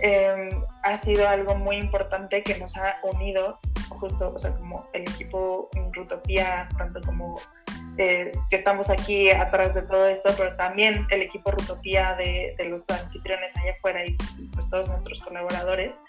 em, 0.00 0.50
ha 0.84 0.96
sido 0.96 1.28
algo 1.28 1.54
muy 1.56 1.76
importante 1.76 2.42
que 2.42 2.58
nos 2.58 2.76
ha 2.76 2.96
unido 3.02 3.58
justo, 3.88 4.32
o 4.34 4.38
sea, 4.38 4.54
como 4.54 4.88
el 4.92 5.02
equipo 5.02 5.68
en 5.74 5.92
Rutopía, 5.92 6.68
tanto 6.78 7.00
como 7.02 7.40
eh, 7.98 8.32
que 8.48 8.56
estamos 8.56 8.88
aquí 8.88 9.30
atrás 9.30 9.74
de 9.74 9.82
todo 9.82 10.06
esto, 10.08 10.30
pero 10.36 10.56
también 10.56 11.06
el 11.10 11.22
equipo 11.22 11.50
Rutopía 11.50 12.14
de, 12.14 12.54
de 12.56 12.64
los 12.64 12.88
anfitriones 12.88 13.56
allá 13.56 13.72
afuera 13.72 14.06
y 14.06 14.16
pues 14.54 14.68
todos 14.68 14.88
nuestros 14.88 15.20
colaboradores. 15.20 16.00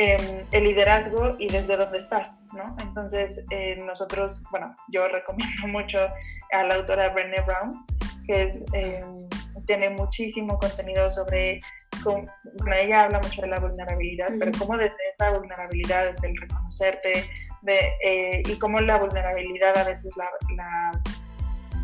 Em, 0.00 0.46
el 0.52 0.62
liderazgo 0.62 1.34
y 1.40 1.48
desde 1.48 1.76
dónde 1.76 1.98
estás, 1.98 2.44
¿no? 2.54 2.76
Entonces, 2.80 3.44
eh, 3.50 3.82
nosotros, 3.84 4.40
bueno, 4.52 4.76
yo 4.92 5.08
recomiendo 5.08 5.66
mucho 5.66 6.06
a 6.52 6.62
la 6.62 6.76
autora 6.76 7.08
Brené 7.08 7.40
Brown, 7.40 7.84
que 8.24 8.44
es, 8.44 8.64
em, 8.74 9.28
tiene 9.66 9.90
muchísimo 9.90 10.56
contenido 10.56 11.10
sobre, 11.10 11.60
bueno, 12.04 12.30
ella 12.76 13.02
habla 13.02 13.18
mucho 13.18 13.42
de 13.42 13.48
la 13.48 13.58
vulnerabilidad, 13.58 14.28
pero 14.38 14.52
cómo 14.56 14.76
desde 14.76 14.94
esta 15.10 15.36
vulnerabilidad, 15.36 16.12
desde 16.12 16.28
el 16.28 16.36
reconocerte, 16.36 17.28
de, 17.62 17.92
eh, 18.00 18.42
y 18.46 18.56
cómo 18.56 18.80
la 18.80 18.98
vulnerabilidad 18.98 19.76
a 19.78 19.82
veces 19.82 20.16
la, 20.16 20.30
la, 20.54 21.02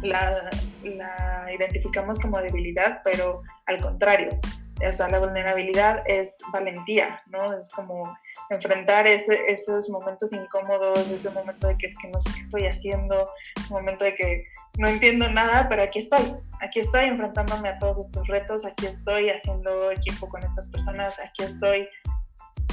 la, 0.03 0.51
la 0.85 1.53
identificamos 1.53 2.21
como 2.21 2.41
debilidad, 2.41 3.01
pero 3.03 3.43
al 3.67 3.81
contrario, 3.81 4.39
o 4.81 4.93
sea, 4.93 5.09
la 5.09 5.21
vulnerabilidad 5.21 6.03
es 6.07 6.39
valentía, 6.53 7.23
¿no? 7.27 7.57
Es 7.57 7.71
como 7.71 8.13
enfrentar 8.51 9.07
esos 9.07 9.89
momentos 9.89 10.33
incómodos, 10.33 11.09
ese 11.11 11.31
momento 11.31 11.69
de 11.69 11.79
que 11.79 11.87
es 11.87 11.95
que 11.99 12.09
no 12.09 12.21
sé 12.21 12.31
qué 12.35 12.41
estoy 12.41 12.67
haciendo, 12.67 13.31
un 13.71 13.77
momento 13.77 14.05
de 14.05 14.15
que 14.15 14.45
no 14.79 14.89
entiendo 14.89 15.29
nada, 15.29 15.69
pero 15.69 15.83
aquí 15.83 16.01
estoy, 16.01 16.37
aquí 16.61 16.81
estoy 16.81 17.05
enfrentándome 17.05 17.69
a 17.69 17.79
todos 17.79 18.07
estos 18.07 18.27
retos, 18.27 18.65
aquí 18.65 18.87
estoy 18.87 19.31
haciendo 19.31 19.91
equipo 19.93 20.29
con 20.29 20.43
estas 20.43 20.69
personas, 20.69 21.21
aquí 21.21 21.45
estoy 21.45 21.89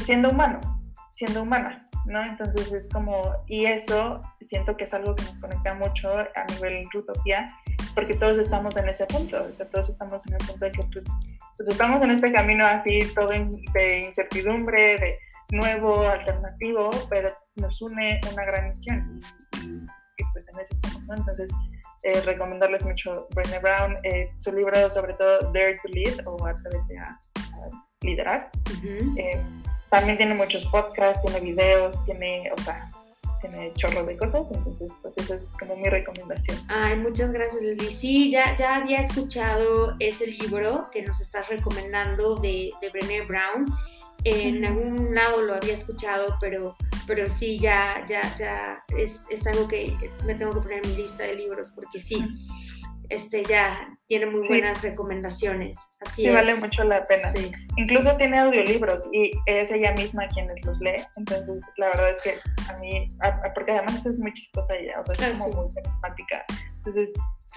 siendo 0.03 0.29
humano, 0.29 0.59
siendo 1.11 1.43
humana, 1.43 1.87
¿no? 2.05 2.23
Entonces 2.23 2.73
es 2.73 2.89
como, 2.89 3.21
y 3.47 3.65
eso 3.65 4.23
siento 4.39 4.75
que 4.75 4.85
es 4.85 4.93
algo 4.93 5.15
que 5.15 5.23
nos 5.23 5.39
conecta 5.39 5.75
mucho 5.75 6.11
a 6.17 6.45
nivel 6.55 6.87
Rutopía, 6.91 7.47
porque 7.93 8.15
todos 8.15 8.37
estamos 8.37 8.75
en 8.77 8.89
ese 8.89 9.05
punto, 9.05 9.45
o 9.49 9.53
sea, 9.53 9.69
todos 9.69 9.89
estamos 9.89 10.25
en 10.25 10.33
el 10.33 10.39
punto 10.39 10.65
de 10.65 10.71
que 10.71 10.83
pues, 10.91 11.05
pues 11.63 11.73
estamos 11.73 12.01
en 12.01 12.09
este 12.09 12.31
camino 12.31 12.65
así, 12.65 13.07
todo 13.13 13.29
de 13.29 13.99
incertidumbre, 13.99 14.97
de 14.97 15.17
nuevo, 15.51 16.07
alternativo, 16.07 16.89
pero 17.07 17.29
nos 17.55 17.79
une 17.83 18.19
una 18.31 18.45
gran 18.45 18.69
misión 18.69 19.21
y, 19.61 20.23
pues 20.33 20.49
en 20.49 20.59
eso 20.59 20.73
estamos, 20.73 21.03
¿no? 21.03 21.15
Entonces, 21.15 21.51
eh, 22.03 22.19
recomendarles 22.21 22.83
mucho 22.83 23.27
Brené 23.35 23.59
Brown, 23.59 23.95
eh, 24.03 24.31
su 24.37 24.51
libro 24.53 24.89
sobre 24.89 25.13
todo 25.13 25.51
Dare 25.51 25.77
to 25.83 25.89
Lead 25.89 26.25
o 26.25 26.47
a, 26.47 26.51
a 26.51 27.19
liderar. 28.01 28.49
Eh, 29.17 29.43
también 29.91 30.17
tiene 30.17 30.33
muchos 30.33 30.65
podcasts, 30.67 31.21
tiene 31.21 31.41
videos, 31.41 32.03
tiene, 32.05 32.51
o 32.57 32.61
sea, 32.61 32.89
tiene 33.41 33.73
chorro 33.73 34.05
de 34.05 34.17
cosas, 34.17 34.45
entonces 34.51 34.91
pues 35.01 35.17
esa 35.17 35.35
es 35.35 35.53
como 35.59 35.75
mi 35.75 35.89
recomendación. 35.89 36.57
Ay, 36.67 36.97
muchas 36.97 37.31
gracias 37.31 37.61
Leslie. 37.61 37.93
Sí, 37.93 38.31
ya, 38.31 38.55
ya 38.55 38.75
había 38.75 39.01
escuchado 39.01 39.95
ese 39.99 40.27
libro 40.27 40.87
que 40.91 41.01
nos 41.01 41.19
estás 41.19 41.49
recomendando 41.49 42.35
de, 42.35 42.71
de 42.81 42.89
Brené 42.89 43.21
Brown. 43.21 43.65
En 44.23 44.63
algún 44.63 45.15
lado 45.15 45.41
lo 45.41 45.55
había 45.55 45.73
escuchado, 45.73 46.37
pero, 46.39 46.75
pero 47.07 47.27
sí, 47.27 47.57
ya, 47.59 48.05
ya, 48.07 48.21
ya 48.37 48.83
es, 48.95 49.21
es 49.31 49.47
algo 49.47 49.67
que 49.67 49.97
me 50.25 50.35
tengo 50.35 50.53
que 50.53 50.59
poner 50.59 50.85
en 50.85 50.91
mi 50.91 51.03
lista 51.03 51.23
de 51.23 51.35
libros, 51.35 51.71
porque 51.73 51.99
sí, 51.99 52.23
este 53.11 53.43
ya 53.43 53.97
tiene 54.07 54.25
muy 54.25 54.47
buenas 54.47 54.81
recomendaciones. 54.81 55.77
Así 55.99 56.23
sí, 56.23 56.29
vale 56.29 56.55
mucho 56.55 56.83
la 56.83 57.03
pena. 57.03 57.33
Incluso 57.77 58.15
tiene 58.17 58.39
audiolibros 58.39 59.07
y 59.13 59.31
es 59.45 59.71
ella 59.71 59.93
misma 59.93 60.27
quienes 60.29 60.63
los 60.65 60.79
lee. 60.79 61.03
Entonces, 61.17 61.63
la 61.77 61.87
verdad 61.87 62.11
es 62.11 62.21
que 62.21 62.35
a 62.69 62.77
mí, 62.77 63.07
porque 63.53 63.71
además 63.71 64.05
es 64.05 64.17
muy 64.17 64.33
chistosa 64.33 64.75
ella, 64.75 64.99
o 64.99 65.05
sea, 65.05 65.15
es 65.15 65.21
ah, 65.21 65.37
como 65.37 65.63
muy 65.63 65.73
temática. 65.73 66.45
Entonces, 66.77 67.13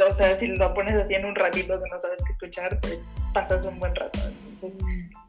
o 0.08 0.14
sea, 0.14 0.36
si 0.36 0.48
lo 0.48 0.74
pones 0.74 0.94
así 0.94 1.14
en 1.14 1.24
un 1.24 1.34
ratito 1.34 1.80
que 1.82 1.90
no 1.90 1.98
sabes 1.98 2.20
qué 2.24 2.32
escuchar, 2.32 2.80
te 2.80 3.00
pasas 3.32 3.64
un 3.64 3.78
buen 3.78 3.94
rato. 3.94 4.18
Entonces, 4.28 4.74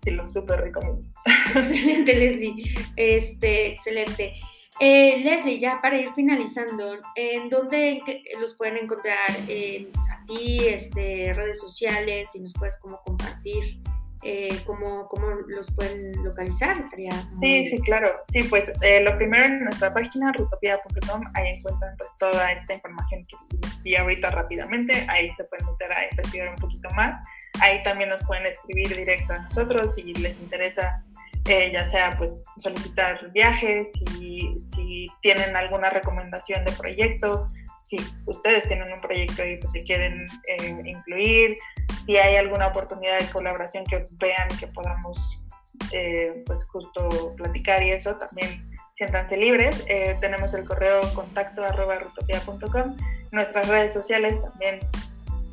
sí, 0.04 0.12
lo 0.12 0.28
súper 0.28 0.62
recomiendo. 0.62 1.08
Excelente, 1.56 2.16
Leslie. 2.16 2.76
Este, 2.96 3.74
excelente. 3.74 4.34
Eh, 4.80 5.22
Leslie, 5.24 5.60
ya 5.60 5.80
para 5.82 5.98
ir 5.98 6.12
finalizando, 6.14 6.98
¿en 7.16 7.50
dónde 7.50 8.02
los 8.40 8.56
pueden 8.56 8.78
encontrar 8.78 9.18
a 9.32 10.26
ti, 10.26 10.60
este, 10.68 11.34
redes 11.34 11.60
sociales, 11.60 12.30
si 12.32 12.42
nos 12.42 12.54
puedes 12.54 12.78
como 12.78 13.02
compartir 13.04 13.80
eh, 14.24 14.60
cómo, 14.66 15.08
cómo, 15.08 15.28
los 15.48 15.72
pueden 15.76 16.12
localizar? 16.24 16.78
Estaría 16.78 17.12
Sí, 17.40 17.70
sí, 17.70 17.80
claro. 17.82 18.10
Sí, 18.28 18.44
pues 18.44 18.72
eh, 18.82 19.04
lo 19.04 19.16
primero 19.18 19.46
en 19.46 19.64
nuestra 19.64 19.94
página 19.94 20.32
rutopia.com, 20.34 21.24
ahí 21.36 21.50
encuentran 21.56 21.96
pues 21.98 22.12
toda 22.18 22.52
esta 22.52 22.74
información 22.74 23.24
que 23.24 23.38
di 23.84 23.96
ahorita 23.96 24.32
rápidamente, 24.32 25.06
ahí 25.10 25.32
se 25.36 25.44
pueden 25.46 25.68
meter 25.68 25.92
a 25.92 26.10
investigar 26.10 26.50
un 26.50 26.56
poquito 26.56 26.90
más. 26.96 27.26
Ahí 27.62 27.82
también 27.84 28.10
nos 28.10 28.26
pueden 28.26 28.46
escribir 28.46 28.96
directo 28.96 29.34
a 29.34 29.38
nosotros 29.38 29.96
si 29.96 30.14
les 30.16 30.42
interesa 30.42 31.06
eh, 31.48 31.72
ya 31.72 31.86
sea 31.86 32.16
pues 32.18 32.34
solicitar 32.58 33.32
viajes, 33.32 33.92
si, 33.94 34.58
si 34.58 35.10
tienen 35.22 35.56
alguna 35.56 35.90
recomendación 35.90 36.66
de 36.66 36.72
proyecto, 36.72 37.48
si 37.80 38.00
ustedes 38.26 38.68
tienen 38.68 38.92
un 38.92 39.00
proyecto 39.00 39.46
y 39.46 39.58
pues 39.58 39.72
se 39.72 39.84
quieren 39.84 40.26
eh, 40.48 40.82
incluir, 40.86 41.56
si 42.04 42.18
hay 42.18 42.38
alguna 42.38 42.68
oportunidad 42.68 43.20
de 43.20 43.30
colaboración 43.30 43.86
que 43.86 44.04
vean 44.20 44.48
que 44.60 44.68
podamos 44.68 45.44
eh, 45.92 46.44
pues 46.48 46.66
justo 46.66 47.36
platicar 47.38 47.84
y 47.84 47.92
eso, 47.92 48.16
también 48.18 48.68
siéntanse 48.94 49.38
libres. 49.38 49.86
tenemos 50.22 50.54
el 50.54 50.66
correo 50.66 51.02
contacto 51.14 51.64
arroba 51.64 52.00
rutopia.com, 52.00 52.96
nuestras 53.32 53.68
redes 53.68 53.94
sociales 53.94 54.42
también 54.42 54.80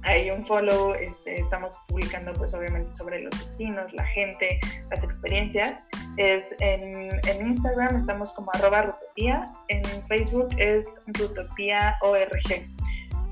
hay 0.05 0.31
un 0.31 0.45
follow, 0.45 0.95
este, 0.95 1.41
estamos 1.41 1.73
publicando 1.87 2.33
pues 2.35 2.53
obviamente 2.55 2.91
sobre 2.91 3.21
los 3.21 3.33
destinos, 3.33 3.93
la 3.93 4.05
gente, 4.05 4.61
las 4.91 5.05
experiencias. 5.05 5.85
Es 6.17 6.55
en, 6.61 7.11
Instagram 7.47 7.97
estamos 7.97 8.33
como 8.33 8.51
arroba 8.55 8.83
rutopía, 8.83 9.51
en 9.69 9.85
Facebook 10.09 10.49
es 10.59 10.87
rutopía.org. 11.07 12.69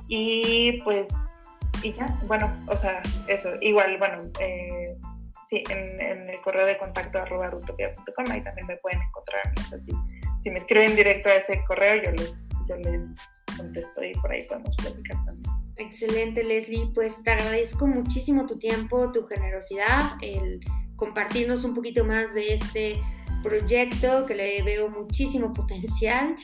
Y 0.08 0.80
pues, 0.82 1.42
y 1.82 1.92
ya, 1.92 2.18
bueno, 2.26 2.52
o 2.68 2.76
sea, 2.76 3.02
eso, 3.26 3.50
igual, 3.60 3.98
bueno, 3.98 4.18
eh, 4.40 4.96
sí, 5.44 5.64
en, 5.70 6.00
el 6.00 6.40
correo 6.42 6.66
de 6.66 6.78
contacto 6.78 7.18
arroba 7.18 7.50
rutopía.com, 7.50 8.30
ahí 8.30 8.42
también 8.42 8.66
me 8.66 8.76
pueden 8.78 9.00
encontrar, 9.02 9.42
no 9.56 9.62
sé 9.64 9.80
si, 9.80 9.92
si 10.40 10.50
me 10.50 10.58
escriben 10.58 10.96
directo 10.96 11.28
a 11.28 11.34
ese 11.34 11.64
correo, 11.64 12.02
yo 12.02 12.10
les, 12.12 12.44
yo 12.68 12.76
les 12.76 13.16
contesto 13.56 14.02
y 14.04 14.12
por 14.14 14.32
ahí 14.32 14.46
podemos 14.48 14.76
platicar 14.76 15.16
también. 15.24 15.59
Excelente, 15.80 16.44
Leslie. 16.44 16.90
Pues 16.94 17.22
te 17.22 17.30
agradezco 17.30 17.86
muchísimo 17.86 18.46
tu 18.46 18.56
tiempo, 18.56 19.10
tu 19.12 19.26
generosidad, 19.26 20.12
el 20.20 20.60
compartirnos 20.94 21.64
un 21.64 21.72
poquito 21.72 22.04
más 22.04 22.34
de 22.34 22.52
este 22.54 23.02
proyecto 23.42 24.26
que 24.26 24.34
le 24.34 24.62
veo 24.62 24.90
muchísimo 24.90 25.52
potencial. 25.54 26.36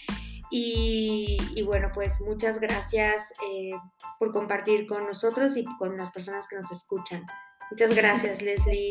Y, 0.51 1.39
bueno, 1.67 1.91
pues 1.93 2.21
muchas 2.21 2.61
gracias 2.61 3.33
eh, 3.51 3.73
por 4.19 4.33
compartir 4.33 4.87
con 4.87 5.05
nosotros 5.05 5.57
y 5.57 5.65
con 5.79 5.97
las 5.97 6.13
personas 6.13 6.47
que 6.49 6.57
nos 6.57 6.71
escuchan. 6.71 7.27
Muchas 7.71 7.95
gracias, 7.95 8.41
Leslie. 8.43 8.91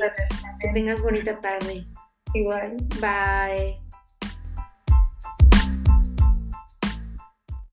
Que 0.60 0.70
tengas 0.74 1.02
bonita 1.02 1.40
tarde. 1.42 1.88
Igual. 2.34 2.76
Bye. 3.00 3.85